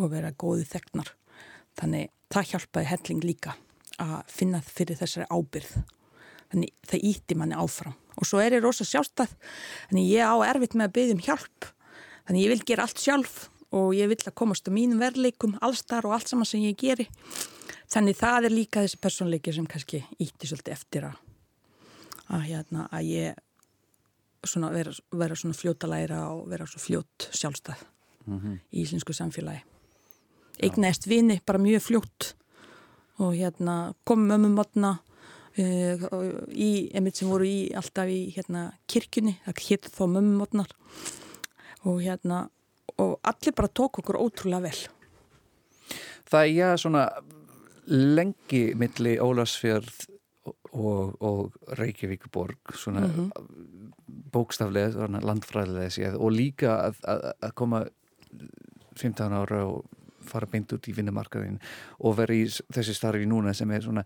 og 0.00 0.10
vera 0.12 0.32
góði 0.32 0.66
þegnar. 0.70 1.12
Þannig 1.78 2.10
það 2.32 2.52
hjálpaði 2.52 2.90
helling 2.90 3.24
líka 3.26 3.56
að 4.00 4.16
finna 4.32 4.60
fyrir 4.64 4.98
þessari 4.98 5.28
ábyrð. 5.30 5.76
Þannig 6.50 6.72
það 6.90 7.06
ítti 7.10 7.36
manni 7.38 7.58
áfram. 7.58 7.94
Og 8.18 8.26
svo 8.26 8.40
er 8.42 8.56
ég 8.56 8.64
rosa 8.64 8.84
sjálfstæð, 8.84 9.32
þannig 9.90 10.10
ég 10.10 10.26
á 10.26 10.34
erfitt 10.50 10.74
með 10.74 10.88
að 10.88 10.94
byggja 10.96 11.14
um 11.14 11.24
hjálp. 11.28 11.68
Þannig 12.26 12.44
ég 12.44 12.52
vil 12.54 12.66
gera 12.66 12.86
allt 12.86 13.02
sjálf 13.02 13.36
og 13.70 13.92
ég 13.94 14.10
vil 14.10 14.18
að 14.18 14.36
komast 14.36 14.66
á 14.66 14.74
mínum 14.74 15.00
verleikum, 15.00 15.54
allstar 15.62 16.08
og 16.08 16.16
allt 16.16 16.32
saman 16.32 16.48
sem 16.48 16.64
ég 16.64 16.78
geri. 16.78 17.06
Þannig 17.90 18.18
það 18.18 18.48
er 18.48 18.54
líka 18.54 18.82
þessi 18.84 19.00
personleiki 19.02 19.54
sem 19.54 19.66
kannski 19.70 20.02
ítti 20.18 20.50
svolítið 20.50 20.74
eftir 20.74 21.06
að, 21.08 21.16
að, 22.28 22.44
hérna, 22.48 22.86
að 22.90 23.08
ég 23.10 23.40
svona 24.46 24.70
vera, 24.72 24.92
vera 25.12 25.36
svona 25.36 25.56
fljóta 25.56 25.88
læra 25.90 26.22
og 26.32 26.48
vera 26.50 26.66
svo 26.68 26.80
fljót 26.82 27.28
sjálfstæð 27.36 27.84
í 28.30 28.82
íslensku 28.84 29.14
samfélagi. 29.16 29.64
Eignæst 30.60 31.08
vini 31.08 31.40
bara 31.46 31.58
mjög 31.58 31.82
fljótt 31.82 32.34
og 33.20 33.34
hérna 33.34 33.94
komum 34.04 34.30
ömmu 34.36 34.52
mótna 34.54 34.98
uh, 35.58 36.04
í, 36.52 36.90
einmitt 36.94 37.16
sem 37.16 37.28
voru 37.28 37.48
í 37.48 37.72
alltaf 37.76 38.08
í 38.08 38.30
hérna 38.36 38.70
kirkjunni, 38.90 39.38
það 39.44 39.64
hétt 39.66 39.90
þá 39.92 40.04
mömmu 40.06 40.38
mótnar 40.40 40.72
og 41.84 42.00
hérna 42.04 42.48
og 43.00 43.18
allir 43.24 43.56
bara 43.56 43.72
tók 43.72 44.00
okkur 44.02 44.18
ótrúlega 44.20 44.68
vel. 44.68 44.80
Það 46.30 46.46
er 46.46 46.52
já 46.54 46.68
svona 46.78 47.04
lengi 47.90 48.74
milli 48.78 49.16
Ólarsfjörð 49.18 50.06
og, 50.48 51.16
og 51.20 51.76
Reykjavíkuborg 51.78 52.74
svona 52.78 53.06
bókstaflega, 54.32 54.94
svona 54.94 55.20
landfræðilega 55.24 55.92
séð 55.92 56.18
og 56.18 56.32
líka 56.34 56.76
að, 56.88 57.00
að, 57.10 57.24
að 57.48 57.56
koma 57.60 57.82
15 58.96 59.36
ára 59.36 59.64
og 59.68 59.84
fara 60.30 60.48
beint 60.50 60.72
út 60.76 60.88
í 60.88 60.94
vinnumarkaðin 60.94 61.58
og 62.06 62.18
vera 62.18 62.36
í 62.36 62.44
þessi 62.46 62.94
starfi 62.96 63.28
núna 63.28 63.54
sem 63.56 63.70
er 63.72 63.84
svona 63.84 64.04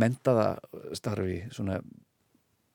mentaða 0.00 0.54
starfi 0.96 1.42
svona 1.52 1.80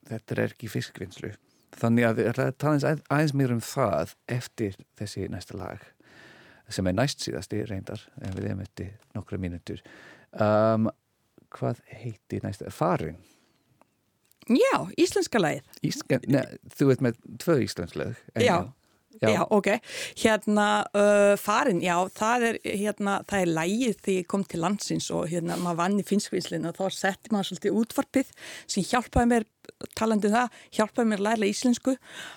þetta 0.10 0.36
er 0.36 0.44
ekki 0.46 0.70
fiskvinnslu. 0.70 1.34
Þannig 1.76 2.08
að 2.08 2.20
við 2.20 2.30
ætla 2.32 2.46
að 2.48 2.58
tala 2.62 2.94
aðeins, 3.12 3.34
mér 3.36 3.54
um 3.56 3.64
það 3.64 4.16
eftir 4.32 4.78
þessi 5.00 5.28
næsta 5.32 5.58
lag 5.60 5.84
sem 6.72 6.88
er 6.90 6.96
næst 6.98 7.22
síðasti 7.22 7.60
reyndar 7.70 8.02
en 8.26 8.34
við 8.34 8.48
erum 8.50 8.62
eftir 8.64 8.94
nokkra 9.14 9.38
mínútur. 9.42 9.84
Um, 10.34 10.88
hvað 11.56 11.82
heiti 11.90 12.42
næsta 12.44 12.72
farin 12.74 13.20
Já, 14.46 14.86
íslenska 15.02 15.42
lagið 15.42 15.86
Ísken, 15.90 16.26
ne, 16.30 16.46
þú 16.78 16.92
ert 16.94 17.06
með 17.06 17.22
tvö 17.42 17.62
íslenskleg 17.66 18.18
Já. 18.42 18.58
Já, 19.22 19.46
ok. 19.50 19.68
Hérna, 20.20 20.86
uh, 20.92 21.36
farin, 21.40 21.80
já, 21.84 21.96
það 22.16 22.46
er, 22.50 22.58
hérna, 22.82 23.14
það 23.30 23.42
er 23.42 23.52
lægið 23.58 23.98
þegar 24.02 24.18
ég 24.18 24.28
kom 24.32 24.44
til 24.44 24.62
landsins 24.64 25.08
og 25.16 25.30
hérna, 25.32 25.58
maður 25.62 25.80
vann 25.80 26.00
í 26.02 26.06
finnskvinslinu 26.08 26.72
og 26.72 26.80
þá 26.80 26.98
setti 26.98 27.32
maður 27.34 27.50
svolítið 27.52 27.80
útvarpið 27.82 28.34
sem 28.68 28.88
hjálpaði 28.90 29.32
mér, 29.32 29.48
talandi 29.98 30.30
um 30.30 30.36
það, 30.36 30.58
hjálpaði 30.78 31.10
mér 31.12 31.22
að 31.22 31.28
læra 31.30 31.50
íslensku 31.50 31.96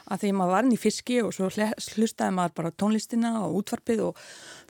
að 0.09 0.23
því 0.23 0.33
maður 0.39 0.55
vann 0.57 0.75
í 0.75 0.81
fiski 0.81 1.19
og 1.25 1.33
svo 1.37 1.49
hlustaði 1.51 2.37
maður 2.37 2.57
bara 2.61 2.75
tónlistina 2.83 3.33
og 3.45 3.59
útvarpið 3.63 4.05
og 4.09 4.23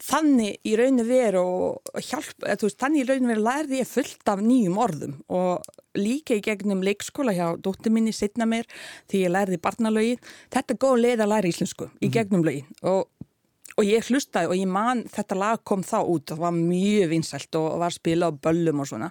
þannig 0.09 0.59
í 0.69 0.77
rauninu 0.79 1.07
veru 1.09 1.43
og 1.43 2.03
hjálp, 2.09 2.35
veist, 2.45 2.79
þannig 2.81 3.05
í 3.05 3.09
rauninu 3.09 3.33
veru 3.35 3.47
lærði 3.49 3.83
ég 3.83 3.91
fullt 3.91 4.33
af 4.33 4.43
nýjum 4.45 4.81
orðum 4.85 5.19
og 5.29 5.69
líka 5.99 6.37
í 6.37 6.43
gegnum 6.45 6.83
leikskóla 6.87 7.35
hjá 7.37 7.47
dóttir 7.63 7.93
minni 7.95 8.13
setna 8.15 8.47
mér 8.49 8.69
því 9.11 9.25
ég 9.25 9.33
lærði 9.35 9.61
barnalögin. 9.63 10.21
Þetta 10.55 10.75
er 10.75 10.83
góð 10.85 11.01
leið 11.05 11.25
að 11.25 11.33
læra 11.33 11.51
íslensku 11.51 11.89
í 12.01 12.11
gegnum 12.15 12.45
lögin 12.47 12.69
og, 12.83 13.09
og 13.79 13.87
ég 13.87 14.09
hlustaði 14.11 14.51
og 14.51 14.59
ég 14.59 14.71
man 14.71 15.05
þetta 15.13 15.39
lag 15.39 15.63
kom 15.67 15.85
þá 15.87 15.99
út 16.03 16.33
og 16.35 16.43
var 16.43 16.55
mjög 16.57 17.13
vinsælt 17.13 17.59
og 17.61 17.79
var 17.83 17.95
spila 17.95 18.31
á 18.31 18.33
böllum 18.35 18.83
og 18.83 18.91
svona. 18.91 19.11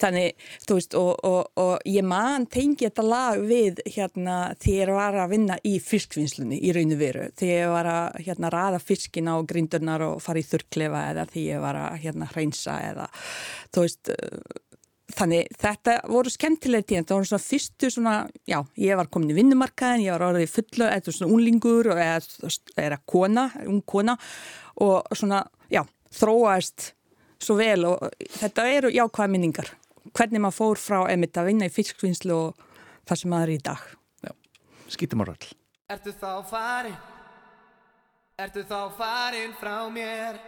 Þannig, 0.00 0.44
þú 0.68 0.78
veist, 0.78 0.96
og, 0.98 1.12
og, 1.26 1.50
og 1.60 1.88
ég 1.90 2.06
man 2.06 2.46
tengi 2.50 2.86
þetta 2.86 3.06
lag 3.06 3.42
við 3.42 3.82
hérna 3.96 4.38
því 4.62 4.76
ég 4.78 4.94
var 4.94 5.18
að 5.24 5.34
vinna 5.34 5.58
í 5.66 5.74
fiskvinnslunni 5.82 6.60
í 6.62 6.74
raunu 6.76 6.98
veru. 7.00 7.26
Því 7.34 7.50
ég 7.50 7.72
var 7.74 7.90
að 7.90 8.20
hérna 8.28 8.52
raða 8.54 8.82
fiskina 8.82 9.38
og 9.40 9.48
grindurnar 9.50 10.06
og 10.06 10.22
fara 10.22 10.42
í 10.42 10.46
þurrklefa 10.46 11.06
eða 11.10 11.26
því 11.32 11.46
ég 11.50 11.64
var 11.64 11.80
að 11.80 11.98
hérna 12.04 12.30
hreinsa 12.30 12.78
eða, 12.92 13.08
þú 13.74 13.86
veist, 13.86 14.14
Þannig 15.12 15.50
þetta 15.60 15.98
voru 16.08 16.30
skemmtilega 16.32 16.86
tíðan, 16.88 17.04
það 17.04 17.18
voru 17.18 17.28
svona 17.28 17.44
fyrstu 17.44 17.90
svona, 17.92 18.14
já, 18.48 18.56
ég 18.80 18.96
var 18.96 19.10
komin 19.12 19.34
í 19.34 19.36
vinnumarkaðin, 19.36 20.06
ég 20.06 20.14
var 20.16 20.24
orðið 20.30 20.54
fullu, 20.54 20.86
eða 20.88 21.12
svona 21.12 21.36
unlingur 21.36 21.90
og 21.92 22.00
eða, 22.00 22.52
eða 22.86 23.00
kona, 23.12 23.44
ung 23.68 23.82
kona 23.84 24.16
og 24.80 25.12
svona, 25.12 25.42
já, 25.68 25.82
þróaðist 26.16 26.94
svo 27.44 27.58
vel 27.60 27.84
og 27.90 28.08
þetta 28.38 28.64
eru 28.72 28.94
jákvæða 28.94 29.32
minningar. 29.34 29.74
Hvernig 30.14 30.40
maður 30.40 30.56
fór 30.56 30.80
frá 30.80 30.98
emitt 31.12 31.36
að 31.36 31.50
vinna 31.50 31.68
í 31.68 31.74
fiskvinnslu 31.74 32.34
og 32.36 32.64
það 33.04 33.20
sem 33.20 33.34
maður 33.34 33.52
er 33.52 33.54
í 33.54 33.64
dag. 33.68 33.84
skýtum 34.88 35.24
á 35.24 35.28
röll 35.28 35.52
Ertu 35.88 36.12
þá 36.16 36.44
farin? 36.48 36.96
Ertu 38.40 38.64
þá 38.64 38.90
farin 38.96 39.52
frá 39.60 39.84
mér? 39.92 40.38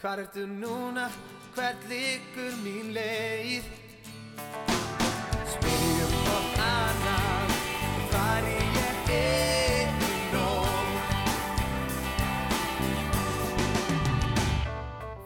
Hvar 0.00 0.22
ertu 0.24 0.46
núna? 0.48 1.10
Hvert 1.54 1.84
liggur 1.88 2.56
mín 2.64 2.94
leið? 2.96 3.85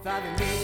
Það 0.00 0.24
er 0.26 0.38
liðin 0.40 0.59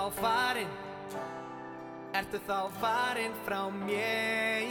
þá 0.00 0.12
farin, 0.16 0.68
ertu 2.16 2.38
þá 2.46 2.58
farin 2.80 3.34
frá 3.44 3.58
mér 3.68 4.64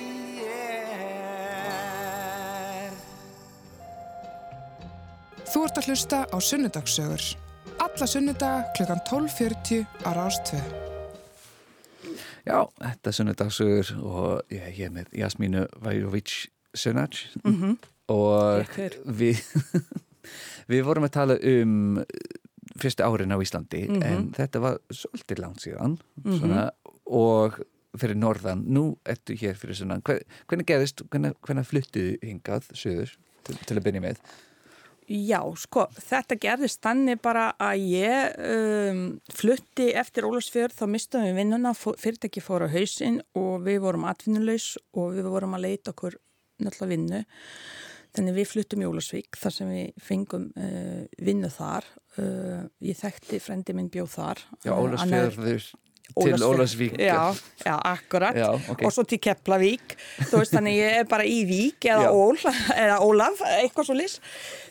Þú 5.50 5.62
ert 5.66 5.78
að 5.82 5.90
hlusta 5.90 6.18
á 6.30 6.38
Sunnudagssögur. 6.38 7.24
Alla 7.82 8.08
sunnudaga 8.10 8.74
klukkan 8.78 9.02
12.40 9.10 9.86
á 10.06 10.10
Rástvö. 10.18 10.60
Já, 12.46 12.66
þetta 12.82 13.10
er 13.10 13.18
sunnudagsögur 13.18 13.94
og 14.02 14.54
ég 14.54 14.82
er 14.88 14.94
með 14.94 15.14
Jasmínu 15.18 15.66
Vajovic 15.82 16.36
Sunac 16.74 17.22
og 18.10 18.66
Takk 18.66 18.78
fyrir. 18.78 19.00
við, 19.06 19.42
við 20.74 20.86
vorum 20.90 21.10
að 21.10 21.16
tala 21.18 21.38
um 21.42 22.02
fyrstu 22.82 23.06
árin 23.06 23.36
á 23.36 23.38
Íslandi 23.44 23.86
en 24.00 24.30
þetta 24.38 24.64
var 24.64 24.80
svolítið 24.94 25.44
langt 25.44 25.66
síðan 25.66 25.98
svona, 26.24 26.70
og 27.06 27.60
fyrir 27.98 28.20
norðan, 28.20 28.66
nú 28.70 28.84
ertu 29.10 29.36
hér 29.40 29.58
fyrir 29.58 29.78
sunnan, 29.80 30.04
Hver, 30.06 30.22
hvernig 30.50 30.68
gerðist, 30.70 31.02
hvernig, 31.10 31.34
hvernig 31.46 31.66
fluttuðu 31.68 32.20
hingað 32.22 32.70
söður 32.78 33.16
til, 33.48 33.58
til 33.66 33.78
að 33.80 33.84
byrja 33.88 34.04
með? 34.04 34.22
Já, 35.10 35.40
sko, 35.58 35.88
þetta 36.06 36.36
gerðist 36.38 36.84
þannig 36.86 37.18
bara 37.26 37.48
að 37.58 37.86
ég 37.96 38.36
um, 38.46 39.00
flutti 39.34 39.88
eftir 39.98 40.28
Ólafsfjörð, 40.28 40.76
þá 40.78 40.86
mistum 40.94 41.26
við 41.26 41.40
vinnuna, 41.40 41.72
fyrirtæki 41.74 42.44
fór 42.46 42.68
á 42.70 42.70
hausinn 42.70 43.18
og 43.34 43.64
við 43.66 43.80
vorum 43.88 44.06
atvinnulegs 44.06 44.76
og 44.94 45.16
við 45.18 45.32
vorum 45.34 45.58
að 45.58 45.66
leita 45.66 45.96
okkur 45.96 46.20
náttúrulega 46.62 46.92
vinnu. 46.94 47.24
Þannig 48.18 48.40
við 48.40 48.48
fluttum 48.50 48.82
í 48.82 48.88
Ólafsvík 48.90 49.38
þar 49.38 49.54
sem 49.54 49.70
við 49.70 49.92
fengum 50.02 50.48
uh, 50.58 51.04
vinnu 51.22 51.52
þar. 51.54 51.86
Uh, 52.18 52.64
ég 52.84 52.98
þekkti 53.00 53.38
frendi 53.44 53.76
minn 53.78 53.92
bjóð 53.94 54.10
þar. 54.18 54.42
Já, 54.66 54.74
annar- 54.74 54.98
Ólafsfjörður 54.98 55.70
til 56.18 56.42
Ólafsvík 56.42 56.96
Já, 56.98 57.36
já, 57.62 57.76
akkurat 57.86 58.34
Já, 58.34 58.48
ok. 58.72 58.82
og 58.88 58.94
svo 58.96 59.04
til 59.06 59.20
Keflavík 59.22 59.94
þú 60.32 60.40
veist, 60.42 60.56
þannig 60.56 60.80
ég 60.80 60.96
er 61.04 61.06
bara 61.10 61.26
í 61.28 61.44
Vík 61.46 61.86
eða. 61.86 62.10
Ól, 62.10 62.38
eða 62.74 62.98
Ólaf, 63.06 63.44
eitthvað 63.60 63.90
svo 63.92 63.98
lis 64.00 64.16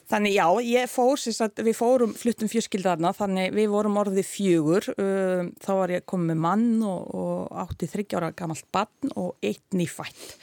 þannig 0.08 0.32
já, 0.38 0.46
ég 0.64 0.88
fór 0.88 1.20
sagt, 1.20 1.60
við 1.64 1.76
fórum, 1.76 2.14
fluttum 2.16 2.48
fjörskildarna 2.48 3.10
þannig 3.16 3.52
við 3.56 3.68
vorum 3.72 3.98
orðið 4.00 4.24
fjögur 4.28 4.88
um, 4.96 5.50
þá 5.60 5.70
var 5.82 5.92
ég 5.92 6.06
komið 6.08 6.30
með 6.32 6.42
mann 6.46 6.66
og, 6.88 7.14
og 7.14 7.56
átti 7.64 7.88
þryggjára 7.92 8.30
gamalt 8.38 8.64
barn 8.72 9.12
og 9.20 9.34
eitt 9.44 9.76
nýfætt. 9.76 10.36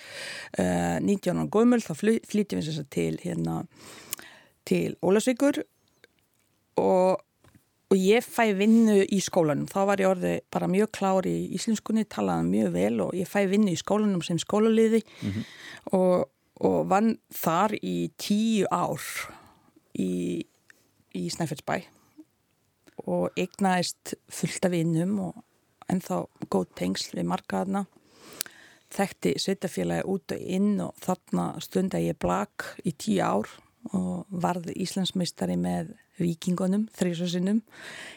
Uh, 0.60 0.98
19 1.02 1.34
ára 1.34 1.48
gömul, 1.58 1.82
þá 1.82 1.94
fly- 1.98 2.22
flytjum 2.30 2.62
við 2.62 2.76
sagt 2.78 2.92
til 2.94 3.14
hérna 3.24 3.64
til 4.66 4.98
Ólafsvíkur 5.06 5.64
og 6.82 7.22
og 7.94 8.00
ég 8.02 8.26
fæ 8.26 8.50
vinnu 8.58 8.96
í 9.14 9.20
skólanum. 9.22 9.68
Þá 9.70 9.78
var 9.86 10.02
ég 10.02 10.10
orðið 10.10 10.40
bara 10.52 10.68
mjög 10.68 10.90
klár 10.98 11.28
í 11.30 11.36
íslenskunni 11.54 12.02
talaði 12.10 12.48
mjög 12.50 12.72
vel 12.74 12.96
og 13.06 13.12
ég 13.16 13.30
fæ 13.30 13.44
vinnu 13.52 13.70
í 13.76 13.78
skólanum 13.78 14.24
sem 14.26 14.40
skólaliði 14.42 15.04
og, 15.94 16.26
og 16.66 16.80
vann 16.90 17.12
þar 17.30 17.76
í 17.86 18.10
tíu 18.18 18.66
ár 18.74 19.06
í, 20.00 20.46
í 21.16 21.24
Snæfellsbæ 21.34 21.80
og 23.06 23.36
eignaðist 23.38 24.16
fullt 24.32 24.66
af 24.66 24.74
vinnum 24.74 25.20
og 25.28 25.44
ennþá 25.92 26.24
góð 26.50 26.72
tengsl 26.80 27.20
við 27.20 27.30
markaðna 27.30 27.86
þekkti 28.96 29.36
sveitafélagi 29.42 30.08
út 30.10 30.34
og 30.36 30.48
inn 30.58 30.80
og 30.84 30.96
þarna 31.04 31.48
stunda 31.64 32.02
ég 32.02 32.18
blak 32.22 32.68
í 32.86 32.94
tíu 32.96 33.22
ár 33.26 33.50
og 33.94 34.26
varð 34.30 34.72
Íslandsmeistari 34.74 35.58
með 35.62 35.94
vikingunum, 36.18 36.88
þrísvarsinnum 36.96 37.60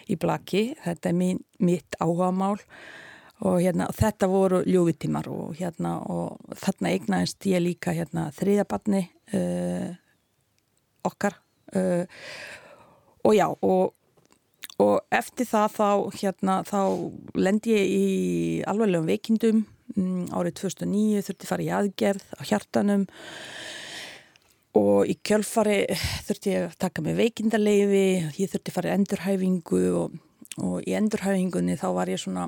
í 0.09 0.17
blaki. 0.21 0.71
Þetta 0.85 1.11
er 1.11 1.19
mín, 1.19 1.43
mitt 1.61 1.99
áhugamál 2.01 2.57
og 3.45 3.59
hérna, 3.63 3.89
þetta 3.95 4.31
voru 4.31 4.63
ljóvitímar 4.67 5.29
og 5.31 5.59
hérna, 5.59 5.99
og 6.03 6.39
þarna 6.59 6.95
eignaðist 6.95 7.47
ég 7.51 7.63
líka 7.63 7.95
hérna 7.95 8.29
þriðabarni 8.35 9.05
uh, 9.37 9.93
okkar 11.07 11.39
uh, 11.77 12.05
og 13.27 13.37
já, 13.37 13.49
og 13.49 13.95
og 14.79 15.01
eftir 15.15 15.49
það 15.49 15.73
þá, 15.75 15.89
hérna, 16.21 16.61
þá 16.67 16.81
lendi 17.39 17.75
ég 17.75 17.89
í 17.91 18.05
alveglegum 18.71 19.09
veikindum 19.11 19.65
mm, 19.97 20.29
árið 20.39 20.61
2009 20.61 21.25
þurfti 21.27 21.49
fara 21.49 21.65
í 21.65 21.73
aðgerð 21.75 22.29
á 22.39 22.43
hjartanum. 22.47 23.09
Og 24.79 25.11
í 25.11 25.17
kjölfari 25.27 25.81
þurfti 26.29 26.55
ég 26.55 26.69
að 26.69 26.79
taka 26.85 27.03
mig 27.03 27.19
veikindarleifi 27.19 28.05
ég 28.39 28.53
þurfti 28.53 28.75
í 28.87 28.95
endurhæfingu 28.95 29.83
og, 29.99 30.15
og 30.63 30.87
í 30.87 30.95
endurhæfingunni 30.95 31.79
þá 31.81 31.89
var 31.97 32.13
ég 32.13 32.23
svona 32.23 32.47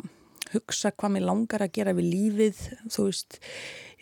hugsa 0.55 0.92
hvað 0.92 1.14
mér 1.16 1.26
langar 1.28 1.64
að 1.64 1.74
gera 1.78 1.94
við 1.96 2.11
lífið 2.14 2.62
þú 2.90 3.07
veist, 3.09 3.38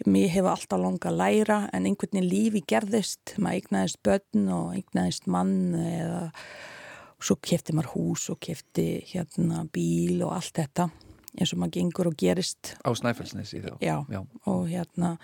mér 0.07 0.33
hefur 0.35 0.53
alltaf 0.53 0.83
langa 0.83 1.11
að 1.11 1.21
læra 1.21 1.59
en 1.73 1.89
einhvern 1.89 2.15
veginn 2.15 2.31
lífi 2.31 2.65
gerðist 2.69 3.35
maður 3.39 3.61
eignaðist 3.61 4.01
börn 4.07 4.49
og 4.57 4.77
eignaðist 4.79 5.29
mann 5.31 5.57
eða 5.79 6.23
svo 7.19 7.39
kefti 7.43 7.75
maður 7.75 7.93
hús 7.97 8.29
og 8.33 8.41
kefti 8.45 8.89
hérna 9.11 9.65
bíl 9.75 10.23
og 10.23 10.37
allt 10.37 10.55
þetta 10.61 10.89
eins 11.39 11.53
og 11.55 11.61
maður 11.63 11.75
gengur 11.79 12.11
og 12.11 12.19
gerist. 12.19 12.75
Á 12.83 12.91
Snæfellsnesi 12.97 13.61
þá? 13.63 13.73
Já, 13.83 13.97
Já. 14.11 14.23
og 14.47 14.69
hérna 14.71 15.17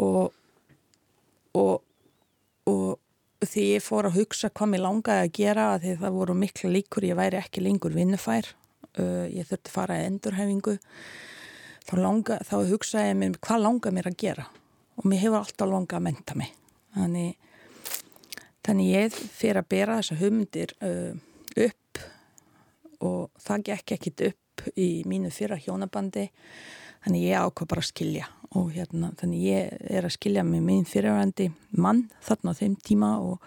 og 0.00 0.34
og, 1.56 1.80
og 2.70 3.46
því 3.46 3.66
ég 3.74 3.84
fór 3.84 4.08
að 4.10 4.20
hugsa 4.20 4.50
hvað 4.52 4.72
mér 4.74 4.84
langaði 4.84 5.26
að 5.26 5.34
gera 5.38 5.66
að 5.74 5.84
því 5.84 5.94
það 6.02 6.16
voru 6.18 6.36
mikla 6.38 6.72
líkur 6.76 7.06
ég 7.08 7.18
væri 7.18 7.40
ekki 7.40 7.64
lengur 7.64 7.96
vinnufær 7.96 8.50
uh, 8.98 9.26
ég 9.30 9.46
þurfti 9.48 9.74
fara 9.74 10.00
í 10.00 10.06
endurhefingu 10.08 10.78
þá, 11.86 11.94
langa, 12.00 12.40
þá 12.46 12.56
hugsaði 12.72 13.12
ég 13.12 13.20
mér 13.20 13.38
hvað 13.38 13.64
langaði 13.66 13.98
mér 13.98 14.10
að 14.10 14.18
gera? 14.24 14.48
Og 15.00 15.06
mér 15.08 15.22
hefur 15.22 15.40
alltaf 15.40 15.70
langað 15.70 16.00
að 16.00 16.06
menta 16.08 16.36
mig. 16.36 16.50
Þannig 16.96 17.38
Þannig 18.66 18.90
ég 18.92 19.14
fyrir 19.16 19.58
að 19.62 19.70
bera 19.72 19.96
þessa 20.00 20.16
hugmyndir 20.20 20.74
uh, 20.84 21.14
upp 21.64 22.02
og 23.00 23.30
það 23.40 23.64
gekk 23.70 23.94
ekkit 23.96 24.24
upp 24.28 24.64
í 24.76 24.88
mínu 25.08 25.30
fyrra 25.32 25.56
hjónabandi. 25.58 26.26
Þannig 27.00 27.24
ég 27.30 27.40
ákvað 27.40 27.70
bara 27.72 27.84
að 27.84 27.88
skilja 27.88 28.28
og 28.58 28.72
hérna, 28.74 29.12
þannig 29.16 29.46
ég 29.46 29.74
er 29.88 30.04
að 30.04 30.16
skilja 30.18 30.44
með 30.44 30.66
minn 30.66 30.86
fyrirvændi 30.88 31.48
mann 31.78 32.08
þarna 32.26 32.52
á 32.52 32.58
þeim 32.60 32.74
tíma 32.84 33.10
og 33.24 33.40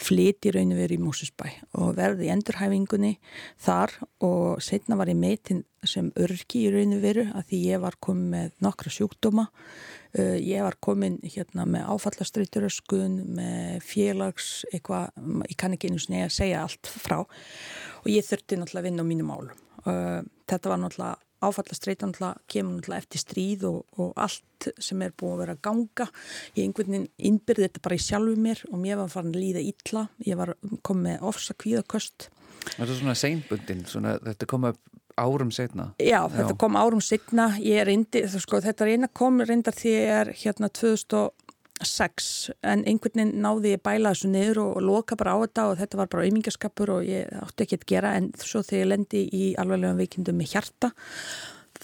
flyti 0.00 0.52
rauninu 0.54 0.78
verið 0.78 0.98
í 0.98 1.04
Mósusbæ 1.04 1.48
og 1.80 1.94
verði 1.98 2.28
í 2.28 2.32
endurhæfingunni 2.34 3.16
þar 3.62 3.94
og 4.24 4.62
setna 4.64 4.98
var 5.00 5.12
ég 5.12 5.18
metin 5.18 5.64
sem 5.84 6.12
örki 6.16 6.64
í 6.64 6.72
rauninu 6.72 7.02
veru 7.02 7.28
að 7.34 7.50
því 7.50 7.60
ég 7.68 7.84
var 7.84 7.98
komið 8.02 8.32
með 8.34 8.56
nokkra 8.64 8.94
sjúkdóma 8.94 9.50
Uh, 10.14 10.36
ég 10.38 10.62
var 10.62 10.76
komin 10.78 11.16
hérna 11.26 11.64
með 11.66 11.88
áfallastreituröskun, 11.90 13.16
með 13.34 13.80
félags 13.82 14.60
eitthvað, 14.68 15.08
ég 15.50 15.56
kann 15.58 15.74
ekki 15.74 15.90
einu 15.90 15.98
sinni 15.98 16.20
að 16.22 16.36
segja 16.36 16.60
allt 16.62 16.86
frá 16.86 17.16
og 17.24 18.06
ég 18.06 18.22
þurfti 18.22 18.60
náttúrulega 18.60 18.84
að 18.84 18.86
vinna 18.86 19.02
á 19.02 19.10
mínu 19.10 19.26
málum. 19.26 19.64
Uh, 19.82 20.22
þetta 20.46 20.70
var 20.70 20.80
náttúrulega 20.84 21.18
áfallastreitan 21.48 22.14
kemur 22.14 22.78
náttúrulega 22.78 23.02
eftir 23.02 23.22
stríð 23.22 23.66
og, 23.70 23.82
og 23.98 24.12
allt 24.16 24.70
sem 24.80 25.02
er 25.04 25.12
búin 25.12 25.34
að 25.34 25.42
vera 25.44 25.56
að 25.56 25.64
ganga 25.68 26.08
ég 26.56 26.64
einhvern 26.64 26.94
veginn 26.94 27.10
innbyrði 27.30 27.68
þetta 27.68 27.84
bara 27.84 27.98
í 27.98 28.04
sjálfu 28.04 28.36
mér 28.40 28.64
og 28.70 28.80
mér 28.80 29.00
var 29.02 29.12
farin 29.12 29.34
að 29.34 29.42
líða 29.42 29.64
illa 29.72 30.06
ég 30.24 30.40
var 30.40 30.54
komið 30.86 31.28
ofsa 31.32 31.56
kvíðaköst 31.58 32.30
Var 32.64 32.86
þetta 32.86 32.96
svona 32.96 33.14
seinbundin? 33.18 33.82
Svona, 33.84 34.14
þetta 34.24 34.46
kom 34.48 34.62
upp 34.70 34.80
árum 35.20 35.50
setna? 35.54 35.90
Já, 36.00 36.24
Já. 36.24 36.28
þetta 36.32 36.56
kom 36.58 36.76
árum 36.80 37.02
setna 37.04 37.48
indi, 37.60 38.24
sko, 38.32 38.60
þetta 38.64 38.88
reyna 38.88 39.10
kom 39.12 39.42
reyndar 39.44 39.76
því 39.76 39.94
að 40.16 40.32
hérna 40.40 40.70
2000 40.72 41.30
sex 41.82 42.50
en 42.62 42.84
einhvern 42.86 43.18
veginn 43.18 43.42
náði 43.42 43.74
ég 43.74 43.82
bæla 43.82 44.12
þessu 44.14 44.30
niður 44.30 44.60
og, 44.62 44.70
og 44.78 44.86
loka 44.86 45.18
bara 45.18 45.34
á 45.34 45.38
þetta 45.42 45.66
og 45.70 45.80
þetta 45.80 46.00
var 46.00 46.12
bara 46.12 46.28
auðmingaskapur 46.28 46.92
og 46.98 47.08
ég 47.08 47.34
átti 47.40 47.66
ekki 47.66 47.80
að 47.80 47.88
gera 47.90 48.14
en 48.18 48.30
svo 48.38 48.62
þegar 48.62 48.80
ég 48.84 48.90
lendi 48.92 49.24
í 49.34 49.44
alveglega 49.58 49.98
veikindum 49.98 50.38
með 50.38 50.54
hjarta 50.54 50.92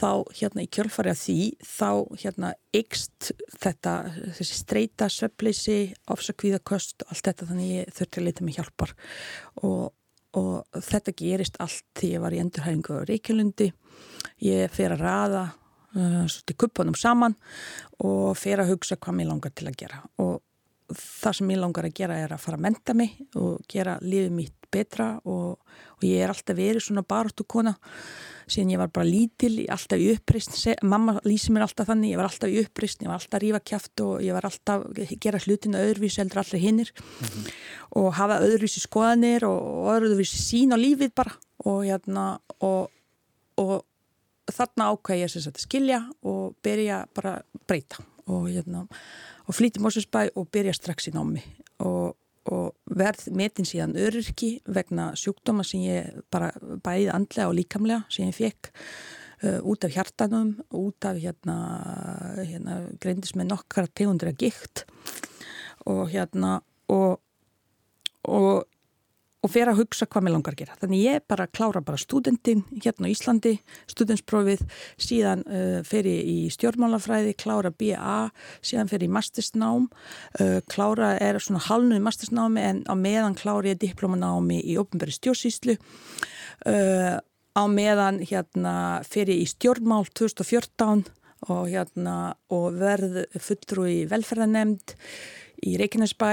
þá 0.01 0.11
hérna 0.37 0.65
í 0.65 0.71
kjölfari 0.73 1.13
að 1.13 1.21
því 1.21 1.39
þá 1.67 1.91
hérna 2.23 2.51
ykst 2.77 3.31
þetta 3.61 3.95
þessi 4.39 4.59
streyta, 4.61 5.09
söfleysi 5.13 5.79
ofsakvíðaköst, 6.15 7.07
allt 7.09 7.25
þetta 7.27 7.49
þannig 7.51 7.73
ég 7.75 7.95
þurfti 7.97 8.21
að 8.21 8.29
leita 8.29 8.47
mig 8.47 8.59
hjálpar. 8.59 8.95
Og, 9.67 9.91
og 10.39 10.83
þetta 10.87 11.17
gerist 11.19 11.59
allt 11.63 11.87
því 11.99 12.15
ég 12.15 12.25
var 12.25 12.37
í 12.37 12.43
endurhæfingu 12.43 13.01
á 13.03 13.09
Reykjulundi 13.09 13.71
ég 14.47 14.73
fer 14.73 14.95
að 14.95 15.05
raða 15.05 15.45
svolítið 15.95 16.59
kuppunum 16.61 16.99
saman 16.99 17.35
og 18.05 18.37
fer 18.39 18.63
að 18.63 18.75
hugsa 18.75 18.99
hvað 19.01 19.19
mér 19.19 19.31
langar 19.33 19.55
til 19.57 19.69
að 19.71 19.79
gera. 19.83 20.01
Og 20.23 20.39
það 20.91 21.37
sem 21.39 21.53
ég 21.53 21.61
langar 21.61 21.87
að 21.87 21.99
gera 22.01 22.17
er 22.19 22.33
að 22.35 22.43
fara 22.43 22.59
að 22.59 22.65
menta 22.67 22.95
mig 22.97 23.19
og 23.39 23.61
gera 23.71 23.99
lífið 24.03 24.33
mitt 24.35 24.57
betra 24.71 25.17
og, 25.27 25.59
og 25.99 26.07
ég 26.07 26.23
er 26.23 26.31
alltaf 26.31 26.57
verið 26.59 26.85
svona 26.85 27.03
baróttu 27.07 27.47
kona. 27.49 27.75
Síðan 28.51 28.73
ég 28.75 28.81
var 28.81 28.91
bara 28.95 29.07
lítil, 29.07 29.53
alltaf 29.71 30.03
í 30.03 30.09
uppreist 30.15 30.57
mamma 30.87 31.17
lýsi 31.27 31.55
mér 31.55 31.67
alltaf 31.67 31.91
þannig, 31.91 32.15
ég 32.15 32.21
var 32.21 32.31
alltaf 32.31 32.51
í 32.51 32.63
uppreist 32.63 33.03
ég 33.03 33.11
var 33.11 33.19
alltaf 33.19 33.39
að 33.39 33.45
rífa 33.45 33.63
kæft 33.73 34.05
og 34.07 34.25
ég 34.27 34.35
var 34.35 34.47
alltaf 34.47 34.87
að 34.87 35.15
gera 35.23 35.43
hlutinu 35.43 35.83
öðruvísi 35.83 36.23
heldur 36.23 36.43
allir 36.43 36.65
hinnir 36.65 36.95
og 37.99 38.11
hafa 38.19 38.41
öðruvísi 38.47 38.83
skoðanir 38.83 39.47
og 39.47 39.93
öðruvísi 39.95 40.43
sín 40.43 40.75
á 40.75 40.79
lífið 40.79 41.15
bara 41.19 41.37
og 41.67 41.85
hérna 41.87 42.27
og, 42.59 42.91
og 43.61 43.77
þarna 44.55 44.91
ákvæði 44.93 45.25
ég 45.25 45.37
að 45.51 45.61
skilja 45.63 46.01
og 46.27 46.57
byrja 46.65 47.05
bara 47.17 47.37
að 47.41 47.61
breyta 47.69 48.05
og 48.31 48.49
hérna 48.51 48.87
og 49.51 49.57
flýti 49.57 49.83
Mósusbæ 49.83 50.29
og 50.39 50.49
byrja 50.55 50.75
strax 50.77 51.09
í 51.11 51.15
námi. 51.15 51.43
Og, 51.83 52.15
og 52.51 52.75
verð 52.87 53.27
metin 53.35 53.67
síðan 53.67 53.97
öryrki 53.99 54.59
vegna 54.71 55.11
sjúkdóma 55.19 55.65
sem 55.67 55.83
ég 55.89 56.21
bara 56.31 56.53
bæði 56.85 57.11
andlega 57.15 57.49
og 57.51 57.57
líkamlega 57.59 58.05
sem 58.13 58.29
ég 58.29 58.37
fekk 58.37 58.71
uh, 59.43 59.59
út 59.67 59.87
af 59.87 59.97
hjartanum, 59.97 60.55
út 60.71 61.09
af 61.09 61.19
hérna, 61.19 61.57
hérna 62.39 62.83
greindis 63.03 63.35
með 63.35 63.51
nokkara 63.55 63.91
tegundra 63.91 64.35
gikt. 64.37 64.85
Og 65.89 66.07
hérna 66.13 66.61
og, 66.93 67.19
og 68.29 68.70
og 69.41 69.53
fer 69.53 69.71
að 69.71 69.81
hugsa 69.81 70.07
hvað 70.11 70.27
mér 70.27 70.35
langar 70.35 70.55
að 70.55 70.61
gera. 70.63 70.77
Þannig 70.83 71.05
ég 71.05 71.25
bara 71.31 71.47
klára 71.49 71.81
bara 71.85 72.01
studentin 72.01 72.63
hérna 72.75 73.09
á 73.09 73.13
Íslandi, 73.13 73.55
studentsprófið, 73.89 74.65
síðan 75.01 75.45
uh, 75.49 75.79
fer 75.87 76.09
ég 76.11 76.29
í 76.29 76.37
stjórnmálafræði, 76.53 77.37
klára 77.41 77.73
BA, 77.73 78.19
síðan 78.61 78.91
fer 78.91 79.05
ég 79.05 79.09
í 79.09 79.15
mastersnám, 79.17 79.89
uh, 80.41 80.59
klára 80.73 81.15
er 81.23 81.41
svona 81.41 81.63
halnuð 81.71 82.05
mastersnámi 82.05 82.67
en 82.67 82.83
á 82.85 82.95
meðan 82.99 83.39
klára 83.39 83.73
ég 83.73 83.81
diplomanámi 83.81 84.61
í 84.61 84.77
ofnbæri 84.81 85.17
stjórnsýslu, 85.17 85.79
uh, 86.69 87.17
á 87.57 87.63
meðan 87.67 88.21
hérna 88.21 88.75
fer 89.09 89.33
ég 89.33 89.41
í 89.47 89.49
stjórnmál 89.49 90.05
2014 90.13 91.09
og 91.49 91.71
hérna 91.71 92.35
og 92.53 92.77
verð 92.77 93.23
fulltrú 93.41 93.87
í 93.89 94.01
velferðanemnd 94.11 94.95
í 95.67 95.77
Reykjanesbæ 95.81 96.33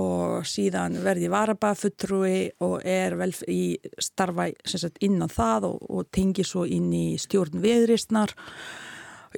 og 0.00 0.46
síðan 0.48 1.00
verði 1.04 1.30
varabafutrúi 1.32 2.36
og 2.66 2.78
er 2.86 3.16
vel 3.20 3.32
í 3.50 3.78
starfa 4.00 4.50
sagt, 4.64 5.00
innan 5.04 5.32
það 5.32 5.70
og, 5.72 5.82
og 5.90 6.12
tengi 6.14 6.46
svo 6.46 6.66
inn 6.68 6.92
í 6.94 7.06
stjórn 7.20 7.62
veðristnar 7.62 8.34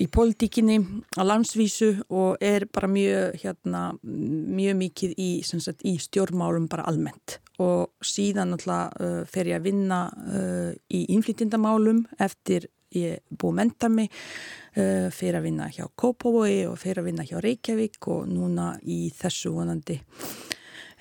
í 0.01 0.07
pólitíkinni 0.09 0.79
á 1.21 1.23
landsvísu 1.27 1.91
og 2.09 2.41
er 2.41 2.65
bara 2.73 2.89
mjög, 2.89 3.37
hérna, 3.43 3.83
mjög 4.03 4.79
mikið 4.81 5.17
í, 5.21 5.31
sagt, 5.45 5.85
í 5.85 5.99
stjórnmálum 6.01 6.69
bara 6.73 6.87
almennt. 6.89 7.39
Og 7.61 7.93
síðan 8.05 8.57
alltaf 8.57 8.95
uh, 8.97 9.19
fer 9.29 9.53
ég 9.53 9.61
að 9.61 9.69
vinna 9.69 10.07
uh, 10.09 10.71
í 10.89 11.05
innflytjandamálum 11.13 12.07
eftir 12.23 12.71
ég 12.97 13.21
búið 13.31 13.53
að 13.53 13.59
menta 13.61 13.91
mig 13.93 14.11
uh, 14.13 15.09
fyrir 15.15 15.41
að 15.41 15.49
vinna 15.49 15.69
hjá 15.73 15.85
Kópavói 15.89 16.65
og 16.71 16.79
fyrir 16.81 17.03
að 17.03 17.11
vinna 17.11 17.27
hjá 17.29 17.39
Reykjavík 17.43 18.09
og 18.13 18.27
núna 18.31 18.73
í 18.83 19.05
þessu 19.17 19.55
vonandi 19.57 20.01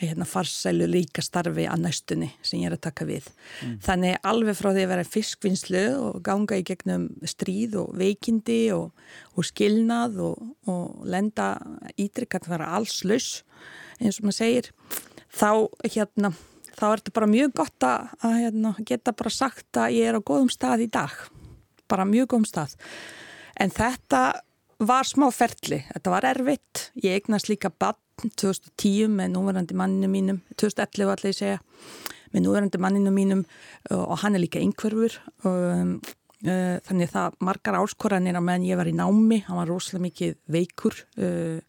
hérna 0.02 0.26
farsælu 0.26 0.88
líka 0.90 1.22
starfi 1.22 1.68
að 1.70 1.84
næstunni 1.84 2.32
sem 2.42 2.62
ég 2.62 2.72
er 2.72 2.76
að 2.76 2.86
taka 2.88 3.06
við. 3.06 3.28
Mm. 3.62 3.76
Þannig 3.86 4.16
alveg 4.32 4.58
frá 4.58 4.72
því 4.72 4.86
að 4.86 4.94
vera 4.96 5.08
fiskvinnslu 5.08 5.84
og 6.00 6.22
ganga 6.26 6.58
í 6.58 6.66
gegnum 6.66 7.08
stríð 7.30 7.78
og 7.84 7.92
veikindi 8.02 8.62
og, 8.74 8.90
og 9.38 9.48
skilnað 9.48 10.18
og, 10.26 10.46
og 10.72 11.06
lenda 11.06 11.54
ítrykk 12.02 12.40
að 12.40 12.54
vera 12.56 12.72
alls 12.80 13.04
laus 13.06 13.30
eins 14.02 14.18
og 14.18 14.28
maður 14.30 14.40
segir 14.40 14.72
þá 15.30 15.52
hérna 15.86 16.34
þá 16.78 16.86
er 16.88 17.04
þetta 17.04 17.16
bara 17.20 17.30
mjög 17.30 17.54
gott 17.62 17.86
að, 17.86 18.10
að 18.26 18.38
hérna, 18.40 18.74
geta 18.88 19.14
bara 19.14 19.34
sagt 19.34 19.78
að 19.78 20.00
ég 20.00 20.10
er 20.10 20.18
á 20.18 20.22
góðum 20.26 20.50
stað 20.52 20.88
í 20.88 20.90
dag 20.92 21.14
bara 21.92 22.08
mjög 22.08 22.32
góðum 22.32 22.48
stað. 22.50 22.78
En 23.60 23.74
þetta 23.74 24.22
var 24.82 25.06
smá 25.06 25.28
ferli, 25.34 25.84
þetta 25.92 26.14
var 26.14 26.28
erfitt. 26.32 26.88
Ég 27.04 27.20
eignast 27.20 27.52
líka 27.52 27.70
bann 27.70 28.00
2010 28.22 29.12
með 29.18 29.36
núverandi 29.36 29.78
manninu 29.78 30.10
mínum 30.12 30.42
2011 30.62 31.14
allir 31.14 31.38
segja 31.38 31.60
með 32.32 32.46
núverandi 32.46 32.82
manninu 32.82 33.14
mínum 33.14 33.46
og 33.96 34.20
hann 34.22 34.38
er 34.38 34.44
líka 34.44 34.62
einhverfur 34.62 35.18
og 35.48 35.64
um, 35.72 35.96
uh, 36.46 36.78
þannig 36.86 37.12
það 37.12 37.40
margar 37.48 37.80
áskoranir 37.82 38.38
á 38.38 38.42
meðan 38.44 38.68
ég 38.70 38.80
var 38.80 38.90
í 38.90 38.96
námi, 38.96 39.42
hann 39.48 39.60
var 39.60 39.72
rosalega 39.72 40.06
mikið 40.08 40.38
veikur 40.54 41.02
uh, 41.18 41.60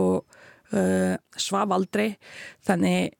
og 0.00 0.38
uh, 0.76 1.16
svaf 1.36 1.74
aldrei. 1.76 2.12
Þannig 2.66 3.16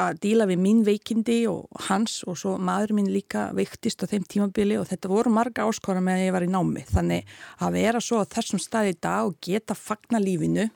að 0.00 0.20
díla 0.24 0.46
við 0.50 0.60
mín 0.64 0.82
veikindi 0.86 1.38
og 1.50 1.68
hans 1.88 2.20
og 2.28 2.38
svo 2.40 2.56
maður 2.58 2.96
minn 2.98 3.12
líka 3.12 3.48
veiktist 3.56 4.02
á 4.02 4.10
þeim 4.10 4.24
tímabili 4.24 4.78
og 4.80 4.88
þetta 4.90 5.12
voru 5.12 5.32
marga 5.34 5.66
áskora 5.68 6.02
með 6.04 6.18
að 6.18 6.26
ég 6.26 6.34
var 6.36 6.46
í 6.46 6.50
námi. 6.50 6.84
Þannig 6.90 7.32
að 7.60 7.78
vera 7.78 8.02
svo 8.04 8.20
á 8.22 8.30
þessum 8.32 8.62
staði 8.62 8.94
í 8.94 9.00
dag 9.00 9.28
og 9.28 9.38
geta 9.44 9.76
fagna 9.78 10.22
lífinu 10.22 10.68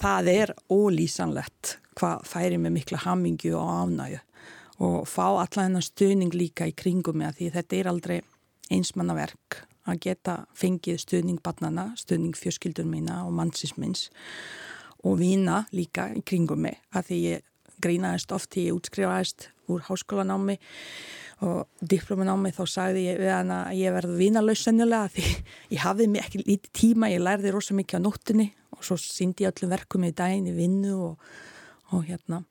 það 0.00 0.32
er 0.32 0.52
ólýsanlegt 0.72 1.76
hvað 1.98 2.26
færi 2.28 2.58
með 2.60 2.76
mikla 2.78 3.02
hamingju 3.04 3.56
og 3.58 3.72
ánægu 3.84 4.20
og 4.80 5.08
fá 5.08 5.26
alla 5.26 5.48
þennan 5.52 5.84
stuðning 5.84 6.36
líka 6.36 6.68
í 6.70 6.76
kringum 6.76 7.20
með 7.20 7.40
því 7.40 7.50
þetta 7.56 7.76
er 7.76 7.90
aldrei 7.90 8.18
einsmannaverk 8.72 9.60
að 9.90 10.00
geta 10.06 10.36
fengið 10.56 11.00
stuðning 11.02 11.40
barnana, 11.44 11.90
stuðning 12.00 12.36
fjörskildur 12.38 12.88
mína 12.88 13.24
og 13.26 13.34
mannsins 13.36 13.76
minns 13.80 14.08
og 15.04 15.18
vína 15.20 15.64
líka 15.76 16.10
í 16.16 16.24
kringum 16.24 16.64
mig 16.64 16.80
að 16.94 17.10
því 17.10 17.20
ég 17.26 17.46
grínaðist 17.82 18.34
oft 18.36 18.52
því 18.54 18.66
ég 18.68 18.78
útskrifaðist 18.78 19.48
úr 19.70 19.82
háskólanámi 19.86 20.56
og 21.46 21.88
diplomanámi 21.92 22.52
þá 22.52 22.62
sagði 22.68 23.06
ég 23.06 23.20
við 23.22 23.32
hann 23.32 23.52
að 23.54 23.74
ég 23.80 23.94
verði 23.96 24.18
vínalaus 24.18 24.64
sennilega 24.66 25.10
því 25.14 25.26
ég 25.74 25.82
hafði 25.84 26.08
mig 26.12 26.24
ekki 26.26 26.42
lítið 26.44 26.72
tíma, 26.82 27.12
ég 27.12 27.24
lærði 27.24 27.54
rosa 27.54 27.76
mikið 27.78 28.02
á 28.02 28.06
nóttunni 28.06 28.48
og 28.76 28.84
svo 28.86 28.98
síndi 29.00 29.46
ég 29.46 29.54
öllum 29.54 29.74
verkum 29.74 30.06
í 30.08 30.12
daginn 30.16 30.50
í 30.50 30.56
vinnu 30.56 30.94
og, 31.08 31.28
og 31.94 32.06
hérna 32.08 32.42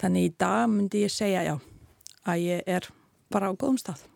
þannig 0.00 0.30
í 0.30 0.34
dag 0.40 0.66
myndi 0.72 1.06
ég 1.06 1.12
segja 1.12 1.44
já 1.46 1.56
að 2.26 2.44
ég 2.48 2.68
er 2.78 2.88
bara 3.32 3.52
á 3.52 3.58
góðum 3.58 3.80
stað 3.80 4.06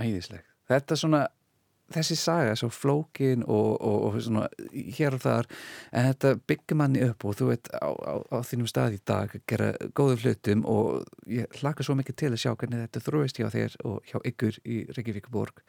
Æðisleg. 0.00 0.44
Þetta 0.70 0.94
er 0.94 1.00
svona 1.00 1.20
þessi 1.94 2.16
saga 2.18 2.56
svo 2.58 2.70
flókin 2.72 3.44
og, 3.46 3.70
og, 3.80 3.98
og 4.08 4.18
svona, 4.22 4.46
hér 4.96 5.16
og 5.16 5.24
þar 5.24 5.50
en 5.92 6.10
þetta 6.10 6.32
byggir 6.50 6.80
manni 6.80 7.04
upp 7.06 7.26
og 7.26 7.38
þú 7.40 7.50
veit 7.52 7.70
á, 7.74 7.90
á, 7.90 8.14
á 8.30 8.38
þínum 8.46 8.70
stað 8.70 8.98
í 8.98 9.00
dag 9.10 9.36
gera 9.50 9.72
góðum 9.96 10.24
hlutum 10.24 10.66
og 10.70 11.06
ég 11.30 11.60
hlaka 11.60 11.86
svo 11.86 11.96
mikið 11.98 12.20
til 12.22 12.32
að 12.32 12.42
sjá 12.44 12.52
hvernig 12.54 12.84
þetta 12.86 13.04
þróist 13.06 13.40
hjá 13.40 13.48
þér 13.54 13.78
og 13.84 13.98
hjá 14.10 14.18
ykkur 14.32 14.60
í 14.64 14.82
Reykjavík-borg 14.96 15.64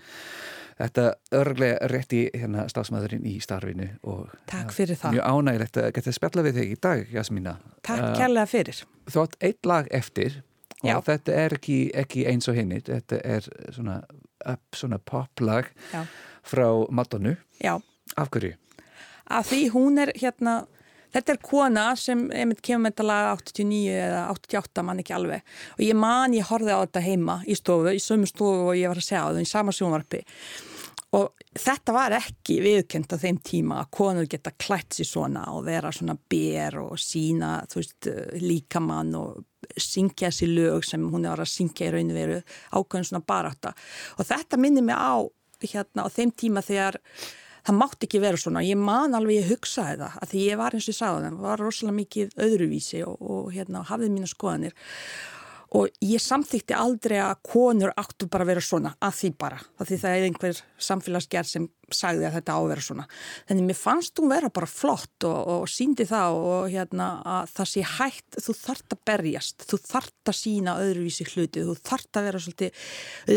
Þetta 0.81 1.03
örglega 1.37 1.89
rétt 1.91 2.13
í 2.15 2.21
hérna 2.33 2.63
stafsmæðurinn 2.71 3.25
í 3.29 3.35
starfinu 3.43 3.89
og 4.07 4.31
Takk 4.49 4.71
fyrir 4.73 4.97
það. 4.97 5.17
Mjög 5.17 5.27
ánægilegt 5.35 5.77
að 5.77 5.89
geta 5.97 6.13
spjalla 6.15 6.45
við 6.47 6.57
þig 6.57 6.71
í 6.71 6.77
dag, 6.81 7.03
Jasmína 7.13 7.57
Takk 7.85 8.05
uh, 8.07 8.15
kærlega 8.17 8.49
fyrir 8.49 8.81
Þú 9.11 9.23
átt 9.25 9.37
eitt 9.45 9.69
lag 9.69 9.91
eftir 9.93 10.39
Já. 10.81 10.95
og 10.97 11.05
þetta 11.05 11.37
er 11.37 11.57
ekki, 11.59 11.79
ekki 11.93 12.25
eins 12.31 12.49
og 12.49 12.57
hinnit 12.57 12.89
þetta 12.89 13.19
er 13.21 13.49
svona, 13.75 13.99
up, 14.45 14.61
svona 14.75 14.99
poplag 14.99 15.71
Já. 15.93 16.05
frá 16.43 16.67
Madonu 16.89 17.35
Já, 17.61 17.77
af 18.17 18.29
hverju? 18.33 18.55
að 19.31 19.47
því 19.51 19.59
hún 19.71 19.99
er 20.01 20.11
hérna 20.19 20.55
þetta 21.11 21.33
er 21.33 21.39
kona 21.43 21.85
sem 21.99 22.25
einmitt 22.31 22.61
kemur 22.63 22.85
með 22.85 22.93
þetta 22.93 23.05
lag 23.07 23.29
89 23.37 23.95
eða 23.99 24.23
88 24.33 24.83
mann 24.87 24.99
ekki 25.03 25.15
alveg 25.15 25.41
og 25.77 25.83
ég 25.85 25.95
man, 25.99 26.35
ég 26.35 26.47
horfið 26.49 26.75
á 26.75 26.83
þetta 26.85 27.05
heima 27.05 27.37
í 27.47 27.55
stofu, 27.59 27.91
í 27.91 27.99
sömu 28.03 28.27
stofu 28.29 28.69
og 28.71 28.75
ég 28.79 28.91
var 28.91 28.99
að 28.99 29.07
segja 29.07 29.23
á 29.27 29.31
það 29.31 29.43
í 29.43 29.49
sama 29.51 29.75
sjónvarpi 29.75 30.23
og 31.19 31.40
þetta 31.57 31.95
var 31.95 32.15
ekki 32.15 32.59
viðkjönd 32.63 33.11
á 33.11 33.17
þeim 33.19 33.39
tíma 33.43 33.79
að 33.81 33.91
konur 33.97 34.29
geta 34.31 34.53
klætt 34.55 34.95
sér 34.95 35.09
svona 35.09 35.45
og 35.51 35.65
vera 35.67 35.91
svona 35.91 36.15
ber 36.15 36.79
og 36.79 36.99
sína 37.01 37.57
veist, 37.73 38.07
líkamann 38.39 39.11
og 39.19 39.43
syngja 39.77 40.31
sér 40.31 40.53
lög 40.55 40.87
sem 40.87 41.03
hún 41.11 41.27
er 41.27 41.43
að 41.43 41.51
syngja 41.51 41.89
í 41.89 41.93
rauninu 41.95 42.15
veru 42.15 42.39
ákveðin 42.71 43.09
svona 43.09 43.27
barátta. 43.27 43.75
Og 44.17 44.27
þetta 44.27 44.59
minnir 44.59 44.85
mig 44.87 44.95
á 44.95 45.19
hérna 45.61 46.07
á 46.07 46.09
þeim 46.09 46.31
tíma 46.31 46.63
þegar 46.65 46.97
það 47.61 47.77
mátti 47.77 48.07
ekki 48.07 48.21
vera 48.23 48.39
svona, 48.41 48.63
ég 48.65 48.79
man 48.79 49.13
alveg 49.13 49.43
ég 49.43 49.51
hugsaði 49.51 49.99
það, 49.99 50.15
að 50.17 50.31
því 50.31 50.45
ég 50.47 50.61
var 50.61 50.75
eins 50.75 50.87
og 50.87 50.93
ég 50.93 50.97
sagði 50.97 51.27
það 51.27 51.43
var 51.45 51.61
rosalega 51.61 51.97
mikið 51.99 52.33
öðruvísi 52.47 53.03
og, 53.05 53.19
og 53.21 53.51
hérna 53.53 53.83
hafði 53.91 54.09
mína 54.15 54.31
skoðanir 54.31 54.73
og 55.71 55.87
ég 56.03 56.19
samþýtti 56.19 56.75
aldrei 56.75 57.19
að 57.23 57.37
konur 57.47 57.93
áttu 57.95 58.27
bara 58.31 58.43
að 58.43 58.49
vera 58.51 58.63
svona 58.65 58.91
að 58.99 59.13
því 59.21 59.29
bara, 59.39 59.59
að 59.79 59.91
því 59.91 59.99
það 60.01 60.15
er 60.15 60.25
einhver 60.27 60.57
samfélagsgerð 60.87 61.47
sem 61.47 61.67
sagði 61.91 62.27
að 62.27 62.35
þetta 62.37 62.55
á 62.55 62.59
að 62.59 62.67
vera 62.71 62.83
svona. 62.83 63.05
Þannig 63.47 63.67
mér 63.69 63.79
fannst 63.79 64.19
hún 64.19 64.31
vera 64.31 64.49
bara 64.51 64.67
flott 64.67 65.27
og, 65.27 65.39
og 65.53 65.71
síndi 65.71 66.07
það 66.07 66.39
og 66.39 66.67
hérna 66.71 67.07
að 67.37 67.53
það 67.55 67.71
sé 67.71 67.85
hægt, 67.87 68.39
þú 68.43 68.55
þart 68.59 68.95
að 68.95 69.01
berjast 69.11 69.65
þú 69.71 69.81
þart 69.87 70.31
að 70.33 70.39
sína 70.41 70.77
öðruvísi 70.83 71.27
hluti 71.31 71.65
þú 71.67 71.77
þart 71.79 72.19
að 72.19 72.27
vera 72.29 72.43
svolítið 72.45 72.85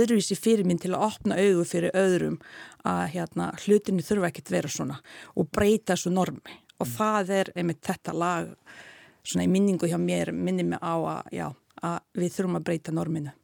öðruvísi 0.00 0.38
fyrir 0.38 0.68
minn 0.68 0.82
til 0.82 0.94
að 0.94 1.06
opna 1.06 1.38
augu 1.38 1.66
fyrir 1.70 1.98
öðrum 1.98 2.40
að 2.84 3.04
hérna 3.14 3.50
hlutinu 3.62 4.06
þurfa 4.06 4.30
ekkert 4.30 4.54
vera 4.54 4.70
svona 4.70 4.98
og 5.38 5.50
breyta 5.54 5.94
þessu 5.94 6.14
normi. 6.14 6.62
Og 6.82 6.90
það 6.90 7.36
er 7.38 7.54
einmitt 7.54 7.84
þetta 7.86 8.14
lag 8.18 8.50
svona 9.24 9.46
í 9.46 9.50
minningu 9.50 9.88
hjá 9.88 9.98
mér 10.00 10.34
minni 10.34 10.66
mig 10.66 10.82
á 10.82 10.94
að, 10.98 11.30
já, 11.32 11.46
að 11.84 12.22
við 12.22 12.36
þurfum 12.36 12.60
að 12.60 12.68
breyta 12.68 12.94
norminu 12.94 13.34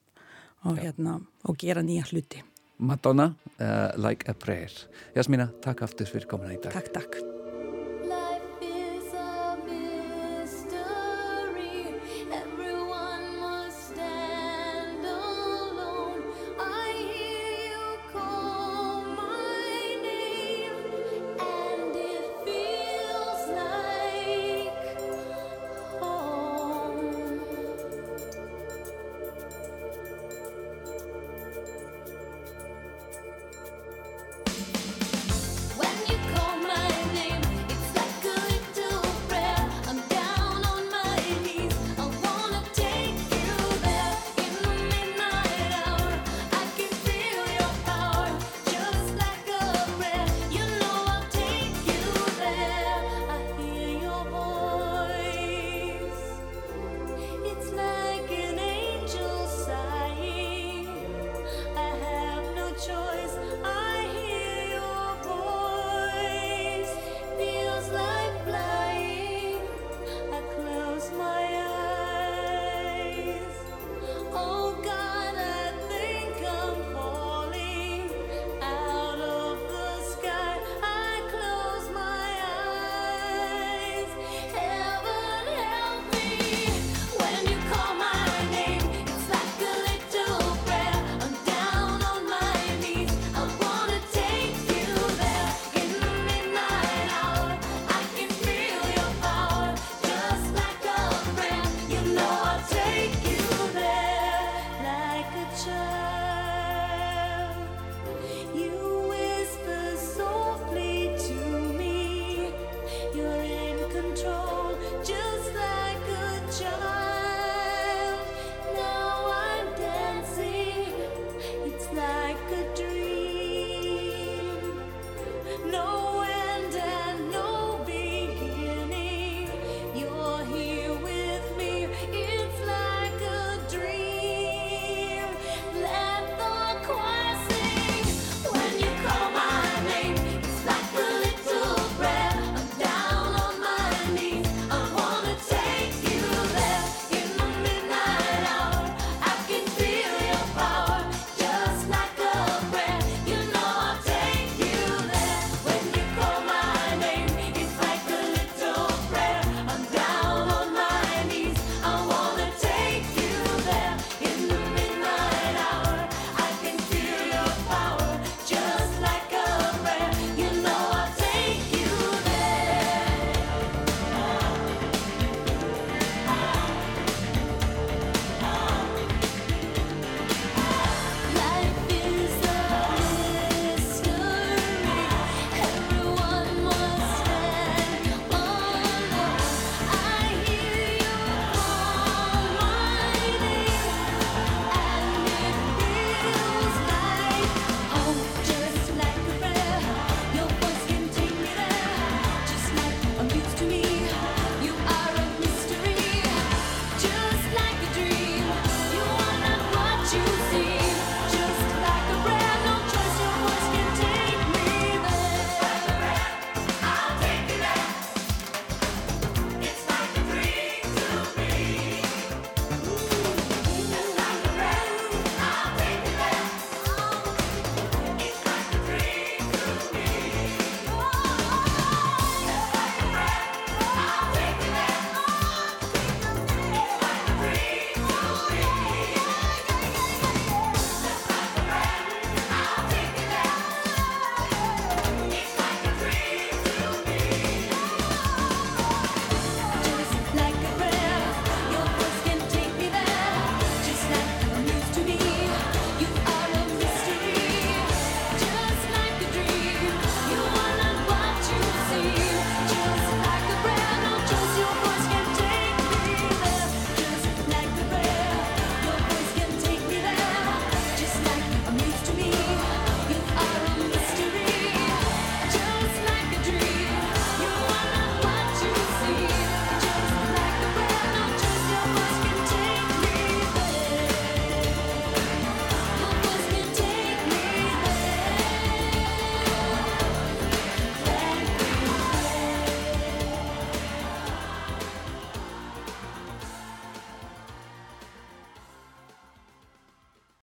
og, 0.65 0.79
hérna, 0.79 1.19
og 1.49 1.59
gera 1.61 1.85
nýja 1.85 2.07
hluti. 2.11 2.45
Madonna, 2.81 3.35
uh, 3.59 3.91
Like 4.01 4.25
a 4.31 4.35
Prayer 4.35 4.73
Jasmína, 5.17 5.51
takk 5.61 5.85
aftur 5.85 6.09
fyrir 6.09 6.31
komin 6.31 6.57
í 6.57 6.63
dag 6.63 6.73
Takk, 6.73 6.95
takk. 6.97 7.40